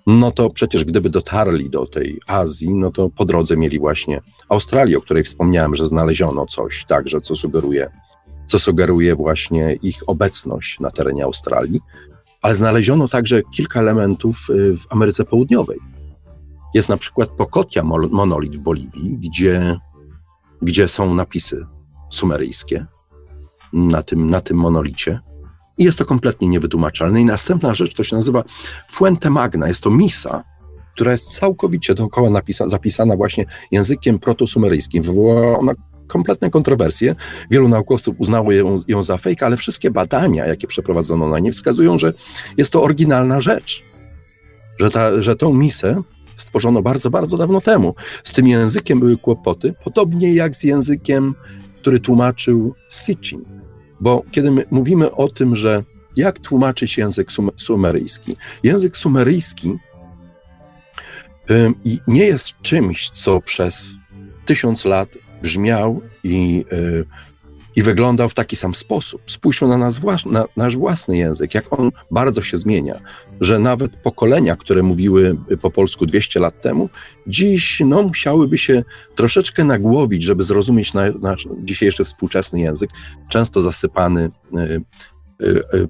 no 0.06 0.30
to 0.30 0.50
przecież 0.50 0.84
gdyby 0.84 1.10
dotarli 1.10 1.70
do 1.70 1.86
tej 1.86 2.20
Azji, 2.26 2.70
no 2.70 2.90
to 2.90 3.08
po 3.08 3.24
drodze 3.24 3.56
mieli 3.56 3.78
właśnie 3.78 4.20
Australię, 4.48 4.98
o 4.98 5.00
której 5.00 5.24
wspomniałem, 5.24 5.74
że 5.74 5.88
znaleziono 5.88 6.46
coś 6.46 6.84
także, 6.84 7.20
co 7.20 7.36
sugeruje, 7.36 7.90
co 8.46 8.58
sugeruje 8.58 9.14
właśnie 9.14 9.72
ich 9.82 9.96
obecność 10.06 10.80
na 10.80 10.90
terenie 10.90 11.24
Australii, 11.24 11.80
ale 12.42 12.54
znaleziono 12.54 13.08
także 13.08 13.42
kilka 13.42 13.80
elementów 13.80 14.46
y, 14.50 14.76
w 14.76 14.92
Ameryce 14.92 15.24
Południowej. 15.24 15.78
Jest 16.74 16.88
na 16.88 16.96
przykład 16.96 17.30
Pokotia 17.30 17.82
monolit 18.10 18.56
w 18.56 18.62
Boliwii, 18.62 19.18
gdzie 19.18 19.76
gdzie 20.62 20.88
są 20.88 21.14
napisy 21.14 21.66
sumeryjskie 22.10 22.86
na 23.72 24.02
tym, 24.02 24.30
na 24.30 24.40
tym 24.40 24.56
monolicie. 24.56 25.20
I 25.78 25.84
jest 25.84 25.98
to 25.98 26.04
kompletnie 26.04 26.48
niewytłumaczalne. 26.48 27.20
I 27.20 27.24
następna 27.24 27.74
rzecz 27.74 27.94
to 27.94 28.04
się 28.04 28.16
nazywa 28.16 28.44
Fuente 28.90 29.30
Magna. 29.30 29.68
Jest 29.68 29.82
to 29.82 29.90
misa, 29.90 30.44
która 30.94 31.12
jest 31.12 31.28
całkowicie 31.28 31.94
dookoła 31.94 32.30
napisa- 32.30 32.68
zapisana 32.68 33.16
właśnie 33.16 33.44
językiem 33.70 34.18
protosumeryjskim. 34.18 35.02
Wywołała 35.02 35.58
ona 35.58 35.72
kompletne 36.06 36.50
kontrowersje. 36.50 37.14
Wielu 37.50 37.68
naukowców 37.68 38.16
uznało 38.18 38.52
ją, 38.52 38.74
ją 38.88 39.02
za 39.02 39.16
fake, 39.16 39.46
ale 39.46 39.56
wszystkie 39.56 39.90
badania, 39.90 40.46
jakie 40.46 40.66
przeprowadzono 40.66 41.28
na 41.28 41.38
nie, 41.38 41.52
wskazują, 41.52 41.98
że 41.98 42.12
jest 42.56 42.72
to 42.72 42.82
oryginalna 42.82 43.40
rzecz. 43.40 43.84
Że, 44.78 44.90
ta, 44.90 45.22
że 45.22 45.36
tą 45.36 45.54
misę 45.54 46.02
stworzono 46.40 46.82
bardzo, 46.82 47.10
bardzo 47.10 47.36
dawno 47.36 47.60
temu. 47.60 47.94
Z 48.24 48.32
tym 48.32 48.48
językiem 48.48 49.00
były 49.00 49.16
kłopoty, 49.16 49.74
podobnie 49.84 50.34
jak 50.34 50.56
z 50.56 50.64
językiem, 50.64 51.34
który 51.80 52.00
tłumaczył 52.00 52.74
Sitchin. 52.90 53.44
Bo 54.00 54.22
kiedy 54.30 54.66
mówimy 54.70 55.12
o 55.12 55.28
tym, 55.28 55.56
że 55.56 55.84
jak 56.16 56.38
tłumaczyć 56.38 56.98
język 56.98 57.32
sum 57.32 57.50
sumeryjski? 57.56 58.36
Język 58.62 58.96
sumeryjski 58.96 59.78
nie 62.06 62.24
jest 62.24 62.54
czymś, 62.62 63.10
co 63.10 63.40
przez 63.40 63.96
tysiąc 64.44 64.84
lat 64.84 65.08
brzmiał 65.42 66.00
i 66.24 66.64
y, 66.72 67.04
i 67.76 67.82
wyglądał 67.82 68.28
w 68.28 68.34
taki 68.34 68.56
sam 68.56 68.74
sposób. 68.74 69.22
Spójrzmy 69.26 69.68
na, 69.68 69.78
nas, 69.78 70.00
na 70.26 70.44
nasz 70.56 70.76
własny 70.76 71.16
język, 71.16 71.54
jak 71.54 71.80
on 71.80 71.90
bardzo 72.10 72.42
się 72.42 72.56
zmienia, 72.56 73.00
że 73.40 73.58
nawet 73.58 73.96
pokolenia, 73.96 74.56
które 74.56 74.82
mówiły 74.82 75.36
po 75.62 75.70
polsku 75.70 76.06
200 76.06 76.40
lat 76.40 76.62
temu, 76.62 76.88
dziś 77.26 77.82
no, 77.86 78.02
musiałyby 78.02 78.58
się 78.58 78.84
troszeczkę 79.14 79.64
nagłowić, 79.64 80.22
żeby 80.22 80.44
zrozumieć 80.44 80.94
na, 80.94 81.02
nasz 81.20 81.48
dzisiejszy 81.58 82.04
współczesny 82.04 82.60
język, 82.60 82.90
często 83.28 83.62
zasypany 83.62 84.30
y, 84.54 84.82
y, 85.42 85.88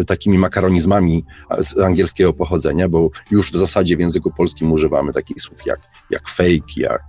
y, 0.00 0.04
takimi 0.04 0.38
makaronizmami 0.38 1.24
z 1.58 1.78
angielskiego 1.78 2.32
pochodzenia, 2.32 2.88
bo 2.88 3.10
już 3.30 3.52
w 3.52 3.56
zasadzie 3.56 3.96
w 3.96 4.00
języku 4.00 4.30
polskim 4.30 4.72
używamy 4.72 5.12
takich 5.12 5.42
słów 5.42 5.66
jak, 5.66 5.80
jak 6.10 6.28
fake, 6.28 6.72
jak 6.76 7.02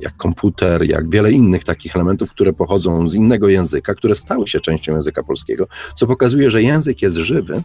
jak 0.00 0.16
komputer, 0.16 0.82
jak 0.82 1.10
wiele 1.10 1.32
innych 1.32 1.64
takich 1.64 1.96
elementów, 1.96 2.30
które 2.30 2.52
pochodzą 2.52 3.08
z 3.08 3.14
innego 3.14 3.48
języka, 3.48 3.94
które 3.94 4.14
stały 4.14 4.46
się 4.46 4.60
częścią 4.60 4.94
języka 4.94 5.22
polskiego, 5.22 5.66
co 5.96 6.06
pokazuje, 6.06 6.50
że 6.50 6.62
język 6.62 7.02
jest 7.02 7.16
żywy 7.16 7.62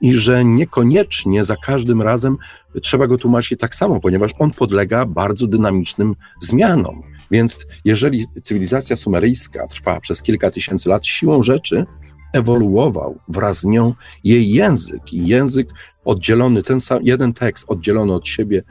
i 0.00 0.12
że 0.12 0.44
niekoniecznie 0.44 1.44
za 1.44 1.56
każdym 1.56 2.02
razem 2.02 2.36
trzeba 2.82 3.06
go 3.06 3.18
tłumaczyć 3.18 3.60
tak 3.60 3.74
samo, 3.74 4.00
ponieważ 4.00 4.30
on 4.38 4.50
podlega 4.50 5.06
bardzo 5.06 5.46
dynamicznym 5.46 6.14
zmianom. 6.40 7.02
Więc 7.30 7.66
jeżeli 7.84 8.26
cywilizacja 8.42 8.96
sumeryjska 8.96 9.66
trwa 9.66 10.00
przez 10.00 10.22
kilka 10.22 10.50
tysięcy 10.50 10.88
lat, 10.88 11.06
siłą 11.06 11.42
rzeczy 11.42 11.86
ewoluował 12.32 13.18
wraz 13.28 13.60
z 13.60 13.64
nią 13.64 13.94
jej 14.24 14.50
język. 14.50 15.12
I 15.12 15.26
język 15.26 15.68
oddzielony, 16.04 16.62
ten 16.62 16.80
sam, 16.80 16.98
jeden 17.02 17.32
tekst 17.32 17.64
oddzielony 17.68 18.14
od 18.14 18.28
siebie 18.28 18.62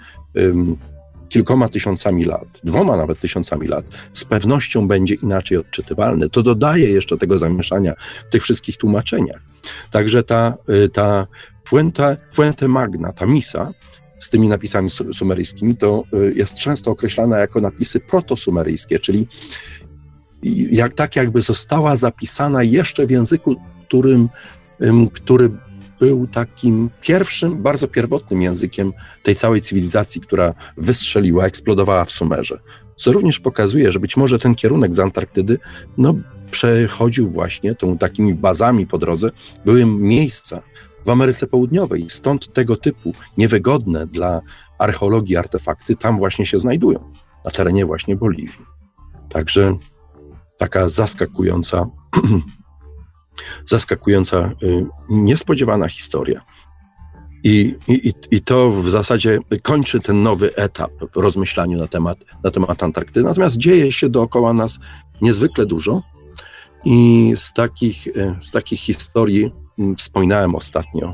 kilkoma 1.32 1.70
tysiącami 1.70 2.26
lat, 2.26 2.48
dwoma 2.64 2.98
nawet 2.98 3.20
tysiącami 3.20 3.68
lat, 3.68 3.86
z 4.14 4.26
pewnością 4.26 4.88
będzie 4.88 5.16
inaczej 5.16 5.58
odczytywalny. 5.58 6.30
To 6.30 6.44
dodaje 6.44 6.90
jeszcze 6.90 7.18
tego 7.18 7.38
zamieszania 7.38 7.94
w 8.28 8.32
tych 8.32 8.44
wszystkich 8.44 8.78
tłumaczeniach. 8.78 9.42
Także 9.92 10.24
ta, 10.24 10.54
y, 10.70 10.90
ta 10.90 11.28
Fuente, 11.68 12.18
Fuente 12.34 12.68
Magna, 12.68 13.14
ta 13.14 13.26
misa, 13.26 13.72
z 14.20 14.30
tymi 14.30 14.48
napisami 14.48 14.90
sumeryjskimi, 15.14 15.78
to 15.78 16.04
y, 16.14 16.34
jest 16.36 16.56
często 16.56 16.92
określana 16.92 17.38
jako 17.38 17.62
napisy 17.62 18.00
protosumeryjskie, 18.00 19.00
czyli 19.00 19.28
jak, 20.72 20.94
tak 20.94 21.16
jakby 21.16 21.42
została 21.42 21.96
zapisana 21.98 22.64
jeszcze 22.64 23.08
w 23.08 23.12
języku, 23.12 23.56
którym, 23.88 24.30
który 25.14 25.50
był 26.02 26.28
takim 26.28 26.90
pierwszym, 27.02 27.64
bardzo 27.64 27.88
pierwotnym 27.88 28.42
językiem 28.42 28.94
tej 29.24 29.36
całej 29.36 29.62
cywilizacji, 29.62 30.22
która 30.22 30.54
wystrzeliła, 30.78 31.46
eksplodowała 31.46 32.06
w 32.06 32.12
Sumerze. 32.12 32.60
Co 32.96 33.12
również 33.12 33.40
pokazuje, 33.40 33.92
że 33.92 34.00
być 34.00 34.18
może 34.18 34.40
ten 34.40 34.56
kierunek 34.56 34.96
z 34.96 35.00
Antarktydy 35.00 35.60
no, 35.98 36.16
przechodził 36.52 37.32
właśnie 37.32 37.76
tą 37.76 37.98
takimi 37.98 38.34
bazami 38.34 38.88
po 38.88 38.98
drodze, 38.98 39.30
były 39.66 39.86
miejsca 39.86 40.62
w 41.06 41.10
Ameryce 41.10 41.48
Południowej. 41.48 42.06
Stąd 42.10 42.54
tego 42.54 42.76
typu 42.76 43.14
niewygodne 43.38 44.08
dla 44.08 44.42
archeologii 44.80 45.38
artefakty 45.38 45.96
tam 45.96 46.18
właśnie 46.18 46.46
się 46.46 46.60
znajdują, 46.60 47.12
na 47.46 47.52
terenie 47.52 47.86
właśnie 47.86 48.16
Boliwii. 48.16 48.66
Także 49.30 49.78
taka 50.58 50.90
zaskakująca 50.90 51.86
zaskakująca, 53.66 54.52
y, 54.64 54.86
niespodziewana 55.10 55.88
historia. 55.88 56.42
I, 57.44 57.76
i, 57.88 58.14
I 58.32 58.42
to 58.42 58.70
w 58.70 58.90
zasadzie 58.90 59.40
kończy 59.62 60.00
ten 60.00 60.24
nowy 60.24 60.56
etap 60.56 60.92
w 61.14 61.16
rozmyślaniu 61.16 61.78
na 61.78 61.88
temat, 61.88 62.18
na 62.44 62.52
temat 62.52 62.84
Antarktydy. 62.84 63.24
Natomiast 63.24 63.58
dzieje 63.58 63.92
się 63.92 64.10
dookoła 64.10 64.54
nas 64.54 64.80
niezwykle 65.22 65.66
dużo. 65.66 66.02
I 66.86 67.34
z 67.36 67.54
takich, 67.54 68.08
y, 68.08 68.36
z 68.40 68.52
takich 68.52 68.80
historii 68.80 69.52
mm, 69.80 69.96
wspominałem 69.96 70.56
ostatnio, 70.56 71.14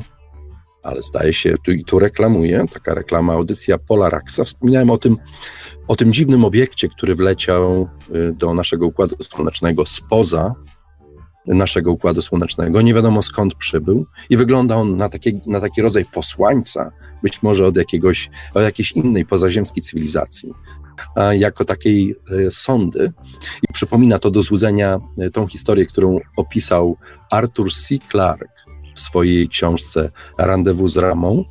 ale 0.84 1.02
zdaje 1.02 1.34
się, 1.34 1.56
tu 1.66 1.72
i 1.72 1.86
tu 1.86 2.00
reklamuję, 2.00 2.66
taka 2.74 2.94
reklama, 2.94 3.34
audycja 3.34 3.78
Polaraxa. 3.78 4.44
Wspominałem 4.44 4.90
o 4.90 4.98
tym, 4.98 5.16
o 5.88 5.96
tym 5.96 6.14
dziwnym 6.14 6.46
obiekcie, 6.46 6.90
który 6.90 7.16
wleciał 7.16 7.90
y, 8.16 8.34
do 8.34 8.54
naszego 8.54 8.88
układu 8.88 9.16
słonecznego 9.22 9.86
spoza 9.86 10.56
naszego 11.48 11.92
Układu 11.92 12.22
Słonecznego. 12.22 12.82
Nie 12.82 12.94
wiadomo 12.94 13.22
skąd 13.22 13.56
przybył 13.56 14.06
i 14.30 14.38
wygląda 14.38 14.76
on 14.76 14.98
na, 14.98 15.10
takie, 15.10 15.32
na 15.48 15.62
taki 15.62 15.82
rodzaj 15.82 16.06
posłańca, 16.06 16.92
być 17.24 17.44
może 17.44 17.66
od, 17.66 17.78
jakiegoś, 17.78 18.30
od 18.54 18.64
jakiejś 18.64 18.92
innej 18.92 19.26
pozaziemskiej 19.26 19.84
cywilizacji, 19.84 20.54
jako 21.40 21.66
takiej 21.66 22.16
e, 22.48 22.52
sondy. 22.52 23.12
I 23.70 23.74
przypomina 23.74 24.20
to 24.20 24.32
do 24.32 24.44
złudzenia 24.44 25.00
e, 25.18 25.30
tą 25.30 25.48
historię, 25.48 25.86
którą 25.86 26.20
opisał 26.38 26.98
Arthur 27.32 27.74
C. 27.74 27.96
Clarke 28.12 28.68
w 28.96 29.00
swojej 29.00 29.50
książce 29.50 30.12
Rendezvous 30.38 30.94
z 30.94 30.98
Ramą, 30.98 31.46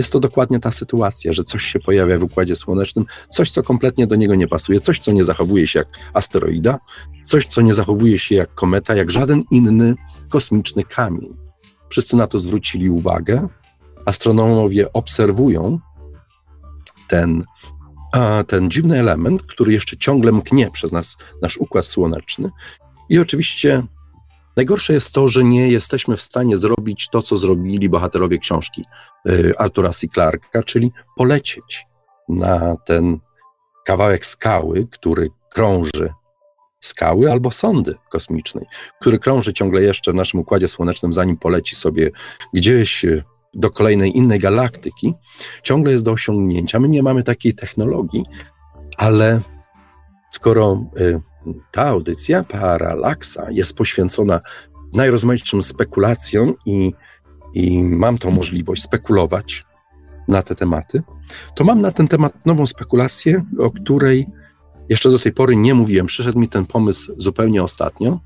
jest 0.00 0.12
to 0.12 0.20
dokładnie 0.20 0.60
ta 0.60 0.70
sytuacja, 0.70 1.32
że 1.32 1.44
coś 1.44 1.64
się 1.64 1.78
pojawia 1.80 2.18
w 2.18 2.22
Układzie 2.22 2.56
Słonecznym, 2.56 3.04
coś, 3.28 3.50
co 3.50 3.62
kompletnie 3.62 4.06
do 4.06 4.16
niego 4.16 4.34
nie 4.34 4.48
pasuje, 4.48 4.80
coś, 4.80 4.98
co 4.98 5.12
nie 5.12 5.24
zachowuje 5.24 5.66
się 5.66 5.78
jak 5.78 5.88
asteroida, 6.14 6.78
coś, 7.22 7.46
co 7.46 7.60
nie 7.60 7.74
zachowuje 7.74 8.18
się 8.18 8.34
jak 8.34 8.54
kometa, 8.54 8.94
jak 8.94 9.10
żaden 9.10 9.42
inny 9.50 9.94
kosmiczny 10.28 10.84
kamień. 10.84 11.36
Wszyscy 11.88 12.16
na 12.16 12.26
to 12.26 12.38
zwrócili 12.38 12.90
uwagę. 12.90 13.48
Astronomowie 14.06 14.92
obserwują 14.92 15.78
ten, 17.08 17.44
ten 18.46 18.70
dziwny 18.70 18.98
element, 18.98 19.42
który 19.42 19.72
jeszcze 19.72 19.96
ciągle 19.96 20.32
mknie 20.32 20.70
przez 20.70 20.92
nas, 20.92 21.16
nasz 21.42 21.56
układ 21.56 21.86
słoneczny. 21.86 22.50
I 23.08 23.18
oczywiście 23.18 23.82
najgorsze 24.56 24.92
jest 24.92 25.12
to, 25.12 25.28
że 25.28 25.44
nie 25.44 25.68
jesteśmy 25.68 26.16
w 26.16 26.22
stanie 26.22 26.58
zrobić 26.58 27.08
to, 27.12 27.22
co 27.22 27.36
zrobili 27.36 27.88
bohaterowie 27.88 28.38
książki 28.38 28.84
y, 29.28 29.52
Artura 29.58 29.90
C. 29.90 30.06
Clarka, 30.14 30.62
czyli 30.62 30.92
polecieć 31.16 31.86
na 32.28 32.76
ten 32.76 33.18
kawałek 33.86 34.26
skały, 34.26 34.88
który 34.90 35.30
krąży 35.50 36.12
skały 36.80 37.32
albo 37.32 37.50
sondy 37.50 37.94
kosmicznej, 38.10 38.66
który 39.00 39.18
krąży 39.18 39.52
ciągle 39.52 39.82
jeszcze 39.82 40.12
w 40.12 40.14
naszym 40.14 40.40
układzie 40.40 40.68
słonecznym, 40.68 41.12
zanim 41.12 41.36
poleci 41.36 41.76
sobie 41.76 42.10
gdzieś 42.54 43.04
y, 43.04 43.24
do 43.54 43.70
kolejnej 43.70 44.16
innej 44.16 44.38
galaktyki, 44.38 45.14
ciągle 45.62 45.92
jest 45.92 46.04
do 46.04 46.12
osiągnięcia. 46.12 46.80
My 46.80 46.88
nie 46.88 47.02
mamy 47.02 47.22
takiej 47.22 47.54
technologii, 47.54 48.24
ale 48.96 49.40
skoro 50.30 50.84
y, 51.00 51.20
ta 51.70 51.86
audycja 51.86 52.44
Paralaksa 52.44 53.50
jest 53.50 53.76
poświęcona 53.76 54.40
najrozmaitszym 54.92 55.62
spekulacjom 55.62 56.54
i, 56.66 56.92
i 57.54 57.82
mam 57.82 58.18
tą 58.18 58.30
możliwość 58.30 58.82
spekulować 58.82 59.64
na 60.28 60.42
te 60.42 60.54
tematy, 60.54 61.02
to 61.54 61.64
mam 61.64 61.80
na 61.80 61.92
ten 61.92 62.08
temat 62.08 62.46
nową 62.46 62.66
spekulację, 62.66 63.44
o 63.58 63.70
której 63.70 64.26
jeszcze 64.88 65.10
do 65.10 65.18
tej 65.18 65.32
pory 65.32 65.56
nie 65.56 65.74
mówiłem. 65.74 66.06
Przyszedł 66.06 66.38
mi 66.38 66.48
ten 66.48 66.66
pomysł 66.66 67.12
zupełnie 67.16 67.62
ostatnio. 67.62 68.20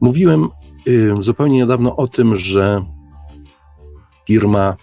Mówiłem 0.00 0.48
y, 0.88 1.14
zupełnie 1.20 1.56
niedawno 1.56 1.96
o 1.96 2.08
tym, 2.08 2.34
że 2.34 2.84
firma 4.26 4.76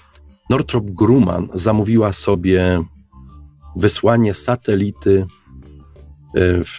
Northrop 0.49 0.91
Grumman 0.91 1.47
zamówiła 1.53 2.13
sobie 2.13 2.83
wysłanie 3.75 4.33
satelity 4.33 5.25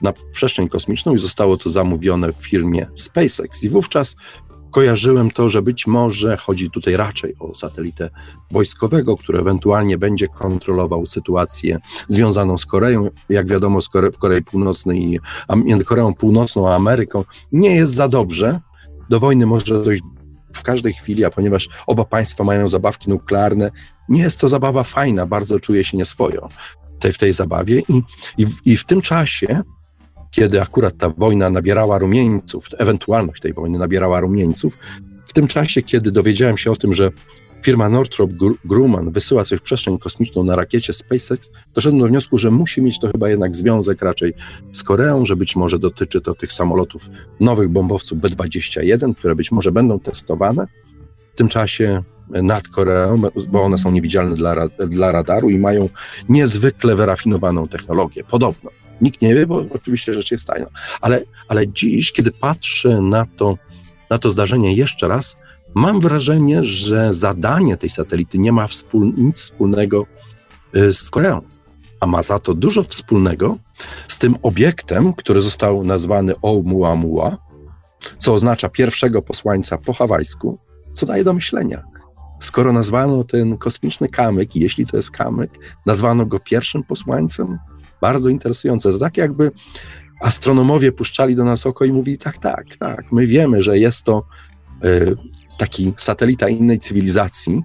na 0.03 0.13
przestrzeń 0.33 0.69
kosmiczną 0.69 1.15
i 1.15 1.19
zostało 1.19 1.57
to 1.57 1.71
zamówione 1.71 2.33
w 2.33 2.37
firmie 2.37 2.87
SpaceX. 2.95 3.65
I 3.65 3.69
wówczas 3.69 4.17
kojarzyłem 4.71 5.31
to, 5.31 5.49
że 5.49 5.63
być 5.63 5.87
może 5.87 6.37
chodzi 6.37 6.71
tutaj 6.71 6.97
raczej 6.97 7.35
o 7.39 7.55
satelitę 7.55 8.11
wojskowego, 8.51 9.17
który 9.17 9.39
ewentualnie 9.39 9.99
będzie 9.99 10.29
kontrolował 10.29 11.07
sytuację 11.07 11.79
związaną 12.09 12.59
z 12.59 12.67
Koreą. 12.67 13.11
Jak 13.29 13.49
wiadomo, 13.49 13.79
w 14.13 14.19
Korei 14.19 14.43
Północnej, 14.43 15.21
między 15.57 15.85
Koreą 15.85 16.15
Północną 16.15 16.69
a 16.69 16.75
Ameryką 16.75 17.25
nie 17.53 17.75
jest 17.77 17.95
za 17.95 18.09
dobrze. 18.09 18.61
Do 19.11 19.21
wojny 19.21 19.47
może 19.47 19.85
dojść 19.85 20.03
w 20.55 20.63
każdej 20.63 20.93
chwili, 20.93 21.25
a 21.25 21.31
ponieważ 21.31 21.69
oba 21.87 22.05
państwa 22.05 22.45
mają 22.45 22.69
zabawki 22.69 23.11
nuklearne, 23.11 23.71
nie 24.09 24.23
jest 24.23 24.41
to 24.41 24.49
zabawa 24.49 24.85
fajna, 24.85 25.27
bardzo 25.27 25.61
czuję 25.61 25.85
się 25.85 25.97
nieswojo 25.97 26.49
tej, 27.03 27.13
w 27.13 27.19
tej 27.19 27.33
zabawie 27.33 27.83
i, 27.89 28.03
i, 28.39 28.47
i 28.65 28.77
w 28.77 28.85
tym 28.85 29.01
czasie 29.01 29.63
kiedy 30.33 30.63
akurat 30.63 30.97
ta 30.97 31.09
wojna 31.09 31.51
nabierała 31.51 31.99
rumieńców, 31.99 32.67
ewentualność 32.79 33.43
tej 33.43 33.53
wojny 33.53 33.79
nabierała 33.79 34.21
rumieńców, 34.21 34.79
w 35.27 35.33
tym 35.33 35.49
czasie, 35.49 35.83
kiedy 35.83 36.13
dowiedziałem 36.13 36.59
się 36.59 36.71
o 36.73 36.77
tym, 36.77 36.93
że 36.93 37.11
firma 37.63 37.89
Northrop 37.89 38.31
Grumman 38.65 39.11
wysyła 39.11 39.45
coś 39.45 39.59
w 39.59 39.63
przestrzeń 39.63 39.99
kosmiczną 39.99 40.45
na 40.45 40.57
rakiecie 40.57 40.93
SpaceX, 40.93 41.51
doszedłem 41.75 42.01
do 42.01 42.09
wniosku, 42.09 42.39
że 42.39 42.51
musi 42.51 42.83
mieć 42.83 43.01
to 43.01 43.13
chyba 43.13 43.29
jednak 43.29 43.57
związek 43.57 44.03
raczej 44.03 44.35
z 44.73 44.83
Koreą, 44.83 45.25
że 45.25 45.37
być 45.37 45.57
może 45.57 45.79
dotyczy 45.79 46.21
to 46.21 46.35
tych 46.35 46.53
samolotów 46.53 47.03
nowych 47.41 47.69
bombowców 47.69 48.19
B-21, 48.19 49.15
które 49.15 49.35
być 49.35 49.53
może 49.53 49.73
będą 49.73 50.01
testowane. 50.01 50.67
W 51.33 51.37
tym 51.37 51.49
czasie 51.49 52.03
nad 52.28 52.68
Koreą, 52.68 53.22
bo 53.49 53.62
one 53.62 53.78
są 53.78 53.91
niewidzialne 53.91 54.37
dla, 54.37 54.68
dla 54.68 55.12
radaru 55.12 55.51
i 55.51 55.59
mają 55.59 55.89
niezwykle 56.28 56.97
wyrafinowaną 56.97 57.66
technologię, 57.66 58.24
podobno. 58.24 58.70
Nikt 59.01 59.22
nie 59.22 59.35
wie, 59.35 59.47
bo 59.47 59.64
oczywiście 59.70 60.12
rzecz 60.12 60.30
jest 60.30 60.47
tajna. 60.47 60.66
Ale, 61.01 61.22
ale 61.49 61.68
dziś, 61.68 62.12
kiedy 62.12 62.33
patrzę 62.33 63.01
na 63.01 63.26
to, 63.37 63.59
na 64.11 64.18
to 64.18 64.30
zdarzenie 64.30 64.74
jeszcze 64.74 65.09
raz, 65.09 65.37
mam 65.74 66.01
wrażenie, 66.01 66.64
że 66.64 67.14
zadanie 67.14 67.76
tej 67.76 67.89
satelity 67.89 68.39
nie 68.39 68.53
ma 68.53 68.66
wspól, 68.66 69.12
nic 69.16 69.37
wspólnego 69.37 70.07
y, 70.76 70.95
z 70.95 71.11
Koreą, 71.11 71.41
a 72.01 72.07
ma 72.07 72.22
za 72.22 72.39
to 72.39 72.55
dużo 72.55 72.83
wspólnego 72.83 73.57
z 74.09 74.18
tym 74.18 74.37
obiektem, 74.43 75.14
który 75.14 75.41
został 75.41 75.85
nazwany 75.85 76.35
Oumuamua, 76.43 77.39
co 78.16 78.35
oznacza 78.35 78.68
pierwszego 78.68 79.22
posłańca 79.22 79.78
po 79.78 79.93
hawajsku, 79.93 80.59
co 80.93 81.07
daje 81.07 81.24
do 81.24 81.32
myślenia. 81.32 81.82
Skoro 82.40 82.72
nazwano 82.72 83.24
ten 83.24 83.57
kosmiczny 83.59 84.09
kamyk, 84.09 84.57
jeśli 84.57 84.86
to 84.86 84.97
jest 84.97 85.11
kamyk, 85.11 85.51
nazwano 85.86 86.26
go 86.26 86.38
pierwszym 86.40 86.82
posłańcem, 86.82 87.59
bardzo 88.01 88.28
interesujące. 88.28 88.93
To 88.93 88.99
tak 88.99 89.16
jakby 89.16 89.51
astronomowie 90.20 90.93
puszczali 90.93 91.36
do 91.36 91.45
nas 91.45 91.66
oko 91.66 91.84
i 91.84 91.93
mówili, 91.93 92.18
tak, 92.18 92.38
tak, 92.38 92.76
tak, 92.78 93.12
my 93.12 93.26
wiemy, 93.26 93.62
że 93.62 93.78
jest 93.78 94.05
to 94.05 94.22
y, 94.84 95.16
taki 95.59 95.95
satelita 95.97 96.49
innej 96.49 96.78
cywilizacji, 96.78 97.62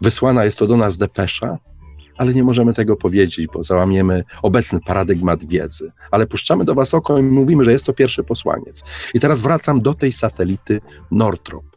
wysłana 0.00 0.44
jest 0.44 0.58
to 0.58 0.66
do 0.66 0.76
nas 0.76 0.96
depesza, 0.96 1.58
ale 2.16 2.34
nie 2.34 2.42
możemy 2.42 2.74
tego 2.74 2.96
powiedzieć, 2.96 3.46
bo 3.54 3.62
załamiemy 3.62 4.24
obecny 4.42 4.80
paradygmat 4.86 5.44
wiedzy. 5.44 5.92
Ale 6.10 6.26
puszczamy 6.26 6.64
do 6.64 6.74
was 6.74 6.94
oko 6.94 7.18
i 7.18 7.22
mówimy, 7.22 7.64
że 7.64 7.72
jest 7.72 7.86
to 7.86 7.92
pierwszy 7.92 8.24
posłaniec. 8.24 8.84
I 9.14 9.20
teraz 9.20 9.40
wracam 9.40 9.80
do 9.80 9.94
tej 9.94 10.12
satelity 10.12 10.80
Northrop. 11.10 11.73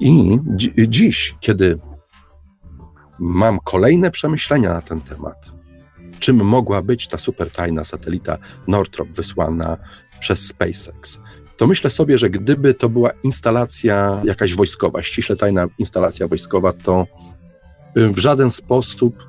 I 0.00 0.38
dzi 0.56 0.72
dziś, 0.88 1.34
kiedy 1.40 1.78
mam 3.18 3.58
kolejne 3.64 4.10
przemyślenia 4.10 4.74
na 4.74 4.80
ten 4.80 5.00
temat, 5.00 5.50
czym 6.18 6.36
mogła 6.36 6.82
być 6.82 7.08
ta 7.08 7.18
super 7.18 7.50
tajna 7.50 7.84
satelita 7.84 8.38
Northrop 8.68 9.08
wysłana 9.08 9.76
przez 10.20 10.46
SpaceX. 10.46 11.20
To 11.56 11.66
myślę 11.66 11.90
sobie, 11.90 12.18
że 12.18 12.30
gdyby 12.30 12.74
to 12.74 12.88
była 12.88 13.10
instalacja 13.22 14.20
jakaś 14.24 14.54
wojskowa, 14.54 15.02
ściśle 15.02 15.36
tajna 15.36 15.66
instalacja 15.78 16.28
wojskowa, 16.28 16.72
to 16.72 17.06
w 17.94 18.18
żaden 18.18 18.50
sposób 18.50 19.24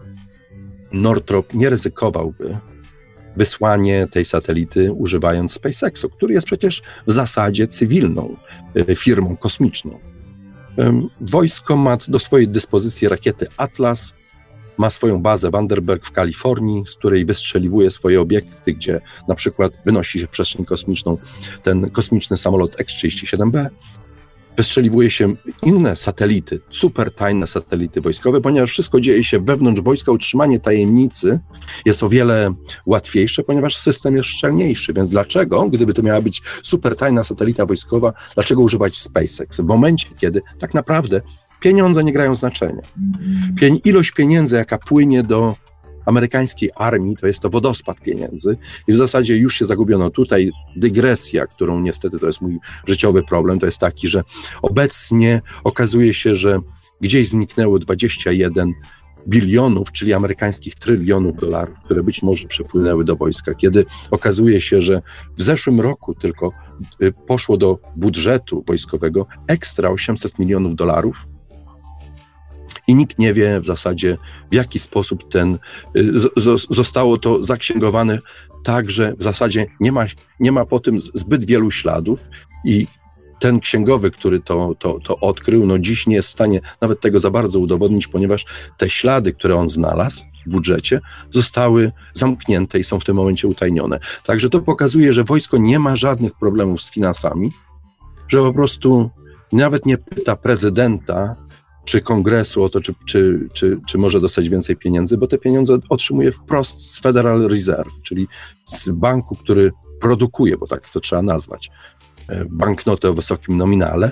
Northrop 0.91 1.53
nie 1.53 1.69
ryzykowałby 1.69 2.57
wysłanie 3.37 4.07
tej 4.07 4.25
satelity 4.25 4.91
używając 4.91 5.53
SpaceXu, 5.53 6.09
który 6.09 6.33
jest 6.33 6.47
przecież 6.47 6.81
w 7.07 7.11
zasadzie 7.11 7.67
cywilną 7.67 8.35
y, 8.89 8.95
firmą 8.95 9.37
kosmiczną. 9.37 10.08
Wojsko 11.21 11.75
ma 11.75 11.97
do 12.07 12.19
swojej 12.19 12.47
dyspozycji 12.47 13.09
rakiety 13.09 13.47
Atlas, 13.57 14.13
ma 14.77 14.89
swoją 14.89 15.21
bazę 15.21 15.49
Vandenberg 15.49 16.05
w 16.05 16.11
Kalifornii, 16.11 16.83
z 16.87 16.95
której 16.95 17.25
wystrzeliwuje 17.25 17.91
swoje 17.91 18.21
obiekty, 18.21 18.73
gdzie 18.73 19.01
na 19.27 19.35
przykład 19.35 19.73
wynosi 19.85 20.19
się 20.19 20.27
przestrzeń 20.27 20.65
kosmiczną 20.65 21.17
ten 21.63 21.89
kosmiczny 21.89 22.37
samolot 22.37 22.81
X-37B. 22.81 23.69
Wystrzeliwuje 24.59 25.09
się 25.09 25.35
inne 25.63 25.95
satelity, 25.95 26.59
super 26.69 27.11
tajne 27.11 27.47
satelity 27.47 28.01
wojskowe, 28.01 28.41
ponieważ 28.41 28.69
wszystko 28.69 28.99
dzieje 28.99 29.23
się 29.23 29.39
wewnątrz 29.39 29.81
wojska. 29.81 30.11
Utrzymanie 30.11 30.59
tajemnicy 30.59 31.39
jest 31.85 32.03
o 32.03 32.09
wiele 32.09 32.53
łatwiejsze, 32.85 33.43
ponieważ 33.43 33.75
system 33.75 34.17
jest 34.17 34.29
szczelniejszy. 34.29 34.93
Więc 34.93 35.09
dlaczego, 35.09 35.69
gdyby 35.69 35.93
to 35.93 36.01
miała 36.01 36.21
być 36.21 36.41
super 36.63 36.95
tajna 36.95 37.23
satelita 37.23 37.65
wojskowa, 37.65 38.13
dlaczego 38.35 38.61
używać 38.61 38.97
SpaceX? 38.97 39.57
W 39.57 39.65
momencie, 39.65 40.07
kiedy 40.17 40.41
tak 40.59 40.73
naprawdę 40.73 41.21
pieniądze 41.59 42.03
nie 42.03 42.13
grają 42.13 42.35
znaczenia. 42.35 42.81
Ilość 43.85 44.11
pieniędzy, 44.11 44.55
jaka 44.55 44.77
płynie 44.77 45.23
do 45.23 45.55
amerykańskiej 46.09 46.69
armii, 46.75 47.15
to 47.15 47.27
jest 47.27 47.39
to 47.39 47.49
wodospad 47.49 48.01
pieniędzy 48.01 48.57
i 48.87 48.93
w 48.93 48.95
zasadzie 48.95 49.37
już 49.37 49.55
się 49.55 49.65
zagubiono. 49.65 50.09
Tutaj 50.09 50.51
dygresja, 50.75 51.47
którą 51.47 51.79
niestety 51.79 52.19
to 52.19 52.27
jest 52.27 52.41
mój 52.41 52.57
życiowy 52.87 53.23
problem, 53.23 53.59
to 53.59 53.65
jest 53.65 53.79
taki, 53.79 54.07
że 54.07 54.23
obecnie 54.61 55.41
okazuje 55.63 56.13
się, 56.13 56.35
że 56.35 56.59
gdzieś 57.01 57.29
zniknęło 57.29 57.79
21 57.79 58.73
bilionów, 59.27 59.91
czyli 59.91 60.13
amerykańskich 60.13 60.75
trylionów 60.75 61.37
dolarów, 61.37 61.77
które 61.85 62.03
być 62.03 62.23
może 62.23 62.47
przepłynęły 62.47 63.05
do 63.05 63.15
wojska, 63.15 63.53
kiedy 63.53 63.85
okazuje 64.11 64.61
się, 64.61 64.81
że 64.81 65.01
w 65.37 65.43
zeszłym 65.43 65.81
roku 65.81 66.15
tylko 66.15 66.51
y, 67.03 67.13
poszło 67.27 67.57
do 67.57 67.79
budżetu 67.95 68.63
wojskowego 68.67 69.27
ekstra 69.47 69.89
800 69.89 70.39
milionów 70.39 70.75
dolarów, 70.75 71.27
i 72.89 72.95
nikt 72.95 73.19
nie 73.19 73.33
wie 73.33 73.59
w 73.59 73.65
zasadzie, 73.65 74.17
w 74.51 74.55
jaki 74.55 74.79
sposób 74.79 75.31
ten, 75.31 75.59
y, 75.97 76.19
zostało 76.69 77.17
to 77.17 77.43
zaksięgowane 77.43 78.19
tak, 78.63 78.91
że 78.91 79.13
w 79.17 79.23
zasadzie 79.23 79.67
nie 79.79 79.91
ma, 79.91 80.05
nie 80.39 80.51
ma 80.51 80.65
po 80.65 80.79
tym 80.79 80.99
zbyt 80.99 81.45
wielu 81.45 81.71
śladów 81.71 82.19
i 82.65 82.87
ten 83.39 83.59
księgowy, 83.59 84.11
który 84.11 84.39
to, 84.39 84.75
to, 84.79 84.99
to 84.99 85.19
odkrył, 85.19 85.65
no 85.65 85.79
dziś 85.79 86.07
nie 86.07 86.15
jest 86.15 86.29
w 86.29 86.31
stanie 86.31 86.61
nawet 86.81 87.01
tego 87.01 87.19
za 87.19 87.31
bardzo 87.31 87.59
udowodnić, 87.59 88.07
ponieważ 88.07 88.45
te 88.77 88.89
ślady, 88.89 89.33
które 89.33 89.55
on 89.55 89.69
znalazł 89.69 90.25
w 90.47 90.49
budżecie, 90.49 90.99
zostały 91.31 91.91
zamknięte 92.13 92.79
i 92.79 92.83
są 92.83 92.99
w 92.99 93.03
tym 93.03 93.15
momencie 93.15 93.47
utajnione. 93.47 93.99
Także 94.23 94.49
to 94.49 94.61
pokazuje, 94.61 95.13
że 95.13 95.23
wojsko 95.23 95.57
nie 95.57 95.79
ma 95.79 95.95
żadnych 95.95 96.33
problemów 96.33 96.81
z 96.81 96.91
finansami, 96.91 97.51
że 98.27 98.37
po 98.37 98.53
prostu 98.53 99.09
nawet 99.51 99.85
nie 99.85 99.97
pyta 99.97 100.35
prezydenta 100.35 101.48
czy 101.89 102.01
kongresu 102.01 102.63
o 102.63 102.69
to, 102.69 102.81
czy, 102.81 102.93
czy, 103.05 103.49
czy, 103.53 103.79
czy 103.87 103.97
może 103.97 104.21
dostać 104.21 104.49
więcej 104.49 104.75
pieniędzy, 104.75 105.17
bo 105.17 105.27
te 105.27 105.37
pieniądze 105.37 105.77
otrzymuje 105.89 106.31
wprost 106.31 106.91
z 106.91 106.99
Federal 106.99 107.47
Reserve, 107.47 108.01
czyli 108.03 108.27
z 108.65 108.89
banku, 108.89 109.35
który 109.35 109.71
produkuje, 110.01 110.57
bo 110.57 110.67
tak 110.67 110.89
to 110.89 110.99
trzeba 110.99 111.21
nazwać, 111.21 111.69
e, 112.27 112.45
banknoty 112.49 113.07
o 113.07 113.13
wysokim 113.13 113.57
nominale, 113.57 114.11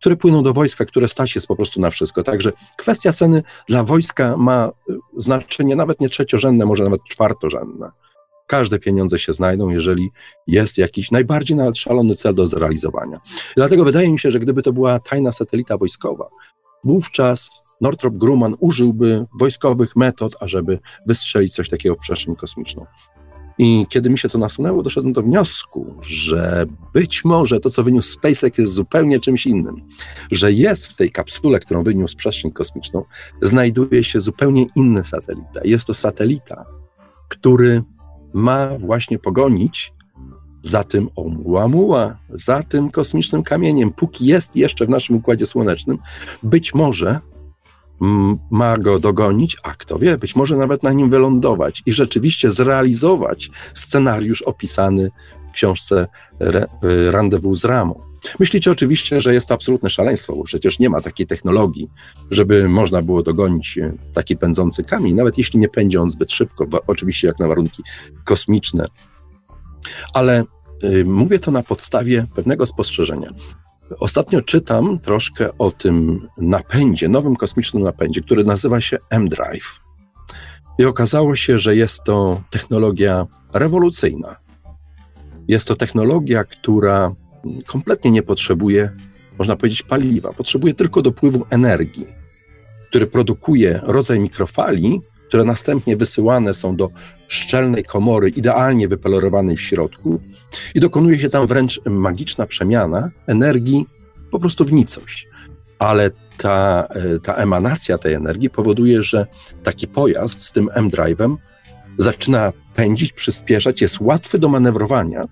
które 0.00 0.16
płyną 0.16 0.42
do 0.42 0.52
wojska, 0.52 0.84
które 0.84 1.08
stać 1.08 1.34
jest 1.34 1.46
po 1.46 1.56
prostu 1.56 1.80
na 1.80 1.90
wszystko. 1.90 2.22
Także 2.22 2.52
kwestia 2.76 3.12
ceny 3.12 3.42
dla 3.68 3.84
wojska 3.84 4.36
ma 4.36 4.64
e, 4.64 4.72
znaczenie 5.16 5.76
nawet 5.76 6.00
nie 6.00 6.08
trzeciorzędne, 6.08 6.66
może 6.66 6.84
nawet 6.84 7.02
czwartorzędne. 7.02 7.90
Każde 8.46 8.78
pieniądze 8.78 9.18
się 9.18 9.32
znajdą, 9.32 9.68
jeżeli 9.68 10.10
jest 10.46 10.78
jakiś 10.78 11.10
najbardziej 11.10 11.56
nawet 11.56 11.78
szalony 11.78 12.14
cel 12.14 12.34
do 12.34 12.46
zrealizowania. 12.46 13.20
Dlatego 13.56 13.84
wydaje 13.84 14.12
mi 14.12 14.18
się, 14.18 14.30
że 14.30 14.38
gdyby 14.40 14.62
to 14.62 14.72
była 14.72 14.98
tajna 15.00 15.32
satelita 15.32 15.76
wojskowa, 15.76 16.28
wówczas 16.86 17.62
Northrop 17.80 18.16
Grumman 18.16 18.54
użyłby 18.60 19.26
wojskowych 19.40 19.96
metod, 19.96 20.36
ażeby 20.40 20.78
wystrzelić 21.06 21.54
coś 21.54 21.68
takiego 21.68 21.94
w 21.94 21.98
przestrzeń 21.98 22.36
kosmiczną. 22.36 22.86
I 23.58 23.86
kiedy 23.88 24.10
mi 24.10 24.18
się 24.18 24.28
to 24.28 24.38
nasunęło, 24.38 24.82
doszedłem 24.82 25.12
do 25.12 25.22
wniosku, 25.22 25.94
że 26.00 26.66
być 26.94 27.24
może 27.24 27.60
to, 27.60 27.70
co 27.70 27.82
wyniósł 27.82 28.12
SpaceX, 28.12 28.58
jest 28.58 28.72
zupełnie 28.72 29.20
czymś 29.20 29.46
innym. 29.46 29.82
Że 30.30 30.52
jest 30.52 30.86
w 30.86 30.96
tej 30.96 31.10
kapsule, 31.10 31.60
którą 31.60 31.82
wyniósł 31.82 32.16
przestrzeń 32.16 32.50
kosmiczną, 32.50 33.04
znajduje 33.42 34.04
się 34.04 34.20
zupełnie 34.20 34.66
inny 34.76 35.04
satelita. 35.04 35.60
Jest 35.64 35.86
to 35.86 35.94
satelita, 35.94 36.64
który 37.28 37.82
ma 38.34 38.68
właśnie 38.78 39.18
pogonić 39.18 39.92
za 40.66 40.84
tym 40.84 41.08
Oumuamua, 41.16 42.18
za 42.30 42.62
tym 42.62 42.90
kosmicznym 42.90 43.42
kamieniem, 43.42 43.92
póki 43.92 44.26
jest 44.26 44.56
jeszcze 44.56 44.86
w 44.86 44.88
naszym 44.88 45.16
Układzie 45.16 45.46
Słonecznym, 45.46 45.98
być 46.42 46.74
może 46.74 47.20
ma 48.50 48.78
go 48.78 48.98
dogonić, 48.98 49.56
a 49.62 49.74
kto 49.74 49.98
wie, 49.98 50.18
być 50.18 50.36
może 50.36 50.56
nawet 50.56 50.82
na 50.82 50.92
nim 50.92 51.10
wylądować 51.10 51.82
i 51.86 51.92
rzeczywiście 51.92 52.50
zrealizować 52.50 53.50
scenariusz 53.74 54.42
opisany 54.42 55.10
w 55.48 55.52
książce 55.52 56.06
y, 56.84 57.10
Randewu 57.10 57.56
z 57.56 57.64
Ramą. 57.64 58.00
Myślicie 58.38 58.70
oczywiście, 58.70 59.20
że 59.20 59.34
jest 59.34 59.48
to 59.48 59.54
absolutne 59.54 59.90
szaleństwo, 59.90 60.36
bo 60.36 60.44
przecież 60.44 60.78
nie 60.78 60.90
ma 60.90 61.00
takiej 61.00 61.26
technologii, 61.26 61.90
żeby 62.30 62.68
można 62.68 63.02
było 63.02 63.22
dogonić 63.22 63.78
y, 63.78 63.92
taki 64.14 64.36
pędzący 64.36 64.84
kamień, 64.84 65.14
nawet 65.14 65.38
jeśli 65.38 65.58
nie 65.58 65.68
pędzi 65.68 65.98
on 65.98 66.10
zbyt 66.10 66.32
szybko, 66.32 66.66
oczywiście 66.86 67.26
jak 67.26 67.38
na 67.38 67.48
warunki 67.48 67.82
kosmiczne. 68.24 68.86
Ale 70.14 70.44
mówię 71.04 71.38
to 71.38 71.50
na 71.50 71.62
podstawie 71.62 72.26
pewnego 72.34 72.66
spostrzeżenia. 72.66 73.30
Ostatnio 74.00 74.42
czytam 74.42 74.98
troszkę 74.98 75.58
o 75.58 75.70
tym 75.70 76.28
napędzie, 76.38 77.08
nowym 77.08 77.36
kosmicznym 77.36 77.82
napędzie, 77.82 78.20
który 78.20 78.44
nazywa 78.44 78.80
się 78.80 78.98
M-Drive. 79.10 79.80
I 80.78 80.84
okazało 80.84 81.36
się, 81.36 81.58
że 81.58 81.76
jest 81.76 82.04
to 82.04 82.42
technologia 82.50 83.26
rewolucyjna. 83.52 84.36
Jest 85.48 85.68
to 85.68 85.76
technologia, 85.76 86.44
która 86.44 87.14
kompletnie 87.66 88.10
nie 88.10 88.22
potrzebuje, 88.22 88.90
można 89.38 89.56
powiedzieć, 89.56 89.82
paliwa. 89.82 90.32
Potrzebuje 90.32 90.74
tylko 90.74 91.02
dopływu 91.02 91.46
energii, 91.50 92.06
który 92.88 93.06
produkuje 93.06 93.80
rodzaj 93.82 94.20
mikrofali, 94.20 95.00
które 95.28 95.44
następnie 95.44 95.96
wysyłane 95.96 96.54
są 96.54 96.76
do 96.76 96.90
szczelnej 97.28 97.84
komory, 97.84 98.28
idealnie 98.28 98.88
wypolerowanej 98.88 99.56
w 99.56 99.60
środku, 99.60 100.20
i 100.74 100.80
dokonuje 100.80 101.18
się 101.18 101.28
tam 101.28 101.46
wręcz 101.46 101.80
magiczna 101.84 102.46
przemiana 102.46 103.10
energii 103.26 103.86
po 104.30 104.38
prostu 104.38 104.64
w 104.64 104.72
nicość. 104.72 105.28
Ale 105.78 106.10
ta, 106.36 106.88
e, 106.90 107.18
ta 107.18 107.34
emanacja 107.34 107.98
tej 107.98 108.14
energii 108.14 108.50
powoduje, 108.50 109.02
że 109.02 109.26
taki 109.62 109.88
pojazd 109.88 110.42
z 110.42 110.52
tym 110.52 110.68
M-Drive'em 110.74 111.36
zaczyna 111.98 112.52
pędzić, 112.74 113.12
przyspieszać, 113.12 113.80
jest 113.80 114.00
łatwy 114.00 114.38
do 114.38 114.48
manewrowania 114.48 115.24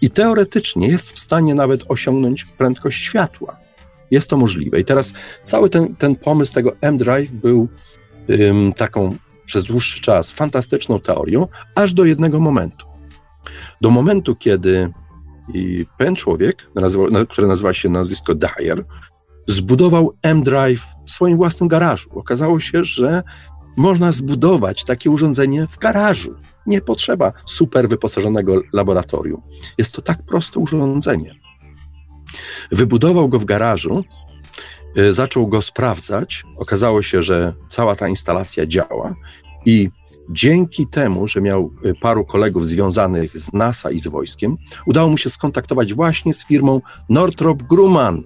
i 0.00 0.10
teoretycznie 0.10 0.88
jest 0.88 1.12
w 1.12 1.18
stanie 1.18 1.54
nawet 1.54 1.84
osiągnąć 1.88 2.44
prędkość 2.44 3.04
światła. 3.04 3.56
Jest 4.10 4.30
to 4.30 4.36
możliwe. 4.36 4.80
I 4.80 4.84
teraz 4.84 5.14
cały 5.42 5.70
ten, 5.70 5.96
ten 5.96 6.16
pomysł 6.16 6.54
tego 6.54 6.72
M-Drive 6.80 7.32
był 7.32 7.68
ym, 8.30 8.72
taką 8.72 9.16
przez 9.48 9.64
dłuższy 9.64 10.00
czas 10.00 10.32
fantastyczną 10.32 11.00
teorią, 11.00 11.46
aż 11.74 11.94
do 11.94 12.04
jednego 12.04 12.40
momentu. 12.40 12.86
Do 13.80 13.90
momentu, 13.90 14.36
kiedy 14.36 14.92
pewien 15.96 16.16
człowiek, 16.16 16.70
który 17.28 17.48
nazywa 17.48 17.74
się 17.74 17.88
nazwisko 17.88 18.34
Dyer, 18.34 18.84
zbudował 19.46 20.16
M-Drive 20.22 20.86
w 21.06 21.10
swoim 21.10 21.36
własnym 21.36 21.68
garażu. 21.68 22.10
Okazało 22.18 22.60
się, 22.60 22.84
że 22.84 23.22
można 23.76 24.12
zbudować 24.12 24.84
takie 24.84 25.10
urządzenie 25.10 25.66
w 25.66 25.78
garażu. 25.78 26.34
Nie 26.66 26.80
potrzeba 26.80 27.32
super 27.46 27.88
wyposażonego 27.88 28.60
laboratorium. 28.72 29.42
Jest 29.78 29.94
to 29.94 30.02
tak 30.02 30.22
proste 30.22 30.60
urządzenie. 30.60 31.34
Wybudował 32.72 33.28
go 33.28 33.38
w 33.38 33.44
garażu, 33.44 34.04
zaczął 35.10 35.46
go 35.46 35.62
sprawdzać. 35.62 36.44
Okazało 36.56 37.02
się, 37.02 37.22
że 37.22 37.54
cała 37.68 37.96
ta 37.96 38.08
instalacja 38.08 38.66
działa 38.66 39.14
i 39.66 39.90
dzięki 40.30 40.86
temu, 40.86 41.26
że 41.26 41.40
miał 41.40 41.70
y, 41.86 41.94
paru 42.00 42.24
kolegów 42.24 42.66
związanych 42.66 43.38
z 43.38 43.52
NASA 43.52 43.90
i 43.90 43.98
z 43.98 44.08
wojskiem, 44.08 44.56
udało 44.86 45.08
mu 45.08 45.18
się 45.18 45.30
skontaktować 45.30 45.94
właśnie 45.94 46.34
z 46.34 46.46
firmą 46.46 46.80
Northrop 47.08 47.62
Grumman 47.62 48.22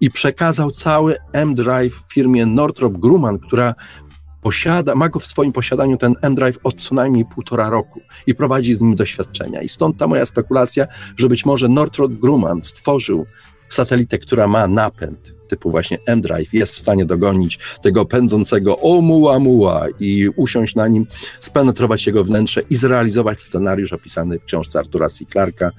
i 0.00 0.10
przekazał 0.10 0.70
cały 0.70 1.16
M-Drive 1.32 2.02
firmie 2.12 2.46
Northrop 2.46 2.98
Grumman, 2.98 3.38
która 3.38 3.74
posiada, 4.42 4.94
ma 4.94 5.08
go 5.08 5.18
w 5.18 5.26
swoim 5.26 5.52
posiadaniu 5.52 5.96
ten 5.96 6.14
M-Drive 6.22 6.58
od 6.64 6.82
co 6.82 6.94
najmniej 6.94 7.24
półtora 7.24 7.70
roku 7.70 8.00
i 8.26 8.34
prowadzi 8.34 8.74
z 8.74 8.80
nim 8.80 8.96
doświadczenia. 8.96 9.62
I 9.62 9.68
stąd 9.68 9.96
ta 9.96 10.06
moja 10.06 10.26
spekulacja, 10.26 10.86
że 11.16 11.28
być 11.28 11.46
może 11.46 11.68
Northrop 11.68 12.12
Grumman 12.12 12.62
stworzył 12.62 13.26
satelitę, 13.68 14.18
która 14.18 14.48
ma 14.48 14.68
napęd 14.68 15.37
typu 15.48 15.70
właśnie 15.70 15.98
M-Drive, 16.06 16.54
jest 16.54 16.74
w 16.74 16.78
stanie 16.78 17.04
dogonić 17.04 17.58
tego 17.82 18.04
pędzącego 18.04 18.78
Oumuamua 18.80 19.86
i 20.00 20.28
usiąść 20.36 20.74
na 20.74 20.88
nim, 20.88 21.06
spenetrować 21.40 22.06
jego 22.06 22.24
wnętrze 22.24 22.60
i 22.70 22.76
zrealizować 22.76 23.40
scenariusz 23.40 23.92
opisany 23.92 24.38
w 24.38 24.44
książce 24.44 24.78
Artura 24.78 25.08
C. 25.08 25.24
Clarka 25.32 25.70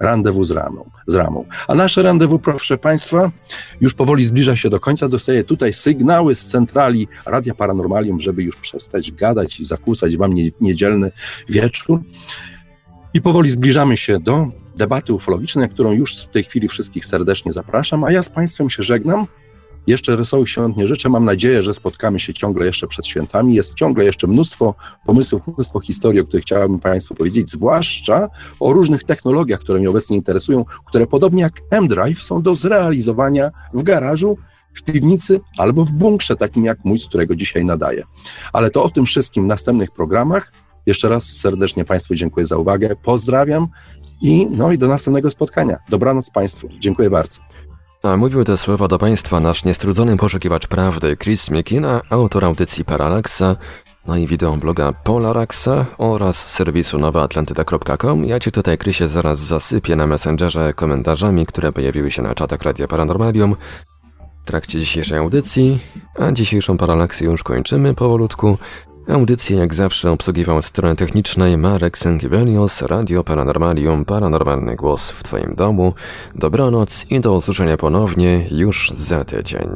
Randewu 0.00 0.44
z 0.44 0.50
ramą, 0.50 0.90
z 1.06 1.14
ramą. 1.14 1.44
A 1.68 1.74
nasze 1.74 2.02
randewu, 2.02 2.38
proszę 2.38 2.78
Państwa, 2.78 3.30
już 3.80 3.94
powoli 3.94 4.24
zbliża 4.24 4.56
się 4.56 4.70
do 4.70 4.80
końca. 4.80 5.08
Dostaję 5.08 5.44
tutaj 5.44 5.72
sygnały 5.72 6.34
z 6.34 6.44
centrali 6.44 7.08
Radia 7.26 7.54
Paranormalium, 7.54 8.20
żeby 8.20 8.42
już 8.42 8.56
przestać 8.56 9.12
gadać 9.12 9.60
i 9.60 9.64
zakłócać 9.64 10.16
Wam 10.16 10.34
niedzielny 10.60 11.12
wieczór. 11.48 12.00
I 13.14 13.22
powoli 13.22 13.50
zbliżamy 13.50 13.96
się 13.96 14.18
do 14.20 14.48
debaty 14.76 15.12
ufologicznej, 15.12 15.62
na 15.62 15.74
którą 15.74 15.92
już 15.92 16.16
w 16.16 16.28
tej 16.28 16.42
chwili 16.42 16.68
wszystkich 16.68 17.06
serdecznie 17.06 17.52
zapraszam, 17.52 18.04
a 18.04 18.12
ja 18.12 18.22
z 18.22 18.30
Państwem 18.30 18.70
się 18.70 18.82
żegnam. 18.82 19.26
Jeszcze 19.86 20.16
wesołych 20.16 20.48
świąt 20.48 20.76
nie 20.76 20.86
życzę. 20.86 21.08
Mam 21.08 21.24
nadzieję, 21.24 21.62
że 21.62 21.74
spotkamy 21.74 22.20
się 22.20 22.34
ciągle 22.34 22.66
jeszcze 22.66 22.86
przed 22.86 23.06
świętami. 23.06 23.54
Jest 23.54 23.74
ciągle 23.74 24.04
jeszcze 24.04 24.26
mnóstwo 24.26 24.74
pomysłów, 25.06 25.42
mnóstwo 25.46 25.80
historii, 25.80 26.20
o 26.20 26.24
których 26.24 26.44
chciałbym 26.44 26.80
Państwu 26.80 27.14
powiedzieć, 27.14 27.50
zwłaszcza 27.50 28.28
o 28.60 28.72
różnych 28.72 29.04
technologiach, 29.04 29.60
które 29.60 29.78
mnie 29.78 29.90
obecnie 29.90 30.16
interesują, 30.16 30.64
które 30.86 31.06
podobnie 31.06 31.42
jak 31.42 31.52
M-Drive 31.70 32.22
są 32.22 32.42
do 32.42 32.56
zrealizowania 32.56 33.50
w 33.74 33.82
garażu, 33.82 34.38
w 34.74 34.82
piwnicy 34.82 35.40
albo 35.58 35.84
w 35.84 35.92
bunkrze, 35.92 36.36
takim 36.36 36.64
jak 36.64 36.84
mój, 36.84 36.98
z 36.98 37.08
którego 37.08 37.36
dzisiaj 37.36 37.64
nadaję. 37.64 38.04
Ale 38.52 38.70
to 38.70 38.84
o 38.84 38.90
tym 38.90 39.06
wszystkim 39.06 39.44
w 39.44 39.46
następnych 39.46 39.90
programach. 39.90 40.52
Jeszcze 40.86 41.08
raz 41.08 41.24
serdecznie 41.24 41.84
Państwu 41.84 42.14
dziękuję 42.14 42.46
za 42.46 42.56
uwagę. 42.56 42.96
Pozdrawiam 43.02 43.68
i, 44.24 44.46
no 44.50 44.72
i 44.72 44.78
do 44.78 44.88
następnego 44.88 45.30
spotkania. 45.30 45.76
Dobranoc 45.88 46.30
Państwu. 46.30 46.68
Dziękuję 46.78 47.10
bardzo. 47.10 47.40
A 48.02 48.16
mówił 48.16 48.44
te 48.44 48.56
słowa 48.56 48.88
do 48.88 48.98
Państwa 48.98 49.40
nasz 49.40 49.64
niestrudzony 49.64 50.16
poszukiwacz 50.16 50.66
prawdy 50.66 51.16
Chris 51.16 51.50
Mikina, 51.50 52.00
autor 52.10 52.44
audycji 52.44 52.84
Paralaksa, 52.84 53.56
no 54.06 54.16
i 54.16 54.26
wideobloga 54.26 54.92
Polaraxa 54.92 55.86
oraz 55.98 56.46
serwisu 56.46 56.98
nowaatlantyda.com. 56.98 58.24
Ja 58.24 58.40
Cię 58.40 58.50
tutaj, 58.50 58.78
Chrisie, 58.78 59.08
zaraz 59.08 59.38
zasypię 59.38 59.96
na 59.96 60.06
Messengerze 60.06 60.72
komentarzami, 60.72 61.46
które 61.46 61.72
pojawiły 61.72 62.10
się 62.10 62.22
na 62.22 62.34
czatach 62.34 62.62
Radia 62.62 62.88
Paranormalium 62.88 63.56
w 64.42 64.46
trakcie 64.46 64.78
dzisiejszej 64.78 65.18
audycji, 65.18 65.80
a 66.18 66.32
dzisiejszą 66.32 66.76
Paralaksję 66.76 67.26
już 67.26 67.42
kończymy 67.42 67.94
powolutku. 67.94 68.58
Audycję 69.08 69.56
jak 69.56 69.74
zawsze 69.74 70.10
obsługiwał 70.10 70.62
strony 70.62 70.96
technicznej 70.96 71.58
Marek 71.58 71.98
Sękiewelios, 71.98 72.82
Radio 72.82 73.24
Paranormalium, 73.24 74.04
Paranormalny 74.04 74.76
Głos 74.76 75.10
w 75.10 75.22
Twoim 75.22 75.54
domu. 75.54 75.94
Dobranoc 76.34 77.06
i 77.10 77.20
do 77.20 77.32
usłyszenia 77.32 77.76
ponownie 77.76 78.46
już 78.50 78.90
za 78.90 79.24
tydzień. 79.24 79.68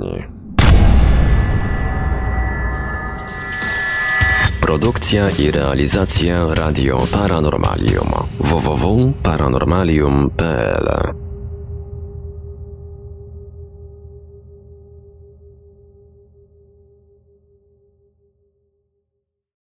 Produkcja 4.61 5.31
i 5.31 5.51
realizacja 5.51 6.55
Radio 6.55 7.07
Paranormalium 7.13 8.13
www.paranormalium.pl 8.41 11.28